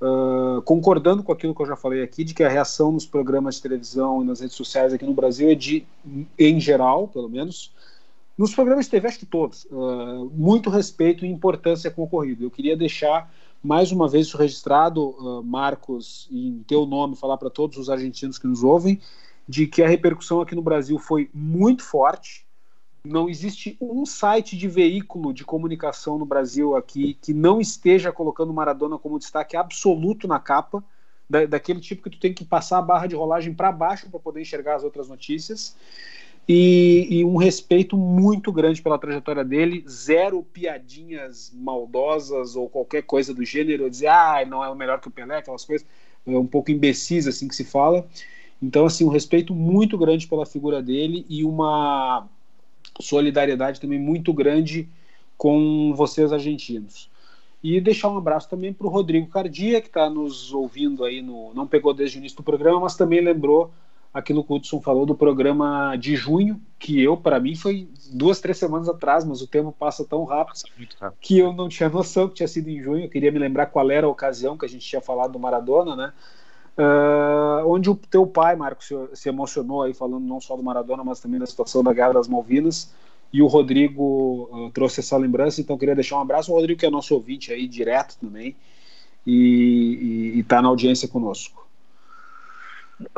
uh, 0.00 0.62
concordando 0.62 1.22
com 1.22 1.32
aquilo 1.32 1.54
que 1.54 1.60
eu 1.60 1.66
já 1.66 1.76
falei 1.76 2.02
aqui, 2.02 2.24
de 2.24 2.32
que 2.32 2.42
a 2.42 2.48
reação 2.48 2.92
nos 2.92 3.04
programas 3.04 3.56
de 3.56 3.62
televisão 3.62 4.22
e 4.22 4.24
nas 4.24 4.40
redes 4.40 4.56
sociais 4.56 4.94
aqui 4.94 5.04
no 5.04 5.12
Brasil 5.12 5.50
é 5.50 5.54
de, 5.54 5.84
em 6.38 6.58
geral, 6.60 7.08
pelo 7.08 7.28
menos, 7.28 7.72
nos 8.40 8.54
programas 8.54 8.86
de 8.86 8.90
TV, 8.92 9.06
acho 9.06 9.18
que 9.18 9.26
todos, 9.26 9.66
uh, 9.66 10.30
muito 10.32 10.70
respeito 10.70 11.26
e 11.26 11.28
importância 11.28 11.90
com 11.90 12.00
o 12.00 12.04
ocorrido. 12.06 12.42
Eu 12.42 12.50
queria 12.50 12.74
deixar 12.74 13.30
mais 13.62 13.92
uma 13.92 14.08
vez 14.08 14.28
isso 14.28 14.38
registrado, 14.38 15.10
uh, 15.10 15.44
Marcos, 15.44 16.26
em 16.32 16.64
teu 16.66 16.86
nome, 16.86 17.16
falar 17.16 17.36
para 17.36 17.50
todos 17.50 17.76
os 17.76 17.90
argentinos 17.90 18.38
que 18.38 18.46
nos 18.46 18.64
ouvem, 18.64 18.98
de 19.46 19.66
que 19.66 19.82
a 19.82 19.86
repercussão 19.86 20.40
aqui 20.40 20.54
no 20.54 20.62
Brasil 20.62 20.98
foi 20.98 21.28
muito 21.34 21.84
forte. 21.84 22.46
Não 23.04 23.28
existe 23.28 23.76
um 23.78 24.06
site 24.06 24.56
de 24.56 24.68
veículo 24.68 25.34
de 25.34 25.44
comunicação 25.44 26.16
no 26.16 26.24
Brasil 26.24 26.74
aqui 26.74 27.18
que 27.20 27.34
não 27.34 27.60
esteja 27.60 28.10
colocando 28.10 28.54
Maradona 28.54 28.96
como 28.96 29.18
destaque 29.18 29.54
absoluto 29.54 30.26
na 30.26 30.38
capa, 30.38 30.82
da, 31.28 31.44
daquele 31.44 31.80
tipo 31.80 32.04
que 32.04 32.10
tu 32.10 32.18
tem 32.18 32.32
que 32.32 32.46
passar 32.46 32.78
a 32.78 32.82
barra 32.82 33.06
de 33.06 33.14
rolagem 33.14 33.52
para 33.52 33.70
baixo 33.70 34.08
para 34.08 34.18
poder 34.18 34.40
enxergar 34.40 34.76
as 34.76 34.82
outras 34.82 35.10
notícias 35.10 35.76
e, 36.48 37.06
e, 37.10 37.24
um 37.24 37.36
respeito 37.36 37.96
muito 37.96 38.50
grande 38.50 38.82
pela 38.82 38.98
trajetória 38.98 39.44
dele, 39.44 39.84
zero 39.88 40.42
piadinhas 40.42 41.52
maldosas 41.54 42.56
ou 42.56 42.68
qualquer 42.68 43.02
coisa 43.02 43.32
do 43.32 43.44
gênero, 43.44 43.88
dizer, 43.88 44.08
ah, 44.08 44.44
não 44.44 44.64
é 44.64 44.68
o 44.68 44.74
melhor 44.74 45.00
que 45.00 45.08
o 45.08 45.10
Pelé, 45.12 45.38
aquelas 45.38 45.64
coisas, 45.64 45.86
é 46.26 46.36
um 46.36 46.46
pouco 46.46 46.70
imbecis 46.70 47.26
assim 47.28 47.46
que 47.46 47.54
se 47.54 47.64
fala. 47.64 48.06
Então, 48.60 48.86
assim, 48.86 49.04
um 49.04 49.08
respeito 49.08 49.54
muito 49.54 49.96
grande 49.96 50.26
pela 50.26 50.44
figura 50.44 50.82
dele 50.82 51.24
e 51.28 51.44
uma 51.44 52.26
solidariedade 53.00 53.80
também 53.80 53.98
muito 53.98 54.32
grande 54.32 54.88
com 55.36 55.94
vocês 55.94 56.32
argentinos. 56.32 57.08
E 57.62 57.80
deixar 57.80 58.08
um 58.08 58.18
abraço 58.18 58.48
também 58.48 58.72
para 58.72 58.86
o 58.86 58.90
Rodrigo 58.90 59.28
Cardia, 59.28 59.80
que 59.80 59.86
está 59.86 60.08
nos 60.08 60.52
ouvindo 60.52 61.04
aí, 61.04 61.22
no, 61.22 61.52
não 61.54 61.66
pegou 61.66 61.94
desde 61.94 62.16
o 62.16 62.20
início 62.20 62.36
do 62.36 62.42
programa, 62.42 62.80
mas 62.80 62.96
também 62.96 63.20
lembrou 63.20 63.70
aquilo 64.12 64.42
que 64.44 64.52
o 64.52 64.56
Hudson 64.56 64.80
falou 64.80 65.06
do 65.06 65.14
programa 65.14 65.96
de 65.96 66.16
junho, 66.16 66.60
que 66.78 67.00
eu, 67.00 67.16
para 67.16 67.38
mim, 67.38 67.54
foi 67.54 67.88
duas, 68.12 68.40
três 68.40 68.58
semanas 68.58 68.88
atrás, 68.88 69.24
mas 69.24 69.40
o 69.40 69.46
tempo 69.46 69.72
passa 69.72 70.04
tão 70.04 70.24
rápido, 70.24 70.62
rápido, 70.98 71.16
que 71.20 71.38
eu 71.38 71.52
não 71.52 71.68
tinha 71.68 71.88
noção 71.88 72.28
que 72.28 72.34
tinha 72.34 72.48
sido 72.48 72.68
em 72.68 72.82
junho. 72.82 73.04
Eu 73.04 73.08
queria 73.08 73.30
me 73.30 73.38
lembrar 73.38 73.66
qual 73.66 73.90
era 73.90 74.06
a 74.06 74.10
ocasião 74.10 74.58
que 74.58 74.66
a 74.66 74.68
gente 74.68 74.86
tinha 74.86 75.00
falado 75.00 75.32
do 75.32 75.38
Maradona, 75.38 75.94
né? 75.94 76.12
Uh, 76.76 77.66
onde 77.66 77.90
o 77.90 77.94
teu 77.94 78.26
pai, 78.26 78.56
Marcos, 78.56 78.86
se, 78.86 78.94
se, 79.14 79.28
emocionou 79.28 79.82
aí 79.82 79.92
falando 79.92 80.24
não 80.24 80.40
só 80.40 80.56
do 80.56 80.62
Maradona, 80.62 81.04
mas 81.04 81.20
também 81.20 81.38
da 81.38 81.44
situação 81.44 81.82
da 81.82 81.92
Guerra 81.92 82.14
das 82.14 82.28
Malvinas. 82.28 82.92
E 83.32 83.42
o 83.42 83.46
Rodrigo 83.46 84.48
uh, 84.50 84.70
trouxe 84.70 85.00
essa 85.00 85.16
lembrança, 85.16 85.60
então 85.60 85.76
queria 85.76 85.94
deixar 85.94 86.16
um 86.16 86.20
abraço. 86.20 86.50
O 86.50 86.54
Rodrigo, 86.54 86.80
que 86.80 86.86
é 86.86 86.90
nosso 86.90 87.14
ouvinte 87.14 87.52
aí 87.52 87.68
direto 87.68 88.16
também, 88.18 88.56
e 89.26 90.38
está 90.38 90.62
na 90.62 90.68
audiência 90.68 91.06
conosco. 91.06 91.59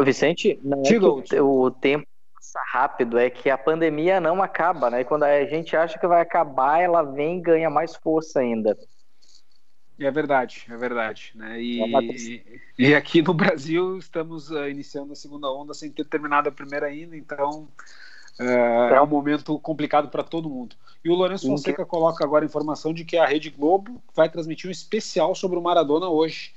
Vicente, 0.01 0.59
não 0.63 0.81
é 0.81 0.83
que 0.83 1.41
o, 1.41 1.63
o 1.63 1.71
tempo 1.71 2.07
passa 2.35 2.61
rápido, 2.71 3.19
é 3.19 3.31
que 3.31 3.49
a 3.49 3.59
pandemia 3.59 4.21
não 4.21 4.43
acaba, 4.43 4.91
né? 4.91 5.01
E 5.01 5.05
quando 5.05 5.25
a 5.25 5.45
gente 5.45 5.77
acha 5.77 5.99
que 5.99 6.07
vai 6.07 6.21
acabar, 6.21 6.81
ela 6.81 7.03
vem 7.03 7.39
e 7.39 7.43
ganha 7.43 7.71
mais 7.71 7.95
força 7.95 8.41
ainda. 8.41 8.77
É 9.99 10.11
verdade, 10.11 10.67
é 10.69 10.77
verdade. 10.77 11.33
Né? 11.35 11.61
E, 11.61 12.61
e 12.79 12.95
aqui 12.95 13.23
no 13.23 13.35
Brasil 13.35 13.99
estamos 13.99 14.51
uh, 14.51 14.69
iniciando 14.69 15.13
a 15.13 15.17
segunda 15.17 15.51
onda 15.51 15.75
sem 15.75 15.91
ter 15.91 16.05
terminado 16.05 16.49
a 16.49 16.53
primeira 16.53 16.87
ainda, 16.87 17.17
então 17.17 17.69
uh, 18.41 18.95
é 18.95 19.01
um 19.01 19.07
momento 19.07 19.59
complicado 19.61 20.09
para 20.09 20.23
todo 20.23 20.51
mundo. 20.51 20.75
E 21.05 21.11
o 21.11 21.15
Lourenço 21.15 21.47
Fonseca 21.47 21.85
coloca 21.85 22.25
agora 22.25 22.45
a 22.45 22.47
informação 22.47 22.93
de 22.93 23.05
que 23.05 23.17
a 23.17 23.27
Rede 23.27 23.51
Globo 23.51 24.03
vai 24.15 24.29
transmitir 24.29 24.69
um 24.69 24.73
especial 24.73 25.35
sobre 25.35 25.59
o 25.59 25.63
Maradona 25.63 26.09
hoje. 26.09 26.53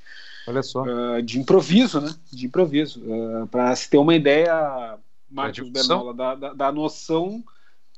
Olha 0.48 0.62
só. 0.62 0.84
Uh, 0.84 1.22
de 1.22 1.40
improviso, 1.40 2.02
né? 2.02 2.14
De 2.32 2.46
improviso. 2.46 3.02
Uh, 3.02 3.48
Para 3.48 3.76
se 3.76 3.90
ter 3.90 3.98
uma 3.98 4.16
ideia, 4.16 4.98
Marcos 5.30 5.70
Bernola, 5.70 6.14
da, 6.14 6.36
da, 6.36 6.54
da, 6.54 6.72
noção 6.72 7.44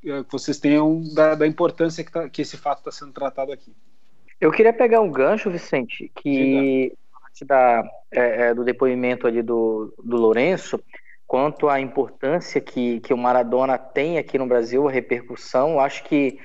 uh, 0.03 0.23
que 0.23 0.31
vocês 0.31 0.59
tenham 0.59 1.01
da, 1.13 1.35
da 1.35 1.47
importância 1.47 2.03
que, 2.03 2.11
tá, 2.11 2.29
que 2.29 2.41
esse 2.41 2.57
fato 2.57 2.79
está 2.79 2.91
sendo 2.91 3.11
tratado 3.11 3.51
aqui. 3.51 3.73
Eu 4.39 4.51
queria 4.51 4.71
pegar 4.71 5.01
um 5.01 5.11
gancho, 5.11 5.49
Vicente, 5.49 6.11
que 6.15 6.93
parte 7.37 7.45
da, 7.45 7.83
é, 8.11 8.47
é, 8.47 8.53
do 8.53 8.63
depoimento 8.63 9.27
ali 9.27 9.41
do, 9.41 9.93
do 10.03 10.17
Lourenço, 10.17 10.79
quanto 11.25 11.67
à 11.67 11.79
importância 11.79 12.61
que, 12.61 12.99
que 13.01 13.13
o 13.13 13.17
Maradona 13.17 13.77
tem 13.77 14.17
aqui 14.17 14.37
no 14.37 14.47
Brasil, 14.47 14.87
a 14.87 14.91
repercussão, 14.91 15.79
acho 15.79 16.03
que 16.03 16.39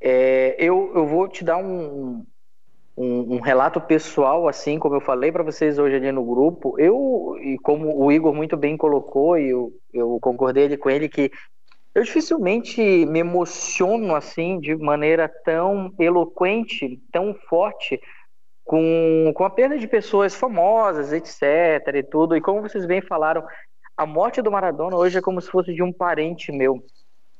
é, 0.00 0.56
eu, 0.58 0.92
eu 0.94 1.06
vou 1.06 1.28
te 1.28 1.44
dar 1.44 1.58
um, 1.58 2.24
um, 2.96 3.36
um, 3.36 3.40
relato 3.40 3.80
pessoal, 3.80 4.48
assim 4.48 4.78
como 4.78 4.96
eu 4.96 5.00
falei 5.00 5.32
para 5.32 5.42
vocês 5.42 5.78
hoje 5.78 5.96
ali 5.96 6.12
no 6.12 6.24
grupo, 6.24 6.78
eu, 6.78 7.36
e 7.40 7.58
como 7.58 7.96
o 7.96 8.12
Igor 8.12 8.34
muito 8.34 8.56
bem 8.56 8.76
colocou, 8.76 9.38
e 9.38 9.48
eu, 9.48 9.72
eu 9.92 10.18
concordei 10.20 10.76
com 10.76 10.90
ele, 10.90 11.08
que 11.08 11.30
eu 11.94 12.02
dificilmente 12.02 12.80
me 12.80 13.20
emociono 13.20 14.14
assim 14.14 14.58
de 14.58 14.74
maneira 14.76 15.30
tão 15.44 15.92
eloquente, 15.98 17.00
tão 17.12 17.34
forte, 17.48 18.00
com, 18.64 19.32
com 19.34 19.44
a 19.44 19.50
perda 19.50 19.76
de 19.76 19.86
pessoas 19.86 20.34
famosas, 20.34 21.12
etc. 21.12 21.96
e 21.96 22.02
tudo. 22.02 22.36
E 22.36 22.40
como 22.40 22.62
vocês 22.62 22.86
bem 22.86 23.02
falaram, 23.02 23.44
a 23.96 24.06
morte 24.06 24.40
do 24.40 24.50
Maradona 24.50 24.96
hoje 24.96 25.18
é 25.18 25.22
como 25.22 25.40
se 25.40 25.50
fosse 25.50 25.74
de 25.74 25.82
um 25.82 25.92
parente 25.92 26.50
meu, 26.50 26.82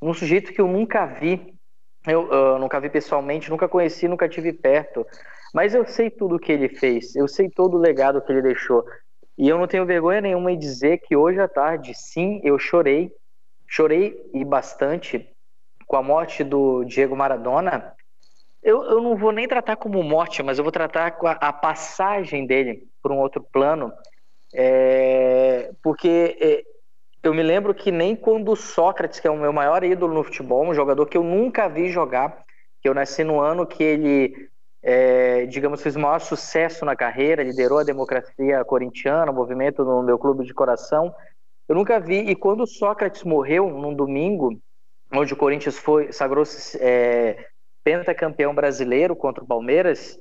um 0.01 0.13
sujeito 0.13 0.53
que 0.53 0.61
eu 0.61 0.67
nunca 0.67 1.07
vi, 1.07 1.55
eu 2.07 2.29
uh, 2.29 2.59
nunca 2.59 2.81
vi 2.81 2.91
pessoalmente, 2.91 3.49
nunca 3.49 3.69
conheci, 3.69 4.09
nunca 4.09 4.29
tive 4.29 4.53
perto. 4.53 5.07
Mas 5.53 5.75
eu 5.75 5.87
sei 5.87 6.11
tudo 6.11 6.37
o 6.37 6.39
que 6.39 6.51
ele 6.51 6.69
fez, 6.69 7.15
eu 7.15 7.29
sei 7.29 7.51
todo 7.51 7.77
o 7.77 7.81
legado 7.81 8.23
que 8.23 8.33
ele 8.33 8.43
deixou. 8.43 8.85
E 9.37 9.49
eu 9.49 9.59
não 9.59 9.67
tenho 9.67 9.87
vergonha 9.87 10.21
nenhuma 10.21 10.53
em 10.53 10.59
dizer 10.59 10.99
que 10.99 11.17
hoje 11.17 11.41
à 11.41 11.49
tarde, 11.49 11.93
sim, 11.95 12.41
eu 12.43 12.59
chorei, 12.59 13.13
chorei 13.67 14.15
e 14.33 14.45
bastante 14.45 15.29
com 15.87 15.97
a 15.97 16.03
morte 16.03 16.43
do 16.45 16.85
Diego 16.85 17.17
Maradona. 17.17 17.95
Eu, 18.63 18.83
eu 18.85 19.01
não 19.03 19.17
vou 19.17 19.33
nem 19.33 19.49
tratar 19.49 19.77
como 19.77 20.03
morte, 20.03 20.43
mas 20.43 20.59
eu 20.59 20.65
vou 20.65 20.73
tratar 20.73 21.13
com 21.13 21.27
a, 21.27 21.33
a 21.33 21.53
passagem 21.53 22.47
dele 22.47 22.87
para 23.03 23.13
um 23.13 23.19
outro 23.19 23.43
plano. 23.53 23.93
É, 24.55 25.71
porque 25.83 26.37
é, 26.41 26.63
eu 27.23 27.33
me 27.33 27.43
lembro 27.43 27.75
que 27.75 27.91
nem 27.91 28.17
quando 28.17 28.53
o 28.53 28.57
Sócrates, 28.57 29.21
que 29.21 29.27
é 29.27 29.31
o 29.31 29.37
meu 29.37 29.53
maior 29.53 29.85
ídolo 29.85 30.15
no 30.15 30.25
futebol, 30.25 30.67
um 30.67 30.75
jogador 30.75 31.07
que 31.07 31.17
eu 31.17 31.23
nunca 31.23 31.69
vi 31.69 31.89
jogar, 31.89 32.45
que 32.81 32.89
eu 32.89 32.95
nasci 32.95 33.23
no 33.23 33.41
ano 33.41 33.67
que 33.67 33.83
ele, 33.83 34.51
é, 34.83 35.47
digamos, 35.47 35.81
fez 35.81 35.95
o 35.95 36.01
maior 36.01 36.19
sucesso 36.19 36.85
na 36.85 36.97
carreira, 36.97 37.45
liderou 37.45 37.79
a 37.79 37.85
democracia 37.85 38.65
corintiana, 38.65 39.31
o 39.31 39.35
movimento 39.35 39.85
no 39.85 40.03
meu 40.03 40.19
clube 40.19 40.45
de 40.45 40.53
coração. 40.53 41.15
Eu 41.69 41.77
nunca 41.77 42.01
vi. 42.01 42.19
E 42.19 42.35
quando 42.35 42.67
Sócrates 42.67 43.23
morreu 43.23 43.71
num 43.71 43.95
domingo, 43.95 44.59
onde 45.13 45.33
o 45.33 45.37
Corinthians 45.37 45.79
foi 45.79 46.11
sagrou-se 46.11 46.77
é, 46.81 47.47
pentacampeão 47.85 48.55
brasileiro 48.55 49.15
contra 49.15 49.45
o 49.45 49.47
Palmeiras 49.47 50.19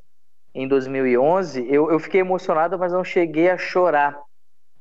em 0.53 0.67
2011, 0.67 1.65
eu, 1.69 1.89
eu 1.89 1.99
fiquei 1.99 2.21
emocionado, 2.21 2.77
mas 2.77 2.91
não 2.91 3.03
cheguei 3.03 3.49
a 3.49 3.57
chorar 3.57 4.21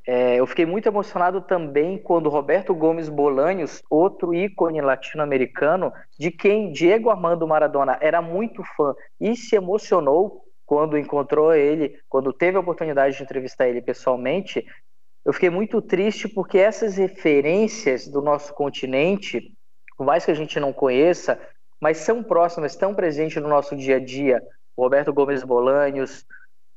é, 0.06 0.36
eu 0.36 0.46
fiquei 0.46 0.64
muito 0.64 0.88
emocionado 0.88 1.40
também 1.42 1.98
quando 1.98 2.30
Roberto 2.30 2.74
Gomes 2.74 3.08
Bolanhos, 3.08 3.82
outro 3.90 4.34
ícone 4.34 4.80
latino-americano, 4.80 5.92
de 6.18 6.30
quem 6.30 6.72
Diego 6.72 7.10
Armando 7.10 7.46
Maradona 7.46 7.98
era 8.00 8.22
muito 8.22 8.62
fã 8.76 8.94
e 9.20 9.36
se 9.36 9.56
emocionou 9.56 10.44
quando 10.64 10.96
encontrou 10.96 11.52
ele, 11.52 11.98
quando 12.08 12.32
teve 12.32 12.56
a 12.56 12.60
oportunidade 12.60 13.16
de 13.16 13.22
entrevistar 13.22 13.68
ele 13.68 13.82
pessoalmente. 13.82 14.64
Eu 15.24 15.32
fiquei 15.32 15.50
muito 15.50 15.82
triste 15.82 16.28
porque 16.28 16.58
essas 16.58 16.96
referências 16.96 18.08
do 18.08 18.22
nosso 18.22 18.54
continente, 18.54 19.52
por 19.96 20.06
mais 20.06 20.24
que 20.24 20.30
a 20.30 20.34
gente 20.34 20.58
não 20.58 20.72
conheça, 20.72 21.38
mas 21.80 21.98
são 21.98 22.22
próximas, 22.22 22.72
estão 22.72 22.94
presentes 22.94 23.42
no 23.42 23.48
nosso 23.48 23.76
dia 23.76 23.96
a 23.96 24.00
dia. 24.00 24.40
Roberto 24.78 25.12
Gomes 25.12 25.42
Bolanhos, 25.42 26.24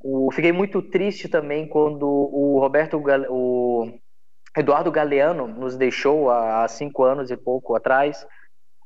o, 0.04 0.30
fiquei 0.32 0.52
muito 0.52 0.82
triste 0.82 1.30
também 1.30 1.66
quando 1.66 2.06
o 2.06 2.60
Roberto, 2.60 3.02
o 3.30 3.90
Eduardo 4.56 4.92
Galeano 4.92 5.48
nos 5.48 5.78
deixou 5.78 6.30
há 6.30 6.68
cinco 6.68 7.04
anos 7.04 7.32
e 7.32 7.38
pouco 7.38 7.74
atrás, 7.74 8.28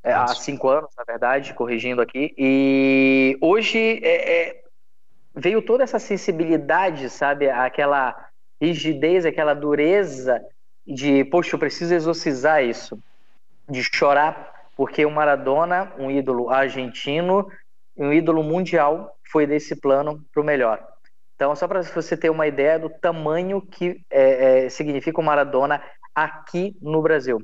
é, 0.03 0.13
há 0.13 0.28
cinco 0.28 0.70
anos, 0.70 0.91
na 0.95 1.03
verdade, 1.03 1.53
corrigindo 1.55 2.01
aqui. 2.01 2.34
E 2.38 3.38
hoje 3.41 3.99
é, 4.03 4.49
é, 4.49 4.61
veio 5.36 5.61
toda 5.61 5.84
essa 5.84 5.99
sensibilidade, 5.99 7.09
sabe, 7.09 7.49
aquela 7.49 8.15
rigidez, 8.61 9.26
aquela 9.26 9.53
dureza 9.53 10.41
de, 10.86 11.26
poxa, 11.26 11.55
eu 11.55 11.59
preciso 11.59 11.93
exorcizar 11.93 12.63
isso, 12.63 12.97
de 13.68 13.84
chorar, 13.84 14.70
porque 14.78 15.05
o 15.05 15.11
Maradona, 15.11 15.91
um 15.97 16.09
ídolo 16.09 16.49
argentino, 16.49 17.47
um 17.97 18.13
ídolo 18.13 18.43
mundial, 18.43 19.18
foi 19.32 19.45
desse 19.45 19.76
plano 19.76 20.24
para 20.32 20.41
o 20.41 20.45
melhor. 20.45 20.97
Então, 21.38 21.55
só 21.55 21.67
para 21.67 21.83
você 21.83 22.17
ter 22.17 22.31
uma 22.31 22.47
ideia 22.47 22.79
do 22.79 22.89
tamanho 22.89 23.61
que 23.61 24.03
é, 24.09 24.65
é, 24.65 24.69
significa 24.69 25.21
o 25.21 25.23
Maradona 25.23 25.79
aqui 26.13 26.75
no 26.81 26.99
Brasil. 26.99 27.39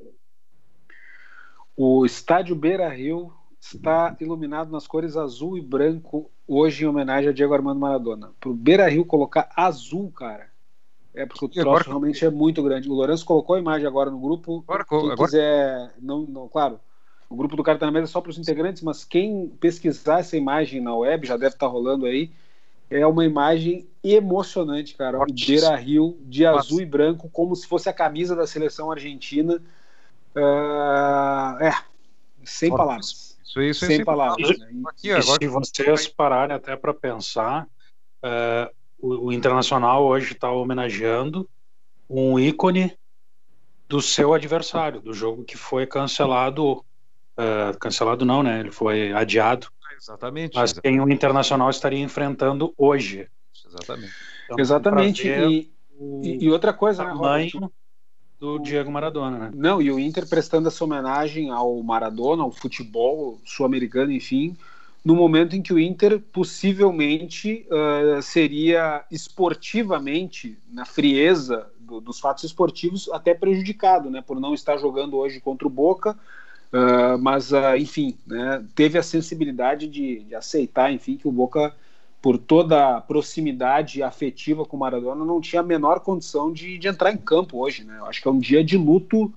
O 1.77 2.03
estádio 2.03 2.55
Beira 2.55 2.89
Rio 2.89 3.31
está 3.61 4.17
iluminado 4.19 4.71
nas 4.71 4.87
cores 4.87 5.15
azul 5.15 5.55
e 5.59 5.61
branco 5.61 6.31
hoje 6.47 6.83
em 6.83 6.87
homenagem 6.87 7.29
a 7.29 7.33
Diego 7.33 7.53
Armando 7.53 7.79
Maradona. 7.79 8.31
Para 8.39 8.49
o 8.49 8.55
Beira 8.55 8.89
Rio 8.89 9.05
colocar 9.05 9.47
azul, 9.55 10.11
cara, 10.11 10.49
é 11.13 11.27
porque 11.27 11.45
o 11.45 11.49
troço 11.49 11.69
agora... 11.69 11.83
realmente 11.85 12.25
é 12.25 12.31
muito 12.31 12.63
grande. 12.63 12.89
O 12.89 12.93
Lourenço 12.93 13.23
colocou 13.23 13.55
a 13.55 13.59
imagem 13.59 13.85
agora 13.85 14.09
no 14.09 14.19
grupo. 14.19 14.63
Agora, 14.67 14.85
quem 14.85 14.97
agora... 14.97 15.15
quiser, 15.17 15.93
não, 16.01 16.21
não, 16.23 16.49
claro, 16.49 16.79
o 17.29 17.35
grupo 17.35 17.55
do 17.55 17.63
Carta 17.63 17.85
na 17.85 17.91
Mesa 17.91 18.05
é 18.05 18.07
só 18.07 18.19
para 18.19 18.31
os 18.31 18.39
integrantes, 18.39 18.81
mas 18.81 19.05
quem 19.05 19.49
pesquisar 19.59 20.21
essa 20.21 20.35
imagem 20.35 20.81
na 20.81 20.95
web 20.95 21.27
já 21.27 21.37
deve 21.37 21.53
estar 21.53 21.67
tá 21.67 21.71
rolando 21.71 22.07
aí 22.07 22.31
é 22.93 23.07
uma 23.07 23.25
imagem 23.25 23.87
emocionante, 24.03 24.95
cara. 24.95 25.19
O 25.19 25.25
Beira 25.25 25.75
Rio 25.75 26.17
de 26.21 26.45
azul 26.45 26.81
e 26.81 26.85
branco, 26.85 27.29
como 27.29 27.55
se 27.55 27.67
fosse 27.67 27.89
a 27.89 27.93
camisa 27.93 28.35
da 28.35 28.45
seleção 28.45 28.91
argentina. 28.91 29.61
Uh, 30.35 31.63
é, 31.63 31.73
sem 32.43 32.69
Forte. 32.69 32.79
palavras. 32.79 33.37
Isso, 33.43 33.61
isso, 33.61 33.85
sem 33.85 34.03
palavras. 34.03 34.59
Né? 34.59 34.69
Aqui, 34.87 35.11
agora... 35.11 35.39
Se 35.39 35.47
vocês 35.47 36.07
pararem 36.07 36.55
até 36.55 36.75
para 36.75 36.93
pensar, 36.93 37.67
uh, 38.23 38.71
o, 38.99 39.27
o, 39.27 39.33
Internacional 39.33 40.03
hoje 40.03 40.33
está 40.33 40.51
homenageando 40.51 41.49
um 42.09 42.37
ícone 42.39 42.95
do 43.89 44.01
seu 44.01 44.33
adversário, 44.33 45.01
do 45.01 45.13
jogo 45.13 45.43
que 45.43 45.57
foi 45.57 45.87
cancelado. 45.87 46.83
Uh, 47.35 47.77
cancelado 47.79 48.23
não, 48.23 48.43
né? 48.43 48.59
Ele 48.59 48.71
foi 48.71 49.11
adiado 49.13 49.72
Exatamente. 50.03 50.55
Mas 50.55 50.73
quem 50.73 50.99
o 50.99 51.09
Internacional 51.09 51.69
estaria 51.69 51.99
enfrentando 51.99 52.73
hoje. 52.77 53.29
Exatamente. 53.65 54.13
Então, 54.45 54.59
exatamente. 54.59 55.27
E, 55.27 55.71
e, 56.41 56.49
outra 56.49 56.73
coisa, 56.73 57.03
né, 57.03 57.09
tamanho 57.11 57.71
do 58.37 58.59
Diego 58.59 58.91
Maradona, 58.91 59.37
né? 59.37 59.51
Não, 59.55 59.81
e 59.81 59.89
o 59.89 59.97
Inter 59.97 60.27
prestando 60.27 60.67
essa 60.67 60.83
homenagem 60.83 61.49
ao 61.49 61.81
Maradona, 61.81 62.43
ao 62.43 62.51
futebol 62.51 63.39
sul-americano, 63.45 64.11
enfim, 64.11 64.57
no 65.05 65.15
momento 65.15 65.55
em 65.55 65.61
que 65.61 65.71
o 65.71 65.79
Inter 65.79 66.19
possivelmente 66.19 67.65
uh, 67.69 68.21
seria 68.21 69.05
esportivamente, 69.09 70.57
na 70.69 70.83
frieza 70.83 71.69
do, 71.79 72.01
dos 72.01 72.19
fatos 72.19 72.43
esportivos, 72.43 73.09
até 73.13 73.33
prejudicado, 73.33 74.09
né, 74.09 74.21
por 74.21 74.37
não 74.41 74.53
estar 74.53 74.75
jogando 74.75 75.15
hoje 75.15 75.39
contra 75.39 75.65
o 75.65 75.71
Boca, 75.71 76.17
Uh, 76.73 77.19
mas, 77.19 77.51
uh, 77.51 77.75
enfim, 77.77 78.17
né, 78.25 78.65
teve 78.73 78.97
a 78.97 79.03
sensibilidade 79.03 79.87
de, 79.87 80.23
de, 80.23 80.33
aceitar, 80.33 80.91
enfim, 80.91 81.15
que 81.17 81.27
o 81.27 81.31
Boca, 81.31 81.71
por 82.19 82.35
toda 82.35 82.97
a 82.97 83.01
proximidade 83.01 84.01
afetiva 84.01 84.65
com 84.65 84.75
o 84.75 84.79
Maradona, 84.79 85.23
não 85.23 85.39
tinha 85.39 85.59
a 85.59 85.63
menor 85.63 85.99
condição 85.99 86.51
de, 86.51 86.79
de 86.79 86.87
entrar 86.87 87.13
em 87.13 87.17
campo 87.17 87.59
hoje. 87.59 87.83
Né? 87.83 87.97
Eu 87.99 88.07
acho 88.07 88.19
que 88.19 88.27
é 88.27 88.31
um 88.31 88.39
dia 88.39 88.63
de 88.63 88.75
luto 88.75 89.31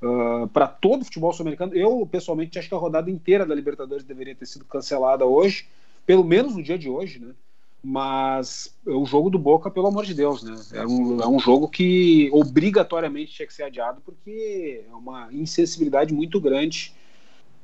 uh, 0.00 0.46
para 0.52 0.68
todo 0.68 1.02
o 1.02 1.04
futebol 1.04 1.32
sul-americano. 1.32 1.74
Eu, 1.74 2.06
pessoalmente, 2.08 2.60
acho 2.60 2.68
que 2.68 2.74
a 2.76 2.78
rodada 2.78 3.10
inteira 3.10 3.44
da 3.44 3.56
Libertadores 3.56 4.04
deveria 4.04 4.36
ter 4.36 4.46
sido 4.46 4.64
cancelada 4.64 5.24
hoje, 5.24 5.66
pelo 6.06 6.22
menos 6.22 6.54
no 6.54 6.62
dia 6.62 6.78
de 6.78 6.88
hoje, 6.88 7.18
né? 7.18 7.34
Mas 7.82 8.76
o 8.84 9.06
jogo 9.06 9.30
do 9.30 9.38
Boca, 9.38 9.70
pelo 9.70 9.86
amor 9.86 10.04
de 10.04 10.14
Deus, 10.14 10.42
né? 10.42 10.56
É 10.72 10.86
um, 10.86 11.20
é 11.20 11.28
um 11.28 11.38
jogo 11.38 11.68
que 11.68 12.28
obrigatoriamente 12.32 13.32
tinha 13.32 13.46
que 13.46 13.54
ser 13.54 13.62
adiado 13.62 14.00
porque 14.04 14.84
é 14.90 14.94
uma 14.94 15.32
insensibilidade 15.32 16.12
muito 16.12 16.40
grande 16.40 16.92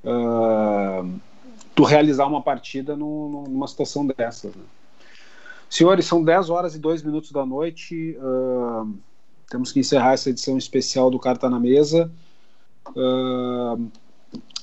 uh, 0.05 1.21
tu 1.75 1.83
realizar 1.83 2.27
uma 2.27 2.41
partida 2.41 2.97
no, 2.97 3.45
numa 3.49 3.67
situação 3.67 4.07
dessas. 4.07 4.55
Né? 4.55 4.63
Senhores, 5.69 6.07
são 6.07 6.23
10 6.23 6.51
horas 6.51 6.75
e 6.77 6.79
2 6.79 7.03
minutos 7.03 7.33
da 7.33 7.45
noite. 7.45 8.17
Uh, 8.19 8.95
temos 9.51 9.73
que 9.73 9.81
encerrar 9.81 10.13
essa 10.13 10.31
edição 10.31 10.57
especial 10.57 11.11
do 11.11 11.19
Carta 11.19 11.51
na 11.51 11.59
Mesa. 11.59 12.11
Uh, 12.91 13.91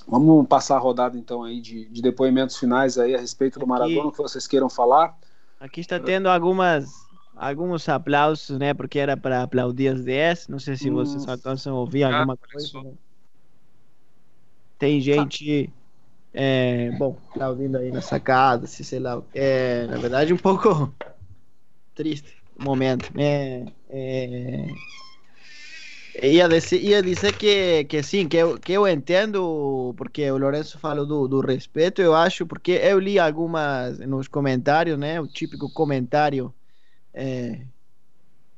vamos 0.07 0.47
passar 0.47 0.77
a 0.77 0.79
rodada 0.79 1.17
então 1.17 1.43
aí 1.43 1.59
de, 1.59 1.85
de 1.85 2.01
depoimentos 2.01 2.57
finais 2.57 2.97
aí 2.97 3.15
a 3.15 3.19
respeito 3.19 3.59
do 3.59 3.67
Maradona 3.67 4.11
que 4.11 4.17
vocês 4.17 4.47
queiram 4.47 4.69
falar. 4.69 5.17
Aqui 5.61 5.79
está 5.79 5.99
tendo 5.99 6.27
algumas 6.27 7.07
alguns 7.35 7.87
aplausos, 7.87 8.57
né? 8.57 8.73
Porque 8.73 8.97
era 8.97 9.15
para 9.15 9.43
aplaudir 9.43 9.89
as 9.89 10.03
10. 10.03 10.47
Não 10.47 10.57
sei 10.57 10.75
se 10.75 10.89
vocês 10.89 11.27
alcançam 11.27 11.77
a 11.77 11.79
ouvir 11.79 12.03
alguma 12.03 12.35
coisa. 12.35 12.81
Né? 12.81 12.93
Tem 14.79 14.99
gente, 14.99 15.71
é, 16.33 16.89
bom, 16.97 17.15
aplaudindo 17.29 17.77
aí 17.77 17.91
na 17.91 18.01
sacada, 18.01 18.65
se 18.65 18.83
sei 18.83 18.99
lá. 18.99 19.21
É, 19.35 19.85
na 19.85 19.97
verdade, 19.97 20.33
um 20.33 20.37
pouco 20.37 20.91
triste 21.93 22.41
o 22.59 22.63
momento, 22.63 23.15
né? 23.15 23.67
É, 23.87 24.65
Ia 26.21 26.49
dizer, 26.49 26.81
ia 26.81 27.01
dizer 27.01 27.37
que, 27.37 27.85
que 27.85 28.03
sim, 28.03 28.27
que 28.27 28.37
eu, 28.37 28.59
que 28.59 28.73
eu 28.73 28.87
entendo, 28.87 29.93
porque 29.95 30.29
o 30.29 30.37
Lourenço 30.37 30.77
falou 30.77 31.05
do, 31.05 31.27
do 31.27 31.39
respeito, 31.39 32.01
eu 32.01 32.13
acho, 32.13 32.45
porque 32.45 32.71
eu 32.71 32.99
li 32.99 33.17
algumas 33.17 33.99
nos 33.99 34.27
comentários, 34.27 34.97
né? 34.99 35.21
O 35.21 35.27
típico 35.27 35.71
comentário 35.71 36.53
é, 37.13 37.61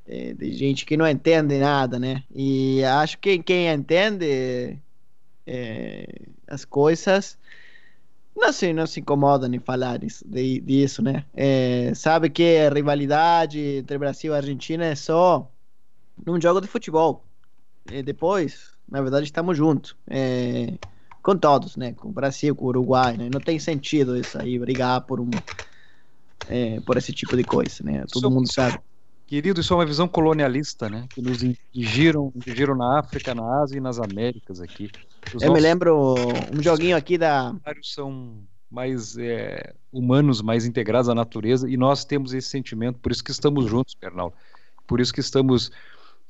é, 0.07 0.33
de 0.33 0.51
gente 0.53 0.85
que 0.85 0.97
não 0.97 1.07
entende 1.07 1.59
nada, 1.59 1.99
né? 1.99 2.23
E 2.33 2.83
acho 2.83 3.19
que 3.19 3.37
quem 3.37 3.67
entende 3.67 4.79
é, 5.45 6.07
as 6.47 6.65
coisas 6.65 7.37
não 8.35 8.51
se, 8.51 8.73
não 8.73 8.87
se 8.87 8.99
incomoda 8.99 9.47
em 9.47 9.59
falar 9.59 10.03
isso, 10.03 10.27
de, 10.27 10.59
disso, 10.59 11.03
né? 11.03 11.23
É, 11.35 11.93
sabe 11.93 12.31
que 12.31 12.57
a 12.57 12.69
rivalidade 12.73 13.59
entre 13.77 13.97
Brasil 13.99 14.33
e 14.33 14.35
Argentina 14.37 14.85
é 14.85 14.95
só 14.95 15.51
num 16.25 16.41
jogo 16.41 16.59
de 16.59 16.67
futebol 16.67 17.23
depois, 18.03 18.71
na 18.89 19.01
verdade, 19.01 19.25
estamos 19.25 19.57
juntos. 19.57 19.95
É, 20.07 20.73
com 21.23 21.37
todos, 21.37 21.77
né? 21.77 21.93
Com 21.93 22.09
o 22.09 22.11
Brasil, 22.11 22.55
com 22.55 22.65
o 22.65 22.67
Uruguai, 22.67 23.15
né? 23.15 23.29
Não 23.31 23.39
tem 23.39 23.57
sentido 23.57 24.17
isso 24.17 24.37
aí, 24.37 24.59
brigar 24.59 25.01
por 25.01 25.19
um. 25.19 25.29
É, 26.49 26.81
por 26.81 26.97
esse 26.97 27.13
tipo 27.13 27.37
de 27.37 27.43
coisa, 27.43 27.81
né? 27.83 28.03
Todo 28.11 28.29
mundo 28.29 28.51
sabe. 28.51 28.77
Querido, 29.25 29.61
isso 29.61 29.73
é 29.73 29.77
uma 29.77 29.85
visão 29.85 30.07
colonialista, 30.07 30.89
né? 30.89 31.07
Que 31.09 31.21
nos 31.21 31.39
ingiram, 31.73 32.31
ingiram 32.45 32.75
na 32.75 32.99
África, 32.99 33.33
na 33.33 33.61
Ásia 33.61 33.77
e 33.77 33.81
nas 33.81 33.99
Américas 33.99 34.59
aqui. 34.59 34.91
Os 35.33 35.41
Eu 35.41 35.53
me 35.53 35.61
lembro 35.61 36.15
um 36.53 36.61
joguinho 36.61 36.97
aqui 36.97 37.17
da. 37.17 37.55
São 37.81 38.43
mais 38.69 39.15
é, 39.17 39.73
humanos, 39.91 40.41
mais 40.41 40.65
integrados 40.65 41.07
à 41.07 41.15
natureza, 41.15 41.69
e 41.69 41.77
nós 41.77 42.03
temos 42.03 42.33
esse 42.33 42.49
sentimento, 42.49 42.99
por 42.99 43.11
isso 43.11 43.23
que 43.23 43.31
estamos 43.31 43.69
juntos, 43.69 43.93
Pernal. 43.93 44.33
Por 44.85 44.99
isso 44.99 45.13
que 45.13 45.19
estamos 45.19 45.71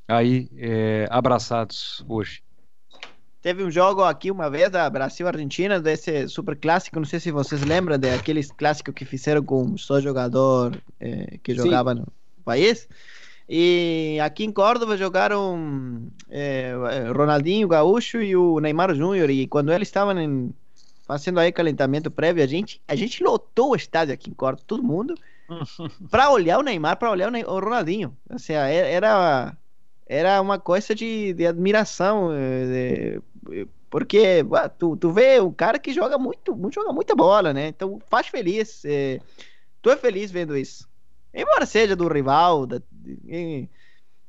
aí 0.07 0.49
é, 0.57 1.07
abraçados 1.09 2.03
hoje. 2.07 2.43
Teve 3.41 3.61
um 3.61 3.69
jogo 3.69 4.03
aqui 4.03 4.31
uma 4.31 4.49
vez 4.49 4.69
da 4.69 4.89
Brasil-Argentina, 4.89 5.77
desse 5.77 6.29
super 6.29 6.55
clássico. 6.55 6.97
Não 6.97 7.05
sei 7.05 7.19
se 7.19 7.29
vocês 7.29 7.61
lembram 7.61 7.99
daqueles 7.99 8.49
clássicos 8.49 8.93
que 8.93 9.03
fizeram 9.03 9.43
com 9.43 9.77
só 9.77 9.99
jogador 9.99 10.81
é, 10.97 11.37
que 11.43 11.53
jogava 11.53 11.93
Sim. 11.93 12.01
no 12.01 12.07
país. 12.45 12.87
E 13.49 14.17
aqui 14.23 14.45
em 14.45 14.51
Córdoba 14.51 14.95
jogaram 14.95 16.07
é, 16.29 16.73
Ronaldinho 17.13 17.67
Gaúcho 17.67 18.21
e 18.21 18.33
o 18.33 18.61
Neymar 18.61 18.95
Júnior. 18.95 19.29
E 19.29 19.45
quando 19.45 19.73
eles 19.73 19.89
estavam 19.89 20.17
em, 20.17 20.53
fazendo 21.05 21.41
aí 21.41 21.51
calentamento 21.51 22.09
prévio, 22.09 22.41
a 22.41 22.47
gente, 22.47 22.81
a 22.87 22.95
gente 22.95 23.21
lotou 23.21 23.71
o 23.71 23.75
estádio 23.75 24.13
aqui 24.13 24.29
em 24.29 24.33
Córdoba, 24.33 24.63
todo 24.65 24.81
mundo, 24.81 25.15
para 26.09 26.29
olhar 26.29 26.59
o 26.59 26.63
Neymar, 26.63 26.97
para 26.97 27.11
olhar 27.11 27.27
o, 27.27 27.31
Ney, 27.31 27.43
o 27.43 27.59
Ronaldinho. 27.59 28.15
Assim, 28.29 28.53
era 28.53 29.53
era 30.05 30.41
uma 30.41 30.59
coisa 30.59 30.93
de, 30.93 31.33
de 31.33 31.45
admiração, 31.45 32.31
eh, 32.33 33.19
de, 33.45 33.67
porque 33.89 34.43
tu, 34.79 34.97
tu 34.97 35.11
vê 35.11 35.39
um 35.39 35.51
cara 35.51 35.77
que 35.77 35.93
joga 35.93 36.17
muito, 36.17 36.57
joga 36.73 36.91
muita 36.91 37.15
bola, 37.15 37.53
né? 37.53 37.67
Então 37.67 38.01
faz 38.09 38.27
feliz. 38.27 38.83
É, 38.85 39.19
tu 39.81 39.91
é 39.91 39.95
feliz 39.95 40.31
vendo 40.31 40.57
isso. 40.57 40.89
Embora 41.31 41.65
seja 41.65 41.95
do 41.95 42.07
rival, 42.07 42.65
da, 42.65 42.81
de, 42.91 43.69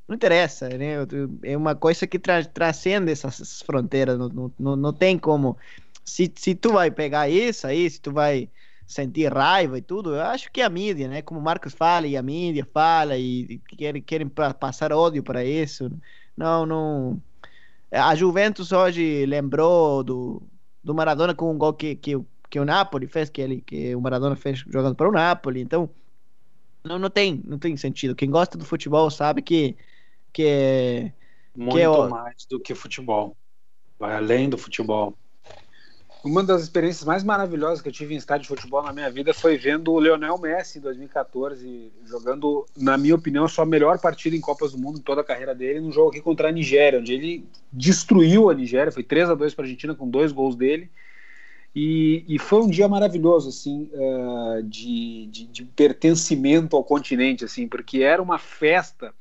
não 0.06 0.16
interessa, 0.16 0.68
né? 0.68 0.96
É 1.42 1.56
uma 1.56 1.74
coisa 1.74 2.06
que 2.06 2.18
tra 2.18 2.44
transcende 2.44 3.10
essas 3.10 3.62
fronteiras, 3.62 4.18
não, 4.18 4.52
não, 4.58 4.76
não 4.76 4.92
tem 4.92 5.18
como. 5.18 5.56
Se, 6.04 6.30
se 6.36 6.54
tu 6.54 6.72
vai 6.72 6.90
pegar 6.90 7.30
isso 7.30 7.66
aí, 7.66 7.88
se 7.88 8.00
tu 8.00 8.12
vai 8.12 8.50
sentir 8.86 9.32
raiva 9.32 9.78
e 9.78 9.82
tudo, 9.82 10.14
eu 10.14 10.22
acho 10.22 10.50
que 10.52 10.60
a 10.60 10.68
mídia, 10.68 11.08
né? 11.08 11.22
Como 11.22 11.40
o 11.40 11.42
Marcos 11.42 11.72
fala 11.72 12.06
e 12.06 12.16
a 12.16 12.22
mídia 12.22 12.66
fala 12.72 13.16
e, 13.16 13.60
querem, 13.76 14.02
querem 14.02 14.28
passar 14.28 14.92
ódio 14.92 15.22
para 15.22 15.44
isso. 15.44 15.90
Não, 16.36 16.66
não. 16.66 17.22
A 17.90 18.14
Juventus 18.14 18.72
hoje 18.72 19.24
lembrou 19.26 20.02
do, 20.02 20.42
do 20.82 20.94
Maradona 20.94 21.34
com 21.34 21.50
um 21.50 21.58
gol 21.58 21.72
que, 21.72 21.94
que, 21.94 22.20
que 22.50 22.60
o 22.60 22.64
Napoli 22.64 23.06
fez, 23.06 23.30
que, 23.30 23.40
ele, 23.40 23.60
que 23.60 23.94
o 23.94 24.00
Maradona 24.00 24.36
fez 24.36 24.58
jogando 24.58 24.94
para 24.94 25.08
o 25.08 25.12
Napoli. 25.12 25.60
Então, 25.60 25.88
não, 26.82 26.98
não, 26.98 27.08
tem, 27.08 27.42
não 27.46 27.58
tem 27.58 27.76
sentido. 27.76 28.14
Quem 28.14 28.30
gosta 28.30 28.58
do 28.58 28.64
futebol 28.64 29.10
sabe 29.10 29.40
que. 29.40 29.76
que 30.32 30.44
é, 30.46 31.12
Muito 31.56 31.76
que 31.76 31.80
é 31.80 32.08
mais 32.08 32.44
do 32.46 32.60
que 32.60 32.74
futebol. 32.74 33.36
Vai 33.98 34.16
além 34.16 34.50
do 34.50 34.58
futebol. 34.58 35.16
Uma 36.24 36.42
das 36.42 36.62
experiências 36.62 37.04
mais 37.04 37.22
maravilhosas 37.22 37.82
que 37.82 37.88
eu 37.88 37.92
tive 37.92 38.14
em 38.14 38.16
estádio 38.16 38.44
de 38.44 38.48
futebol 38.48 38.82
na 38.82 38.94
minha 38.94 39.10
vida 39.10 39.34
foi 39.34 39.58
vendo 39.58 39.92
o 39.92 40.00
Lionel 40.00 40.38
Messi 40.38 40.78
em 40.78 40.80
2014 40.80 41.92
jogando, 42.06 42.64
na 42.74 42.96
minha 42.96 43.14
opinião, 43.14 43.44
a 43.44 43.48
sua 43.48 43.66
melhor 43.66 43.98
partida 43.98 44.34
em 44.34 44.40
Copas 44.40 44.72
do 44.72 44.78
Mundo 44.78 44.98
em 44.98 45.02
toda 45.02 45.20
a 45.20 45.24
carreira 45.24 45.54
dele, 45.54 45.80
num 45.80 45.92
jogo 45.92 46.08
aqui 46.08 46.22
contra 46.22 46.48
a 46.48 46.52
Nigéria, 46.52 46.98
onde 46.98 47.12
ele 47.12 47.46
destruiu 47.70 48.48
a 48.48 48.54
Nigéria, 48.54 48.90
foi 48.90 49.02
3 49.02 49.28
a 49.28 49.34
2 49.34 49.52
para 49.52 49.64
a 49.64 49.66
Argentina 49.66 49.94
com 49.94 50.08
dois 50.08 50.32
gols 50.32 50.56
dele. 50.56 50.90
E, 51.76 52.24
e, 52.26 52.38
foi 52.38 52.62
um 52.62 52.70
dia 52.70 52.88
maravilhoso, 52.88 53.50
assim, 53.50 53.90
uh, 53.92 54.62
de, 54.62 55.26
de, 55.26 55.44
de 55.44 55.64
pertencimento 55.64 56.74
ao 56.74 56.84
continente, 56.84 57.44
assim, 57.44 57.68
porque 57.68 57.98
era 57.98 58.22
uma 58.22 58.38
festa 58.38 59.12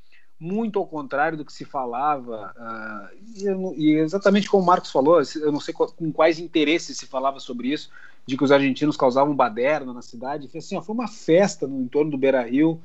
muito 0.43 0.77
ao 0.77 0.85
contrário 0.85 1.37
do 1.37 1.45
que 1.45 1.53
se 1.53 1.63
falava, 1.63 2.53
uh, 2.57 3.75
e, 3.77 3.81
e, 3.81 3.97
exatamente 3.97 4.49
como 4.49 4.61
o 4.61 4.65
Marcos 4.65 4.91
falou, 4.91 5.21
eu 5.35 5.51
não 5.53 5.59
sei 5.61 5.73
com 5.73 6.11
quais 6.11 6.37
interesses 6.37 6.97
se 6.97 7.07
falava 7.07 7.39
sobre 7.39 7.69
isso, 7.69 7.89
de 8.25 8.35
que 8.35 8.43
os 8.43 8.51
argentinos 8.51 8.97
causavam 8.97 9.33
baderna 9.33 9.93
na 9.93 10.01
cidade, 10.01 10.49
foi 10.49 10.59
assim, 10.59 10.75
ó, 10.75 10.81
foi 10.81 10.93
uma 10.93 11.07
festa 11.07 11.65
no 11.65 11.79
entorno 11.79 12.11
do 12.11 12.17
Beira-Rio, 12.17 12.81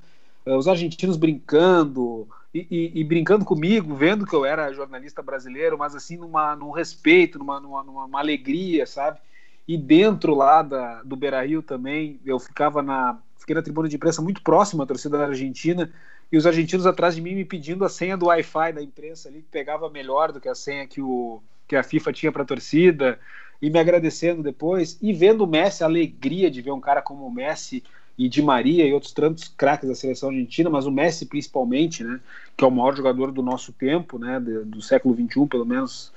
uh, 0.46 0.56
os 0.56 0.68
argentinos 0.68 1.16
brincando, 1.16 2.28
e, 2.54 2.64
e, 2.70 3.00
e, 3.00 3.04
brincando 3.04 3.44
comigo, 3.44 3.92
vendo 3.92 4.24
que 4.24 4.34
eu 4.34 4.44
era 4.44 4.72
jornalista 4.72 5.20
brasileiro, 5.20 5.76
mas 5.76 5.96
assim, 5.96 6.16
numa, 6.16 6.54
num 6.54 6.70
respeito, 6.70 7.40
numa, 7.40 7.58
numa, 7.58 7.82
numa 7.82 8.20
alegria, 8.20 8.86
sabe? 8.86 9.18
E 9.66 9.76
dentro 9.76 10.32
lá 10.32 10.62
da, 10.62 11.02
do 11.02 11.16
Beira-Rio 11.16 11.60
também, 11.60 12.20
eu 12.24 12.38
ficava 12.38 12.82
na, 12.82 13.18
fiquei 13.36 13.56
na 13.56 13.62
tribuna 13.62 13.88
de 13.88 13.96
imprensa 13.96 14.22
muito 14.22 14.42
próxima 14.42 14.84
à 14.84 14.86
torcida 14.86 15.18
da 15.18 15.26
Argentina, 15.26 15.90
e 16.30 16.36
os 16.36 16.46
argentinos 16.46 16.86
atrás 16.86 17.14
de 17.14 17.22
mim 17.22 17.34
me 17.34 17.44
pedindo 17.44 17.84
a 17.84 17.88
senha 17.88 18.16
do 18.16 18.26
Wi-Fi 18.26 18.72
da 18.72 18.82
imprensa 18.82 19.28
ali, 19.28 19.40
que 19.40 19.48
pegava 19.50 19.88
melhor 19.88 20.30
do 20.30 20.40
que 20.40 20.48
a 20.48 20.54
senha 20.54 20.86
que, 20.86 21.00
o, 21.00 21.42
que 21.66 21.74
a 21.74 21.82
FIFA 21.82 22.12
tinha 22.12 22.32
para 22.32 22.42
a 22.42 22.46
torcida, 22.46 23.18
e 23.60 23.70
me 23.70 23.78
agradecendo 23.78 24.42
depois, 24.42 24.98
e 25.02 25.12
vendo 25.12 25.42
o 25.42 25.46
Messi, 25.46 25.82
a 25.82 25.86
alegria 25.86 26.50
de 26.50 26.62
ver 26.62 26.70
um 26.70 26.80
cara 26.80 27.02
como 27.02 27.26
o 27.26 27.32
Messi 27.32 27.82
e 28.16 28.28
Di 28.28 28.42
Maria 28.42 28.84
e 28.84 28.92
outros 28.92 29.12
tantos 29.12 29.48
craques 29.48 29.88
da 29.88 29.94
seleção 29.94 30.28
argentina, 30.28 30.68
mas 30.68 30.86
o 30.86 30.90
Messi 30.90 31.26
principalmente, 31.26 32.04
né, 32.04 32.20
que 32.56 32.64
é 32.64 32.66
o 32.66 32.70
maior 32.70 32.94
jogador 32.94 33.32
do 33.32 33.42
nosso 33.42 33.72
tempo, 33.72 34.18
né, 34.18 34.38
do 34.40 34.82
século 34.82 35.14
XXI, 35.14 35.46
pelo 35.46 35.64
menos, 35.64 36.12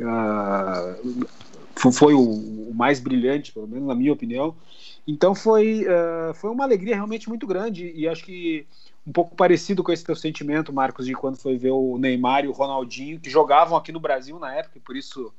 uh, 0.00 1.26
foi 1.92 2.14
o, 2.14 2.20
o, 2.20 2.72
mais 2.74 3.00
brilhante, 3.00 3.52
pelo 3.52 3.66
menos 3.66 3.86
na 3.86 3.94
minha 3.94 4.12
opinião. 4.12 4.54
Então 5.06 5.34
foi, 5.34 5.84
uh, 5.84 6.34
foi 6.34 6.50
uma 6.50 6.64
alegria 6.64 6.94
realmente 6.94 7.28
muito 7.28 7.46
grande 7.46 7.92
e 7.94 8.06
acho 8.08 8.24
que 8.24 8.66
um 9.06 9.12
pouco 9.12 9.34
parecido 9.34 9.82
com 9.82 9.92
esse 9.92 10.04
teu 10.04 10.14
sentimento, 10.14 10.72
Marcos, 10.72 11.06
de 11.06 11.14
quando 11.14 11.36
foi 11.36 11.56
ver 11.56 11.72
o 11.72 11.98
Neymar 11.98 12.44
e 12.44 12.48
o 12.48 12.52
Ronaldinho, 12.52 13.20
que 13.20 13.28
jogavam 13.28 13.76
aqui 13.76 13.90
no 13.90 14.00
Brasil 14.00 14.38
na 14.38 14.54
época, 14.54 14.78
e 14.78 14.80
por 14.80 14.96
isso 14.96 15.32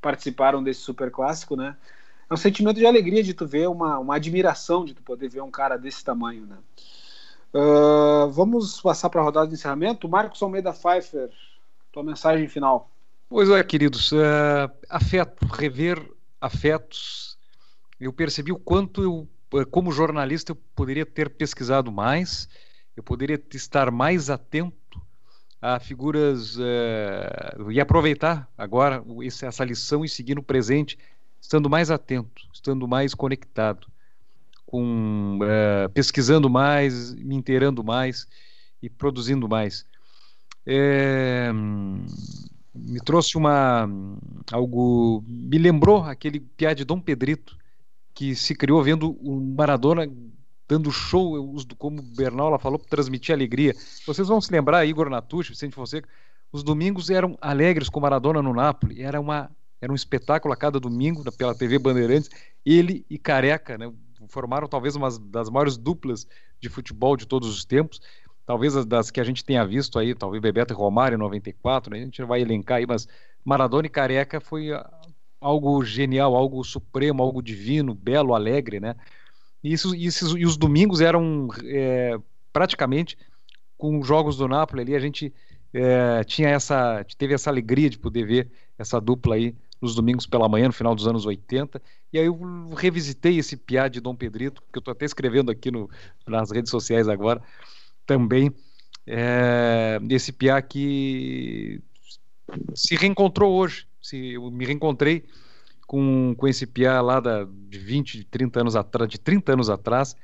participaram 0.00 0.62
desse 0.62 0.80
super 0.80 1.10
clássico, 1.10 1.56
né? 1.56 1.76
É 2.30 2.34
um 2.34 2.36
sentimento 2.36 2.76
de 2.76 2.86
alegria 2.86 3.22
de 3.22 3.34
tu 3.34 3.46
ver, 3.46 3.68
uma, 3.68 3.98
uma 3.98 4.16
admiração 4.16 4.84
de 4.84 4.94
tu 4.94 5.02
poder 5.02 5.28
ver 5.28 5.40
um 5.40 5.50
cara 5.50 5.76
desse 5.76 6.04
tamanho, 6.04 6.46
né? 6.46 6.58
Uh, 7.52 8.28
vamos 8.30 8.80
passar 8.80 9.08
para 9.08 9.20
a 9.20 9.24
rodada 9.24 9.48
de 9.48 9.54
encerramento. 9.54 10.08
Marcos 10.08 10.42
Almeida 10.42 10.72
Pfeiffer, 10.72 11.30
tua 11.90 12.04
mensagem 12.04 12.46
final. 12.46 12.90
Pois 13.28 13.48
é, 13.48 13.62
queridos, 13.64 14.12
uh, 14.12 14.70
afeto, 14.88 15.46
rever 15.46 15.98
afetos. 16.40 17.38
Eu 17.98 18.12
percebi 18.12 18.52
o 18.52 18.58
quanto 18.58 19.02
eu, 19.02 19.66
como 19.70 19.90
jornalista, 19.90 20.52
eu 20.52 20.56
poderia 20.76 21.04
ter 21.04 21.30
pesquisado 21.30 21.90
mais, 21.90 22.48
eu 22.98 23.02
poderia 23.02 23.40
estar 23.54 23.92
mais 23.92 24.28
atento 24.28 25.00
a 25.62 25.78
figuras 25.78 26.56
é, 26.60 27.56
e 27.70 27.80
aproveitar 27.80 28.50
agora 28.58 29.04
essa 29.22 29.64
lição 29.64 30.04
e 30.04 30.08
seguir 30.08 30.34
no 30.34 30.42
presente, 30.42 30.98
estando 31.40 31.70
mais 31.70 31.92
atento, 31.92 32.42
estando 32.52 32.88
mais 32.88 33.14
conectado, 33.14 33.86
com 34.66 35.38
é, 35.42 35.86
pesquisando 35.88 36.50
mais, 36.50 37.14
me 37.14 37.36
inteirando 37.36 37.84
mais 37.84 38.26
e 38.82 38.90
produzindo 38.90 39.48
mais. 39.48 39.86
É, 40.66 41.52
me 42.74 43.00
trouxe 43.04 43.38
uma 43.38 43.88
algo 44.50 45.22
me 45.24 45.56
lembrou 45.56 46.02
aquele 46.02 46.40
piá 46.40 46.74
de 46.74 46.84
Dom 46.84 47.00
Pedrito 47.00 47.56
que 48.12 48.34
se 48.34 48.56
criou 48.56 48.82
vendo 48.82 49.12
o 49.22 49.40
Maradona 49.40 50.10
dando 50.68 50.92
show, 50.92 51.34
eu 51.34 51.44
uso 51.44 51.66
como 51.78 52.00
o 52.00 52.02
Bernal 52.02 52.56
falou, 52.58 52.78
para 52.78 52.88
transmitir 52.88 53.34
alegria. 53.34 53.74
Vocês 54.06 54.28
vão 54.28 54.40
se 54.40 54.52
lembrar, 54.52 54.84
Igor 54.84 55.08
Natucci, 55.08 55.50
Vicente 55.50 55.74
Fonseca, 55.74 56.08
os 56.52 56.62
domingos 56.62 57.08
eram 57.08 57.36
alegres 57.40 57.88
com 57.88 58.00
Maradona 58.00 58.42
no 58.42 58.52
Napoli, 58.52 59.02
era, 59.02 59.18
uma, 59.18 59.50
era 59.80 59.90
um 59.90 59.94
espetáculo 59.96 60.52
a 60.52 60.56
cada 60.56 60.78
domingo 60.78 61.24
pela 61.32 61.54
TV 61.54 61.78
Bandeirantes, 61.78 62.30
ele 62.64 63.04
e 63.08 63.18
Careca, 63.18 63.78
né, 63.78 63.90
formaram 64.28 64.68
talvez 64.68 64.94
uma 64.94 65.08
das 65.18 65.48
maiores 65.48 65.78
duplas 65.78 66.26
de 66.60 66.68
futebol 66.68 67.16
de 67.16 67.26
todos 67.26 67.48
os 67.48 67.64
tempos, 67.64 68.00
talvez 68.44 68.76
as 68.76 68.84
das 68.84 69.10
que 69.10 69.20
a 69.20 69.24
gente 69.24 69.44
tenha 69.44 69.64
visto 69.66 69.98
aí, 69.98 70.14
talvez 70.14 70.42
Bebeto 70.42 70.72
e 70.72 70.76
Romário 70.76 71.16
em 71.16 71.18
94, 71.18 71.90
né, 71.90 72.00
a 72.00 72.04
gente 72.04 72.22
vai 72.24 72.42
elencar 72.42 72.78
aí, 72.78 72.86
mas 72.86 73.08
Maradona 73.44 73.86
e 73.86 73.90
Careca 73.90 74.40
foi 74.40 74.68
algo 75.40 75.82
genial, 75.84 76.34
algo 76.34 76.62
supremo, 76.64 77.22
algo 77.22 77.42
divino, 77.42 77.94
belo, 77.94 78.34
alegre, 78.34 78.80
né? 78.80 78.94
E, 79.62 79.72
isso, 79.72 79.94
isso, 79.94 80.38
e 80.38 80.44
os 80.44 80.56
domingos 80.56 81.00
eram 81.00 81.48
é, 81.64 82.18
praticamente 82.52 83.16
com 83.76 84.02
jogos 84.02 84.36
do 84.36 84.48
Napoli 84.48 84.82
ali, 84.82 84.96
a 84.96 85.00
gente 85.00 85.32
é, 85.72 86.24
tinha 86.24 86.48
essa, 86.48 87.04
teve 87.16 87.34
essa 87.34 87.50
alegria 87.50 87.88
de 87.88 87.98
poder 87.98 88.24
ver 88.26 88.50
essa 88.76 89.00
dupla 89.00 89.36
aí 89.36 89.54
nos 89.80 89.94
domingos 89.94 90.26
pela 90.26 90.48
manhã, 90.48 90.66
no 90.66 90.72
final 90.72 90.94
dos 90.94 91.06
anos 91.06 91.24
80. 91.24 91.80
E 92.12 92.18
aí 92.18 92.26
eu 92.26 92.36
revisitei 92.74 93.38
esse 93.38 93.56
piá 93.56 93.86
de 93.86 94.00
Dom 94.00 94.14
Pedrito, 94.14 94.62
que 94.72 94.78
eu 94.78 94.80
estou 94.80 94.92
até 94.92 95.04
escrevendo 95.04 95.50
aqui 95.50 95.70
no, 95.70 95.88
nas 96.26 96.50
redes 96.50 96.70
sociais 96.70 97.08
agora, 97.08 97.40
também. 98.04 98.52
É, 99.06 99.98
esse 100.10 100.32
piá 100.32 100.60
que 100.60 101.80
se 102.74 102.96
reencontrou 102.96 103.54
hoje. 103.54 103.86
Se, 104.02 104.32
eu 104.32 104.50
me 104.50 104.64
reencontrei 104.64 105.24
com, 105.88 106.34
com 106.36 106.46
esse 106.46 106.66
piá 106.66 107.00
lá 107.00 107.18
da, 107.18 107.44
de 107.44 107.78
20, 107.78 108.24
30 108.24 108.60
anos 108.60 108.76
atrás, 108.76 109.10
de 109.10 109.18
30 109.18 109.54
anos 109.54 109.70
atrás, 109.70 110.14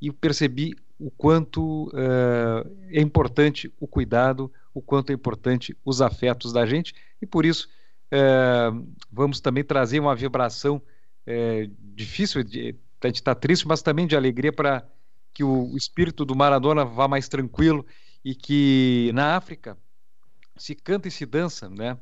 e 0.00 0.12
percebi 0.12 0.76
o 0.98 1.10
quanto 1.10 1.86
uh, 1.88 2.70
é 2.90 3.00
importante 3.00 3.72
o 3.80 3.88
cuidado, 3.88 4.52
o 4.74 4.82
quanto 4.82 5.10
é 5.10 5.14
importante 5.14 5.74
os 5.82 6.02
afetos 6.02 6.52
da 6.52 6.66
gente, 6.66 6.94
e 7.20 7.24
por 7.24 7.46
isso 7.46 7.66
uh, 8.12 8.86
vamos 9.10 9.40
também 9.40 9.64
trazer 9.64 10.00
uma 10.00 10.14
vibração 10.14 10.76
uh, 10.76 11.74
difícil 11.94 12.44
de, 12.44 12.72
de 12.72 13.08
estar 13.08 13.34
triste, 13.36 13.66
mas 13.66 13.80
também 13.80 14.06
de 14.06 14.14
alegria 14.14 14.52
para 14.52 14.86
que 15.32 15.42
o 15.42 15.74
espírito 15.78 16.26
do 16.26 16.36
Maradona 16.36 16.84
vá 16.84 17.08
mais 17.08 17.26
tranquilo 17.26 17.86
e 18.22 18.34
que 18.34 19.10
na 19.14 19.34
África 19.34 19.78
se 20.58 20.74
canta 20.74 21.08
e 21.08 21.10
se 21.10 21.24
dança, 21.24 21.70
né? 21.70 21.96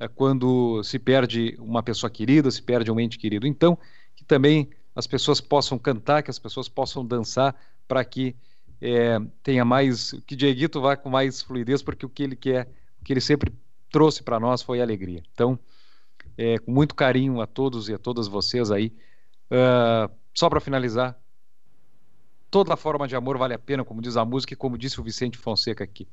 É 0.00 0.08
quando 0.08 0.82
se 0.82 0.98
perde 0.98 1.56
uma 1.60 1.82
pessoa 1.82 2.10
querida, 2.10 2.50
se 2.50 2.62
perde 2.62 2.90
um 2.90 2.98
ente 2.98 3.18
querido. 3.18 3.46
Então, 3.46 3.78
que 4.16 4.24
também 4.24 4.70
as 4.96 5.06
pessoas 5.06 5.40
possam 5.40 5.78
cantar, 5.78 6.22
que 6.22 6.30
as 6.30 6.38
pessoas 6.38 6.68
possam 6.68 7.04
dançar, 7.04 7.54
para 7.86 8.04
que 8.04 8.34
é, 8.80 9.18
tenha 9.42 9.64
mais, 9.64 10.12
que 10.26 10.34
Dieguito 10.34 10.80
vá 10.80 10.96
com 10.96 11.10
mais 11.10 11.42
fluidez, 11.42 11.82
porque 11.82 12.06
o 12.06 12.08
que 12.08 12.22
ele 12.22 12.34
quer, 12.34 12.66
o 13.00 13.04
que 13.04 13.12
ele 13.12 13.20
sempre 13.20 13.52
trouxe 13.90 14.22
para 14.22 14.40
nós 14.40 14.62
foi 14.62 14.80
alegria. 14.80 15.22
Então, 15.32 15.58
é, 16.38 16.58
com 16.58 16.72
muito 16.72 16.94
carinho 16.94 17.40
a 17.40 17.46
todos 17.46 17.88
e 17.90 17.94
a 17.94 17.98
todas 17.98 18.26
vocês 18.26 18.70
aí. 18.70 18.94
Uh, 19.50 20.10
só 20.32 20.48
para 20.48 20.60
finalizar, 20.60 21.18
toda 22.50 22.76
forma 22.76 23.06
de 23.06 23.14
amor 23.14 23.36
vale 23.36 23.52
a 23.52 23.58
pena, 23.58 23.84
como 23.84 24.00
diz 24.00 24.16
a 24.16 24.24
música 24.24 24.54
e 24.54 24.56
como 24.56 24.78
disse 24.78 25.00
o 25.00 25.04
Vicente 25.04 25.36
Fonseca 25.36 25.84
aqui. 25.84 26.08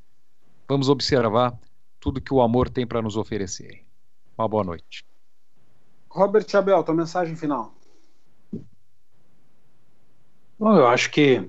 Vamos 0.67 0.89
observar 0.89 1.57
tudo 1.99 2.21
que 2.21 2.33
o 2.33 2.41
amor 2.41 2.69
tem 2.69 2.85
para 2.85 3.01
nos 3.01 3.17
oferecer. 3.17 3.85
Uma 4.37 4.47
boa 4.47 4.63
noite. 4.63 5.05
Robert 6.09 6.47
Abel, 6.55 6.83
tua 6.83 6.95
mensagem 6.95 7.35
final. 7.35 7.73
Bom, 10.59 10.75
eu 10.75 10.87
acho 10.87 11.11
que 11.11 11.39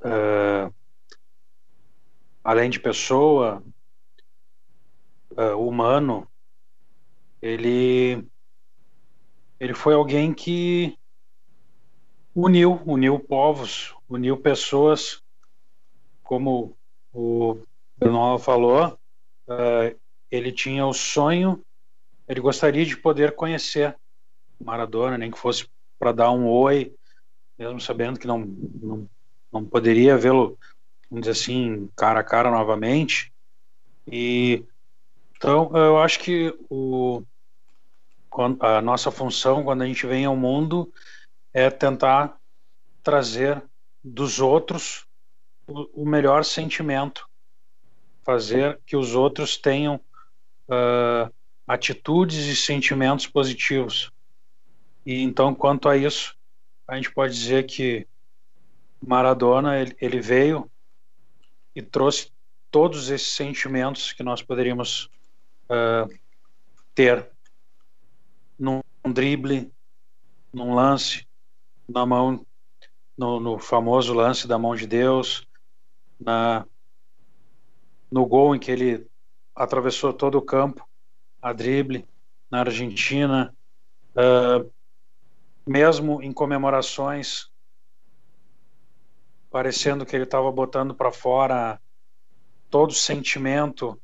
uh, 0.00 0.74
além 2.42 2.70
de 2.70 2.80
pessoa, 2.80 3.62
uh, 5.32 5.56
humano, 5.56 6.26
ele 7.40 8.26
ele 9.58 9.74
foi 9.74 9.94
alguém 9.94 10.34
que 10.34 10.98
uniu, 12.34 12.82
uniu 12.84 13.18
povos, 13.18 13.94
uniu 14.08 14.36
pessoas, 14.36 15.22
como 16.22 16.76
o 17.12 17.62
Bruno 17.98 18.38
falou, 18.38 18.98
uh, 19.48 19.98
ele 20.30 20.52
tinha 20.52 20.86
o 20.86 20.92
sonho, 20.92 21.64
ele 22.28 22.40
gostaria 22.40 22.84
de 22.84 22.96
poder 22.96 23.34
conhecer 23.34 23.96
Maradona, 24.60 25.16
nem 25.16 25.30
que 25.30 25.38
fosse 25.38 25.68
para 25.98 26.12
dar 26.12 26.30
um 26.30 26.46
oi, 26.46 26.94
mesmo 27.58 27.80
sabendo 27.80 28.18
que 28.18 28.26
não, 28.26 28.38
não, 28.40 29.08
não 29.52 29.64
poderia 29.64 30.16
vê-lo, 30.16 30.58
vamos 31.10 31.26
dizer 31.26 31.32
assim, 31.32 31.88
cara 31.96 32.20
a 32.20 32.24
cara 32.24 32.50
novamente. 32.50 33.32
E 34.06 34.64
então 35.36 35.70
eu 35.74 35.98
acho 35.98 36.20
que 36.20 36.56
o, 36.68 37.22
a 38.60 38.80
nossa 38.80 39.10
função 39.10 39.64
quando 39.64 39.82
a 39.82 39.86
gente 39.86 40.06
vem 40.06 40.24
ao 40.24 40.36
mundo 40.36 40.92
é 41.52 41.70
tentar 41.70 42.36
trazer 43.02 43.62
dos 44.02 44.40
outros 44.40 45.06
o, 45.66 46.02
o 46.02 46.06
melhor 46.06 46.44
sentimento, 46.44 47.28
fazer 48.26 48.80
que 48.84 48.96
os 48.96 49.14
outros 49.14 49.56
tenham 49.56 50.00
uh, 50.68 51.32
atitudes 51.66 52.46
e 52.46 52.56
sentimentos 52.56 53.28
positivos. 53.28 54.10
E 55.06 55.22
então, 55.22 55.54
quanto 55.54 55.88
a 55.88 55.96
isso, 55.96 56.36
a 56.88 56.96
gente 56.96 57.12
pode 57.12 57.32
dizer 57.32 57.64
que 57.66 58.04
Maradona 59.00 59.80
ele, 59.80 59.96
ele 60.00 60.20
veio 60.20 60.68
e 61.72 61.80
trouxe 61.80 62.32
todos 62.68 63.10
esses 63.10 63.28
sentimentos 63.28 64.12
que 64.12 64.24
nós 64.24 64.42
poderíamos 64.42 65.08
uh, 65.70 66.12
ter 66.94 67.30
num 68.58 68.80
drible, 69.12 69.70
num 70.52 70.74
lance, 70.74 71.24
na 71.88 72.04
mão, 72.04 72.44
no, 73.16 73.38
no, 73.38 73.58
famoso 73.58 74.12
lance 74.12 74.48
da 74.48 74.58
mão 74.58 74.74
de 74.74 74.86
Deus, 74.86 75.46
na, 76.18 76.66
no 78.10 78.26
gol 78.26 78.54
em 78.54 78.58
que 78.58 78.70
ele 78.70 79.06
atravessou 79.54 80.12
todo 80.12 80.36
o 80.38 80.42
campo, 80.42 80.86
a 81.40 81.52
drible, 81.52 82.06
na 82.50 82.60
Argentina, 82.60 83.54
uh, 84.14 84.70
mesmo 85.66 86.22
em 86.22 86.32
comemorações, 86.32 87.50
parecendo 89.50 90.04
que 90.04 90.14
ele 90.14 90.24
estava 90.24 90.50
botando 90.52 90.94
para 90.94 91.10
fora 91.10 91.80
todo 92.70 92.90
o 92.90 92.94
sentimento 92.94 94.00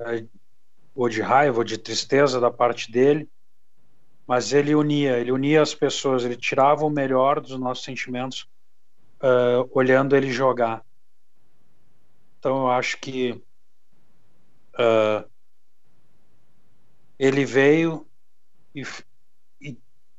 é, 0.00 0.24
ou 0.94 1.08
de 1.08 1.22
raiva 1.22 1.58
ou 1.58 1.64
de 1.64 1.78
tristeza 1.78 2.40
da 2.40 2.50
parte 2.50 2.90
dele, 2.90 3.28
mas 4.26 4.52
ele 4.52 4.74
unia, 4.74 5.18
ele 5.18 5.32
unia 5.32 5.62
as 5.62 5.74
pessoas, 5.74 6.24
ele 6.24 6.36
tirava 6.36 6.84
o 6.84 6.90
melhor 6.90 7.40
dos 7.40 7.58
nossos 7.58 7.84
sentimentos 7.84 8.46
uh, 9.22 9.68
olhando 9.72 10.16
ele 10.16 10.30
jogar. 10.30 10.84
Então 12.42 12.62
eu 12.62 12.70
acho 12.72 12.98
que 12.98 13.40
uh, 14.74 15.30
ele 17.16 17.44
veio 17.44 18.04
e, 18.74 18.82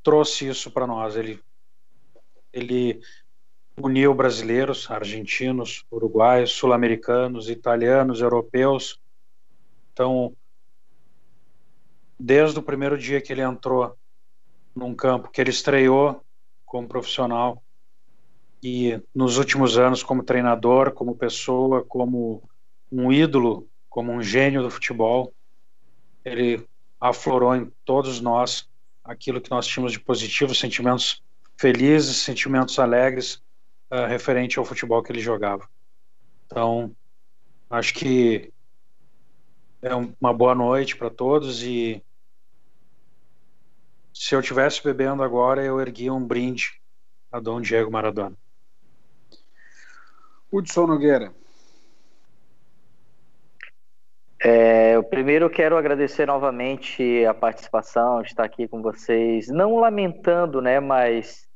trouxe 0.01 0.47
isso 0.47 0.71
para 0.71 0.87
nós. 0.87 1.17
Ele, 1.17 1.43
ele 2.53 3.01
uniu 3.77 4.13
brasileiros, 4.13 4.89
argentinos, 4.89 5.85
uruguaios, 5.91 6.51
sul-americanos, 6.51 7.49
italianos, 7.49 8.21
europeus. 8.21 9.01
Então, 9.91 10.33
desde 12.17 12.59
o 12.59 12.63
primeiro 12.63 12.97
dia 12.97 13.21
que 13.21 13.33
ele 13.33 13.41
entrou 13.41 13.97
num 14.75 14.93
campo, 14.93 15.29
que 15.29 15.41
ele 15.41 15.49
estreou 15.49 16.23
como 16.65 16.87
profissional, 16.87 17.62
e 18.63 19.03
nos 19.13 19.37
últimos 19.37 19.77
anos 19.77 20.01
como 20.01 20.23
treinador, 20.23 20.93
como 20.93 21.13
pessoa, 21.13 21.83
como 21.83 22.41
um 22.89 23.11
ídolo, 23.11 23.67
como 23.89 24.13
um 24.13 24.23
gênio 24.23 24.63
do 24.63 24.71
futebol, 24.71 25.33
ele 26.23 26.65
aflorou 26.97 27.53
em 27.53 27.69
todos 27.83 28.21
nós 28.21 28.69
aquilo 29.03 29.41
que 29.41 29.51
nós 29.51 29.67
tínhamos 29.67 29.91
de 29.91 29.99
positivo, 29.99 30.55
sentimentos 30.55 31.21
felizes, 31.57 32.17
sentimentos 32.17 32.79
alegres 32.79 33.43
uh, 33.91 34.07
referente 34.07 34.57
ao 34.57 34.63
futebol 34.63 35.03
que 35.03 35.11
ele 35.11 35.19
jogava. 35.19 35.67
Então, 36.45 36.95
acho 37.69 37.93
que 37.93 38.53
é 39.81 39.93
uma 39.93 40.33
boa 40.33 40.55
noite 40.55 40.95
para 40.95 41.09
todos 41.09 41.63
e 41.63 42.01
se 44.13 44.33
eu 44.33 44.41
tivesse 44.41 44.81
bebendo 44.81 45.21
agora, 45.21 45.61
eu 45.61 45.81
erguia 45.81 46.13
um 46.13 46.25
brinde 46.25 46.79
a 47.29 47.41
Dom 47.41 47.59
Diego 47.59 47.91
Maradona. 47.91 48.37
Hudson 50.53 50.85
Nogueira. 50.85 51.33
É, 54.39 54.95
eu 54.95 55.03
primeiro 55.03 55.49
quero 55.49 55.75
agradecer 55.75 56.27
novamente 56.27 57.25
a 57.25 57.33
participação, 57.33 58.21
estar 58.21 58.43
aqui 58.43 58.67
com 58.67 58.79
vocês, 58.79 59.47
não 59.47 59.77
lamentando, 59.77 60.61
né, 60.61 60.79
mas 60.79 61.47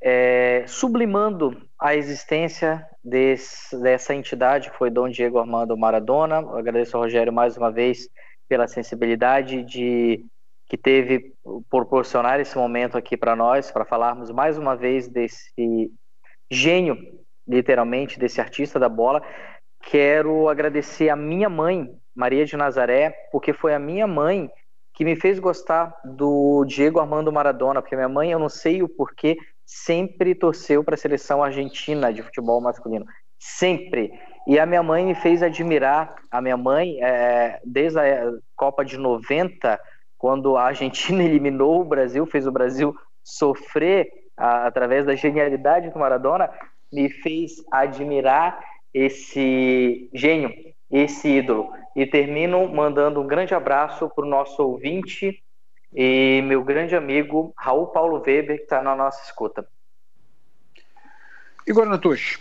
é, 0.00 0.64
sublimando 0.66 1.56
a 1.78 1.94
existência 1.94 2.84
desse, 3.04 3.80
dessa 3.80 4.12
entidade 4.12 4.70
que 4.70 4.78
foi 4.78 4.90
Dom 4.90 5.08
Diego 5.08 5.38
Armando 5.38 5.76
Maradona. 5.76 6.40
Eu 6.40 6.56
agradeço 6.56 6.96
ao 6.96 7.04
Rogério 7.04 7.32
mais 7.32 7.56
uma 7.56 7.70
vez 7.70 8.08
pela 8.48 8.66
sensibilidade 8.66 9.62
de 9.62 10.24
que 10.66 10.76
teve 10.76 11.32
proporcionar 11.70 12.40
esse 12.40 12.56
momento 12.58 12.98
aqui 12.98 13.16
para 13.16 13.36
nós, 13.36 13.70
para 13.70 13.84
falarmos 13.84 14.32
mais 14.32 14.58
uma 14.58 14.74
vez 14.74 15.06
desse 15.06 15.92
gênio, 16.50 16.96
literalmente, 17.46 18.18
desse 18.18 18.40
artista 18.40 18.78
da 18.78 18.88
bola. 18.88 19.22
Quero 19.82 20.48
agradecer 20.48 21.08
a 21.08 21.16
minha 21.16 21.48
mãe, 21.48 21.88
Maria 22.14 22.44
de 22.44 22.56
Nazaré, 22.56 23.10
porque 23.30 23.52
foi 23.52 23.74
a 23.74 23.78
minha 23.78 24.06
mãe 24.06 24.50
que 24.94 25.04
me 25.04 25.14
fez 25.14 25.38
gostar 25.38 25.94
do 26.04 26.64
Diego 26.64 26.98
Armando 26.98 27.30
Maradona, 27.30 27.82
porque 27.82 27.94
minha 27.94 28.08
mãe, 28.08 28.32
eu 28.32 28.38
não 28.38 28.48
sei 28.48 28.82
o 28.82 28.88
porquê, 28.88 29.36
sempre 29.64 30.34
torceu 30.34 30.82
para 30.82 30.94
a 30.94 30.98
seleção 30.98 31.42
argentina 31.42 32.12
de 32.12 32.22
futebol 32.22 32.60
masculino. 32.60 33.04
Sempre. 33.38 34.10
E 34.46 34.58
a 34.58 34.64
minha 34.64 34.82
mãe 34.82 35.04
me 35.04 35.14
fez 35.14 35.42
admirar. 35.42 36.14
A 36.30 36.40
minha 36.40 36.56
mãe, 36.56 37.02
é, 37.02 37.60
desde 37.64 37.98
a 37.98 38.32
Copa 38.54 38.84
de 38.84 38.96
90, 38.96 39.78
quando 40.16 40.56
a 40.56 40.64
Argentina 40.64 41.22
eliminou 41.24 41.82
o 41.82 41.84
Brasil, 41.84 42.24
fez 42.24 42.46
o 42.46 42.52
Brasil 42.52 42.94
sofrer 43.22 44.08
a, 44.36 44.66
através 44.66 45.04
da 45.04 45.14
genialidade 45.14 45.90
do 45.90 45.98
Maradona, 45.98 46.50
me 46.92 47.10
fez 47.10 47.62
admirar 47.70 48.58
esse 48.92 50.08
gênio, 50.14 50.52
esse 50.90 51.28
ídolo. 51.28 51.70
E 51.94 52.06
termino 52.06 52.68
mandando 52.68 53.20
um 53.20 53.26
grande 53.26 53.54
abraço 53.54 54.08
para 54.08 54.24
o 54.24 54.28
nosso 54.28 54.62
ouvinte 54.62 55.42
e 55.94 56.42
meu 56.42 56.62
grande 56.62 56.94
amigo 56.94 57.54
Raul 57.56 57.86
Paulo 57.86 58.22
Weber, 58.26 58.58
que 58.58 58.64
está 58.64 58.82
na 58.82 58.94
nossa 58.94 59.22
escuta. 59.24 59.66
Igor 61.66 61.86
Natush. 61.86 62.38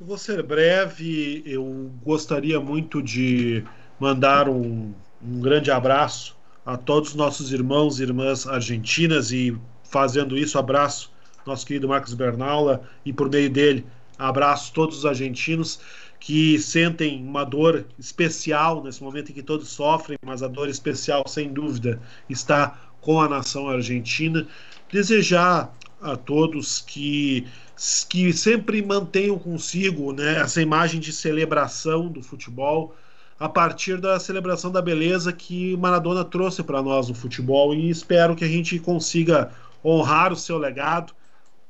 vou 0.00 0.16
ser 0.16 0.42
breve. 0.42 1.42
Eu 1.44 1.90
gostaria 2.02 2.58
muito 2.60 3.02
de 3.02 3.64
mandar 3.98 4.48
um, 4.48 4.94
um 5.22 5.40
grande 5.40 5.70
abraço 5.70 6.36
a 6.64 6.76
todos 6.76 7.10
os 7.10 7.14
nossos 7.14 7.52
irmãos 7.52 8.00
e 8.00 8.04
irmãs 8.04 8.46
argentinas 8.46 9.30
e, 9.32 9.56
fazendo 9.84 10.38
isso, 10.38 10.58
abraço 10.58 11.12
nosso 11.46 11.66
querido 11.66 11.88
Marcos 11.88 12.14
Bernaula 12.14 12.82
e, 13.04 13.12
por 13.12 13.30
meio 13.30 13.50
dele, 13.50 13.84
Abraço 14.20 14.72
todos 14.74 14.98
os 14.98 15.06
argentinos 15.06 15.80
que 16.20 16.58
sentem 16.58 17.24
uma 17.24 17.42
dor 17.42 17.86
especial 17.98 18.84
nesse 18.84 19.02
momento 19.02 19.30
em 19.30 19.34
que 19.34 19.42
todos 19.42 19.70
sofrem, 19.70 20.18
mas 20.22 20.42
a 20.42 20.48
dor 20.48 20.68
especial, 20.68 21.26
sem 21.26 21.50
dúvida, 21.50 21.98
está 22.28 22.78
com 23.00 23.18
a 23.18 23.26
nação 23.26 23.66
argentina. 23.70 24.46
Desejar 24.92 25.74
a 26.02 26.16
todos 26.16 26.80
que, 26.82 27.46
que 28.10 28.30
sempre 28.34 28.82
mantenham 28.82 29.38
consigo 29.38 30.12
né, 30.12 30.38
essa 30.38 30.60
imagem 30.60 31.00
de 31.00 31.14
celebração 31.14 32.08
do 32.08 32.22
futebol 32.22 32.94
a 33.38 33.48
partir 33.48 33.98
da 33.98 34.20
celebração 34.20 34.70
da 34.70 34.82
beleza 34.82 35.32
que 35.32 35.74
Maradona 35.78 36.26
trouxe 36.26 36.62
para 36.62 36.82
nós 36.82 37.08
no 37.08 37.14
futebol 37.14 37.74
e 37.74 37.88
espero 37.88 38.36
que 38.36 38.44
a 38.44 38.48
gente 38.48 38.78
consiga 38.78 39.50
honrar 39.82 40.30
o 40.30 40.36
seu 40.36 40.58
legado, 40.58 41.14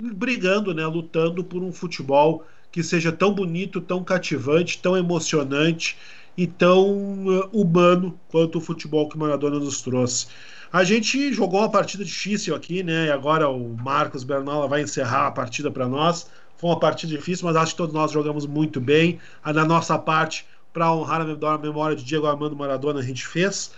brigando, 0.00 0.74
né, 0.74 0.86
lutando 0.86 1.44
por 1.44 1.62
um 1.62 1.72
futebol 1.72 2.44
que 2.72 2.82
seja 2.82 3.10
tão 3.12 3.34
bonito, 3.34 3.80
tão 3.80 4.02
cativante, 4.02 4.78
tão 4.78 4.96
emocionante 4.96 5.96
e 6.36 6.46
tão 6.46 7.26
uh, 7.26 7.48
humano 7.52 8.18
quanto 8.28 8.58
o 8.58 8.60
futebol 8.60 9.08
que 9.08 9.18
Maradona 9.18 9.58
nos 9.58 9.82
trouxe. 9.82 10.28
A 10.72 10.84
gente 10.84 11.32
jogou 11.32 11.60
uma 11.60 11.70
partida 11.70 12.04
difícil 12.04 12.54
aqui, 12.54 12.82
né? 12.82 13.06
E 13.06 13.10
agora 13.10 13.48
o 13.48 13.76
Marcos 13.76 14.22
Bernola 14.22 14.68
vai 14.68 14.82
encerrar 14.82 15.26
a 15.26 15.30
partida 15.32 15.68
para 15.70 15.88
nós. 15.88 16.30
Foi 16.56 16.70
uma 16.70 16.78
partida 16.78 17.16
difícil, 17.16 17.46
mas 17.46 17.56
acho 17.56 17.72
que 17.72 17.78
todos 17.78 17.94
nós 17.94 18.12
jogamos 18.12 18.46
muito 18.46 18.80
bem. 18.80 19.18
A 19.42 19.50
da 19.50 19.64
nossa 19.64 19.98
parte, 19.98 20.46
para 20.72 20.92
honrar 20.92 21.22
a 21.22 21.58
memória 21.58 21.96
de 21.96 22.04
Diego 22.04 22.26
Armando 22.26 22.54
Maradona, 22.54 23.00
a 23.00 23.02
gente 23.02 23.26
fez. 23.26 23.72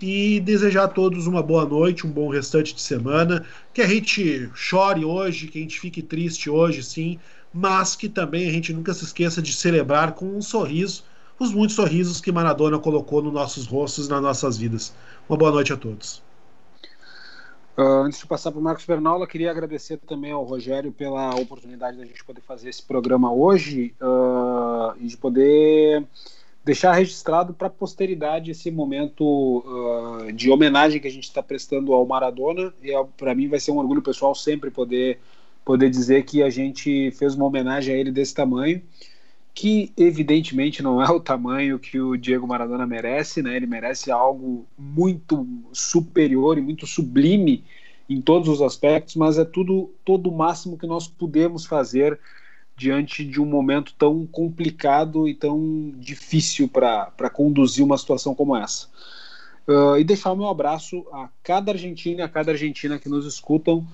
E 0.00 0.40
desejar 0.40 0.84
a 0.84 0.88
todos 0.88 1.26
uma 1.26 1.42
boa 1.42 1.64
noite, 1.64 2.06
um 2.06 2.10
bom 2.10 2.28
restante 2.28 2.74
de 2.74 2.80
semana. 2.80 3.46
Que 3.72 3.80
a 3.80 3.86
gente 3.86 4.50
chore 4.54 5.04
hoje, 5.04 5.48
que 5.48 5.58
a 5.58 5.62
gente 5.62 5.80
fique 5.80 6.02
triste 6.02 6.50
hoje, 6.50 6.82
sim, 6.82 7.18
mas 7.52 7.96
que 7.96 8.08
também 8.08 8.48
a 8.48 8.52
gente 8.52 8.72
nunca 8.72 8.92
se 8.92 9.04
esqueça 9.04 9.40
de 9.40 9.52
celebrar 9.54 10.12
com 10.12 10.26
um 10.26 10.42
sorriso 10.42 11.04
os 11.38 11.52
muitos 11.52 11.76
sorrisos 11.76 12.20
que 12.20 12.32
Maradona 12.32 12.78
colocou 12.78 13.22
nos 13.22 13.32
nossos 13.32 13.66
rostos, 13.66 14.08
nas 14.08 14.22
nossas 14.22 14.56
vidas. 14.56 14.94
Uma 15.28 15.36
boa 15.36 15.50
noite 15.50 15.72
a 15.72 15.76
todos. 15.76 16.22
Uh, 17.76 18.04
antes 18.04 18.20
de 18.20 18.26
passar 18.26 18.50
para 18.50 18.58
o 18.58 18.62
Marcos 18.62 18.86
Bernola, 18.86 19.26
queria 19.26 19.50
agradecer 19.50 19.98
também 19.98 20.32
ao 20.32 20.44
Rogério 20.44 20.90
pela 20.92 21.34
oportunidade 21.34 21.98
da 21.98 22.06
gente 22.06 22.24
poder 22.24 22.40
fazer 22.40 22.70
esse 22.70 22.82
programa 22.82 23.30
hoje 23.30 23.94
uh, 24.00 24.96
e 24.98 25.06
de 25.06 25.16
poder 25.16 26.06
deixar 26.66 26.92
registrado 26.94 27.54
para 27.54 27.68
a 27.68 27.70
posteridade 27.70 28.50
esse 28.50 28.72
momento 28.72 29.22
uh, 29.24 30.32
de 30.32 30.50
homenagem 30.50 31.00
que 31.00 31.06
a 31.06 31.10
gente 31.10 31.22
está 31.22 31.40
prestando 31.40 31.92
ao 31.92 32.04
Maradona. 32.04 32.74
E 32.82 32.90
para 33.16 33.36
mim 33.36 33.46
vai 33.46 33.60
ser 33.60 33.70
um 33.70 33.78
orgulho 33.78 34.02
pessoal 34.02 34.34
sempre 34.34 34.68
poder 34.68 35.20
poder 35.64 35.88
dizer 35.90 36.24
que 36.24 36.42
a 36.42 36.50
gente 36.50 37.10
fez 37.12 37.34
uma 37.34 37.44
homenagem 37.44 37.94
a 37.94 37.98
ele 37.98 38.12
desse 38.12 38.32
tamanho, 38.32 38.80
que 39.54 39.92
evidentemente 39.96 40.80
não 40.82 41.00
é 41.02 41.08
o 41.08 41.20
tamanho 41.20 41.78
que 41.78 42.00
o 42.00 42.16
Diego 42.16 42.46
Maradona 42.48 42.86
merece, 42.86 43.42
né? 43.42 43.56
Ele 43.56 43.66
merece 43.66 44.10
algo 44.10 44.66
muito 44.76 45.46
superior 45.72 46.58
e 46.58 46.60
muito 46.60 46.84
sublime 46.84 47.64
em 48.08 48.20
todos 48.20 48.48
os 48.48 48.60
aspectos, 48.60 49.14
mas 49.14 49.38
é 49.38 49.44
tudo 49.44 49.92
todo 50.04 50.30
o 50.30 50.36
máximo 50.36 50.76
que 50.76 50.86
nós 50.86 51.06
podemos 51.06 51.64
fazer 51.64 52.18
diante 52.76 53.24
de 53.24 53.40
um 53.40 53.46
momento 53.46 53.94
tão 53.94 54.26
complicado 54.26 55.26
e 55.26 55.34
tão 55.34 55.94
difícil 55.96 56.68
para 56.68 57.30
conduzir 57.32 57.84
uma 57.84 57.96
situação 57.96 58.34
como 58.34 58.54
essa. 58.54 58.88
Uh, 59.66 59.96
e 59.98 60.04
deixar 60.04 60.30
o 60.32 60.36
meu 60.36 60.46
abraço 60.46 61.04
a 61.12 61.28
cada 61.42 61.72
argentino 61.72 62.20
e 62.20 62.22
a 62.22 62.28
cada 62.28 62.52
argentina 62.52 62.98
que 62.98 63.08
nos 63.08 63.26
escutam 63.26 63.84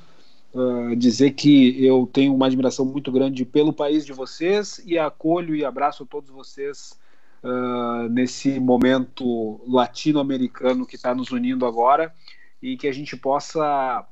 uh, 0.53 0.95
dizer 0.97 1.31
que 1.31 1.83
eu 1.83 2.07
tenho 2.13 2.35
uma 2.35 2.47
admiração 2.47 2.85
muito 2.85 3.11
grande 3.11 3.45
pelo 3.45 3.73
país 3.73 4.05
de 4.05 4.13
vocês 4.13 4.83
e 4.85 4.99
acolho 4.99 5.55
e 5.55 5.65
abraço 5.65 6.05
todos 6.05 6.29
vocês 6.29 6.99
uh, 7.43 8.07
nesse 8.11 8.61
momento 8.61 9.61
latino-americano 9.67 10.85
que 10.85 10.97
está 10.97 11.15
nos 11.15 11.31
unindo 11.31 11.65
agora 11.65 12.13
e 12.61 12.77
que 12.77 12.87
a 12.87 12.93
gente 12.93 13.17
possa, 13.17 14.07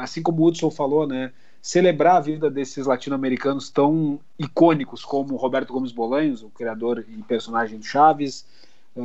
assim 0.00 0.22
como 0.22 0.42
o 0.42 0.46
Hudson 0.46 0.70
falou, 0.70 1.08
né, 1.08 1.32
celebrar 1.60 2.16
a 2.16 2.20
vida 2.20 2.50
desses 2.50 2.86
latino-americanos 2.86 3.68
tão 3.70 4.18
icônicos 4.38 5.04
como 5.04 5.36
Roberto 5.36 5.72
Gomes 5.72 5.92
Bolanhos, 5.92 6.42
o 6.42 6.48
criador 6.48 7.04
e 7.08 7.22
personagem 7.22 7.78
de 7.78 7.86
Chaves, 7.86 8.46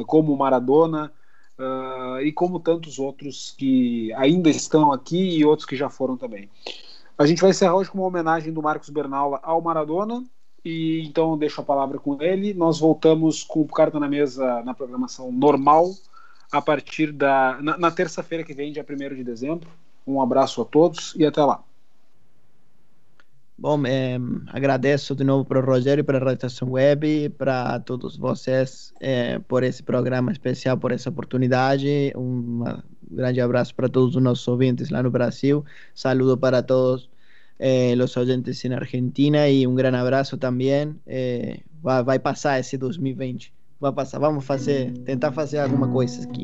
como 0.07 0.36
Maradona, 0.36 1.11
uh, 1.60 2.22
e 2.22 2.32
como 2.32 2.60
tantos 2.60 2.99
outros 2.99 3.53
que 3.57 4.14
ainda 4.14 4.49
estão 4.49 4.91
aqui 4.91 5.38
e 5.38 5.45
outros 5.45 5.65
que 5.65 5.76
já 5.76 5.90
foram 5.90 6.18
também. 6.18 6.49
A 7.18 7.26
gente 7.26 7.41
vai 7.41 7.52
encerrar 7.52 7.76
hoje 7.76 7.90
com 7.90 7.98
uma 7.98 8.07
homenagem 8.07 8.52
do 8.52 8.61
Marcos 8.61 8.90
Bernal 8.90 9.40
ao 9.41 9.61
Maradona, 9.61 10.23
e 10.64 11.06
então 11.06 11.38
deixo 11.38 11.61
a 11.61 11.64
palavra 11.64 11.99
com 11.99 12.22
ele. 12.22 12.53
Nós 12.53 12.80
voltamos 12.80 13.44
com 13.44 13.61
o 13.61 13.68
Carta 13.68 13.99
na 13.99 14.07
Mesa 14.07 14.64
na 14.64 14.73
programação 14.73 15.32
normal 15.32 15.91
a 16.52 16.61
partir 16.61 17.11
da 17.11 17.57
na, 17.61 17.77
na 17.77 17.91
terça-feira 17.91 18.44
que 18.44 18.53
vem, 18.53 18.73
dia 18.73 18.86
1 18.88 19.15
de 19.15 19.23
dezembro. 19.23 19.69
Um 20.06 20.22
abraço 20.22 20.61
a 20.61 20.65
todos 20.65 21.14
e 21.15 21.26
até 21.26 21.44
lá. 21.44 21.64
Bom, 23.57 23.86
eh, 23.86 24.18
agradeço 24.48 25.15
de 25.15 25.23
novo 25.23 25.45
para 25.45 25.60
o 25.60 25.65
Rogério, 25.65 26.03
para 26.03 26.18
a 26.18 26.30
Redação 26.30 26.72
Web, 26.72 27.30
para 27.38 27.80
todos 27.80 28.18
vocês 28.18 28.94
eh, 28.99 29.40
por 29.48 29.64
esse 29.64 29.82
programa 29.82 30.30
especial, 30.32 30.77
por 30.77 30.91
essa 30.91 31.10
oportunidade. 31.10 32.11
Um 32.18 32.64
grande 33.10 33.40
abraço 33.40 33.73
para 33.73 33.88
todos 33.88 34.18
os 34.18 34.22
nossos 34.22 34.45
ouvintes 34.48 34.90
lá 34.90 35.02
no 35.02 35.10
Brasil. 35.10 35.64
Saludo 35.94 36.38
para 36.38 36.61
todos 36.61 37.10
eh, 37.57 37.95
os 37.95 38.18
oyentes 38.18 38.64
em 38.65 38.73
Argentina 38.73 39.48
e 39.48 39.65
um 39.65 39.73
grande 39.73 39.98
abraço 39.98 40.38
também. 40.38 40.94
vai, 41.82 42.03
vai 42.03 42.19
passar 42.19 42.60
esse 42.60 42.77
2020. 42.77 43.53
Vai 43.80 43.94
passar. 43.94 44.19
Vamos 44.19 44.44
fazer, 44.44 44.91
tentar 45.06 45.32
fazer 45.32 45.60
alguma 45.60 45.88
coisa 45.88 46.22
aqui. 46.27 46.44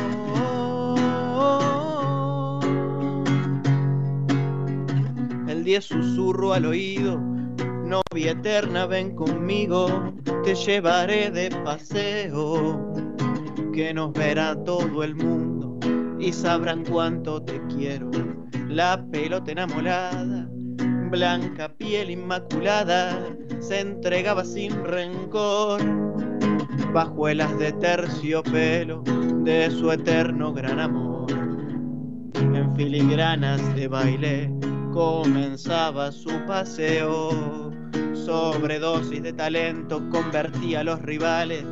El 5.75 5.81
susurro 5.81 6.53
al 6.53 6.65
oído, 6.65 7.19
novia 7.85 8.31
eterna 8.31 8.85
ven 8.85 9.15
conmigo, 9.15 10.13
te 10.43 10.55
llevaré 10.55 11.31
de 11.31 11.49
paseo, 11.63 12.93
que 13.73 13.93
nos 13.93 14.11
verá 14.11 14.55
todo 14.63 15.03
el 15.03 15.15
mundo 15.15 15.79
y 16.19 16.33
sabrán 16.33 16.83
cuánto 16.83 17.41
te 17.41 17.61
quiero. 17.67 18.09
La 18.67 19.05
pelota 19.11 19.51
enamorada, 19.51 20.49
blanca 21.09 21.69
piel 21.77 22.09
inmaculada, 22.11 23.17
se 23.59 23.79
entregaba 23.79 24.43
sin 24.43 24.83
rencor, 24.83 25.81
bajuelas 26.93 27.57
de 27.59 27.71
terciopelo 27.73 29.03
de 29.43 29.69
su 29.71 29.91
eterno 29.91 30.53
gran 30.53 30.79
amor. 30.79 31.31
En 32.35 32.75
filigranas 32.75 33.75
de 33.75 33.87
baile 33.87 34.51
comenzaba 34.91 36.11
su 36.11 36.29
paseo. 36.45 37.71
Sobredosis 38.13 39.23
de 39.23 39.33
talento 39.33 40.01
convertía 40.09 40.81
a 40.81 40.83
los 40.83 41.01
rivales 41.01 41.65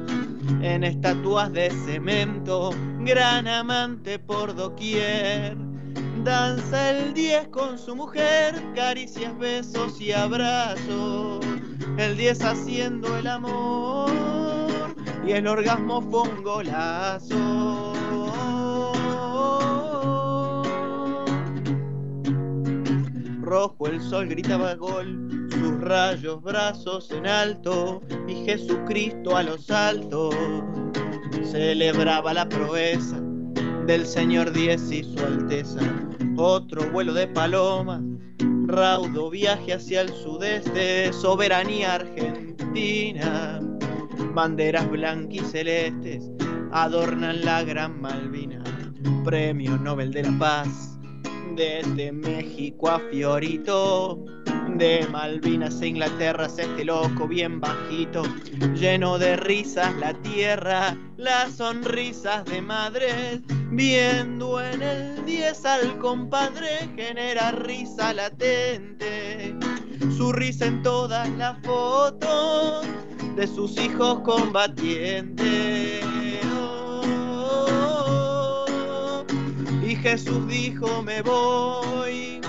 en 0.62 0.84
estatuas 0.84 1.52
de 1.54 1.70
cemento, 1.86 2.72
gran 3.02 3.48
amante 3.48 4.20
por 4.20 4.56
doquier. 4.56 5.56
Danza 6.24 6.91
el 6.91 7.14
10 7.14 7.48
con 7.50 7.78
su 7.78 7.96
mujer, 7.96 8.62
caricias, 8.76 9.38
besos 9.38 10.02
y 10.02 10.12
abrazos. 10.12 11.46
El 11.98 12.18
10 12.18 12.44
haciendo 12.44 13.18
el 13.18 13.28
amor 13.28 14.12
y 15.26 15.32
el 15.32 15.48
orgasmo 15.48 16.02
fue 16.02 16.22
un 16.24 16.44
golazo. 16.44 17.94
Rojo 23.50 23.88
el 23.88 24.00
sol 24.00 24.28
gritaba 24.28 24.76
gol, 24.76 25.50
sus 25.50 25.82
rayos 25.82 26.40
brazos 26.44 27.10
en 27.10 27.26
alto 27.26 28.00
y 28.28 28.46
Jesucristo 28.46 29.36
a 29.36 29.42
los 29.42 29.72
altos 29.72 30.36
celebraba 31.50 32.32
la 32.32 32.48
proeza 32.48 33.20
del 33.88 34.06
señor 34.06 34.52
Diez 34.52 34.92
y 34.92 35.04
su 35.04 35.18
Alteza. 35.26 35.80
Otro 36.38 36.92
vuelo 36.92 37.12
de 37.14 37.26
palomas, 37.26 38.04
raudo 38.68 39.32
viaje 39.32 39.74
hacia 39.74 40.02
el 40.02 40.10
sudeste, 40.10 41.12
soberanía 41.12 41.96
argentina. 41.96 43.60
Banderas 44.36 44.88
blancas 44.92 45.34
y 45.34 45.40
celestes 45.40 46.30
adornan 46.72 47.44
la 47.44 47.64
gran 47.64 48.00
Malvina. 48.00 48.64
Premio 49.26 49.76
Nobel 49.76 50.12
de 50.12 50.22
la 50.22 50.38
Paz, 50.38 50.99
desde 51.56 52.12
México 52.12 52.90
a 52.90 53.00
Fiorito. 53.12 54.26
De 54.76 55.06
Malvinas 55.12 55.82
a 55.82 55.86
Inglaterra 55.86 56.46
este 56.46 56.86
loco 56.86 57.28
bien 57.28 57.60
bajito, 57.60 58.24
lleno 58.76 59.18
de 59.18 59.36
risas 59.36 59.94
la 59.96 60.14
tierra, 60.14 60.96
las 61.18 61.56
sonrisas 61.56 62.46
de 62.46 62.62
madres, 62.62 63.42
viendo 63.72 64.62
en 64.62 64.82
el 64.82 65.26
10 65.26 65.66
al 65.66 65.98
compadre 65.98 66.90
genera 66.96 67.52
risa 67.52 68.14
latente, 68.14 69.54
su 70.16 70.32
risa 70.32 70.68
en 70.68 70.82
todas 70.82 71.28
las 71.32 71.60
fotos 71.62 72.86
de 73.36 73.48
sus 73.48 73.78
hijos 73.78 74.22
combatientes. 74.22 76.06
Y 79.90 79.95
Jesús 79.95 80.48
dijo 80.48 81.02
me 81.02 81.24
voy, 81.24 82.40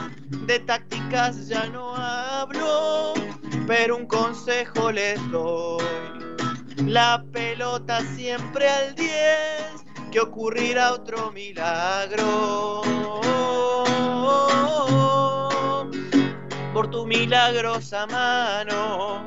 de 0.46 0.58
tácticas 0.58 1.48
ya 1.48 1.64
no 1.68 1.96
hablo, 1.96 3.14
pero 3.66 3.96
un 3.96 4.04
consejo 4.06 4.92
les 4.92 5.18
doy. 5.30 5.82
La 6.84 7.24
pelota 7.32 8.02
siempre 8.14 8.68
al 8.68 8.94
10, 8.94 9.10
que 10.12 10.20
ocurrirá 10.20 10.92
otro 10.92 11.32
milagro. 11.32 12.82
Por 16.74 16.90
tu 16.90 17.06
milagrosa 17.06 18.06
mano 18.06 19.24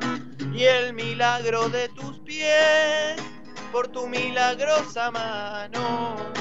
y 0.54 0.64
el 0.66 0.94
milagro 0.94 1.68
de 1.70 1.90
tus 1.90 2.20
pies, 2.20 3.16
por 3.72 3.88
tu 3.88 4.08
milagrosa 4.08 5.10
mano 5.10 6.34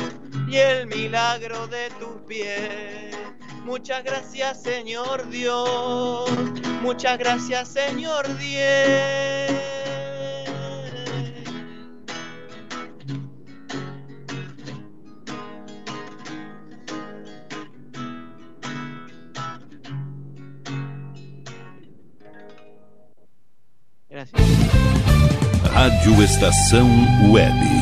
y 0.52 0.58
el 0.58 0.86
milagro 0.86 1.66
de 1.66 1.88
tus 1.98 2.20
pies. 2.28 3.16
Muchas 3.64 4.04
gracias, 4.04 4.62
Señor 4.62 5.28
Dios. 5.30 6.30
Muchas 6.82 7.18
gracias, 7.18 7.68
Señor 7.68 8.26
Dios. 8.36 9.50
Gracias. 24.10 24.42
Rádio 25.72 26.22
Estação 26.22 26.88
Web. 27.30 27.81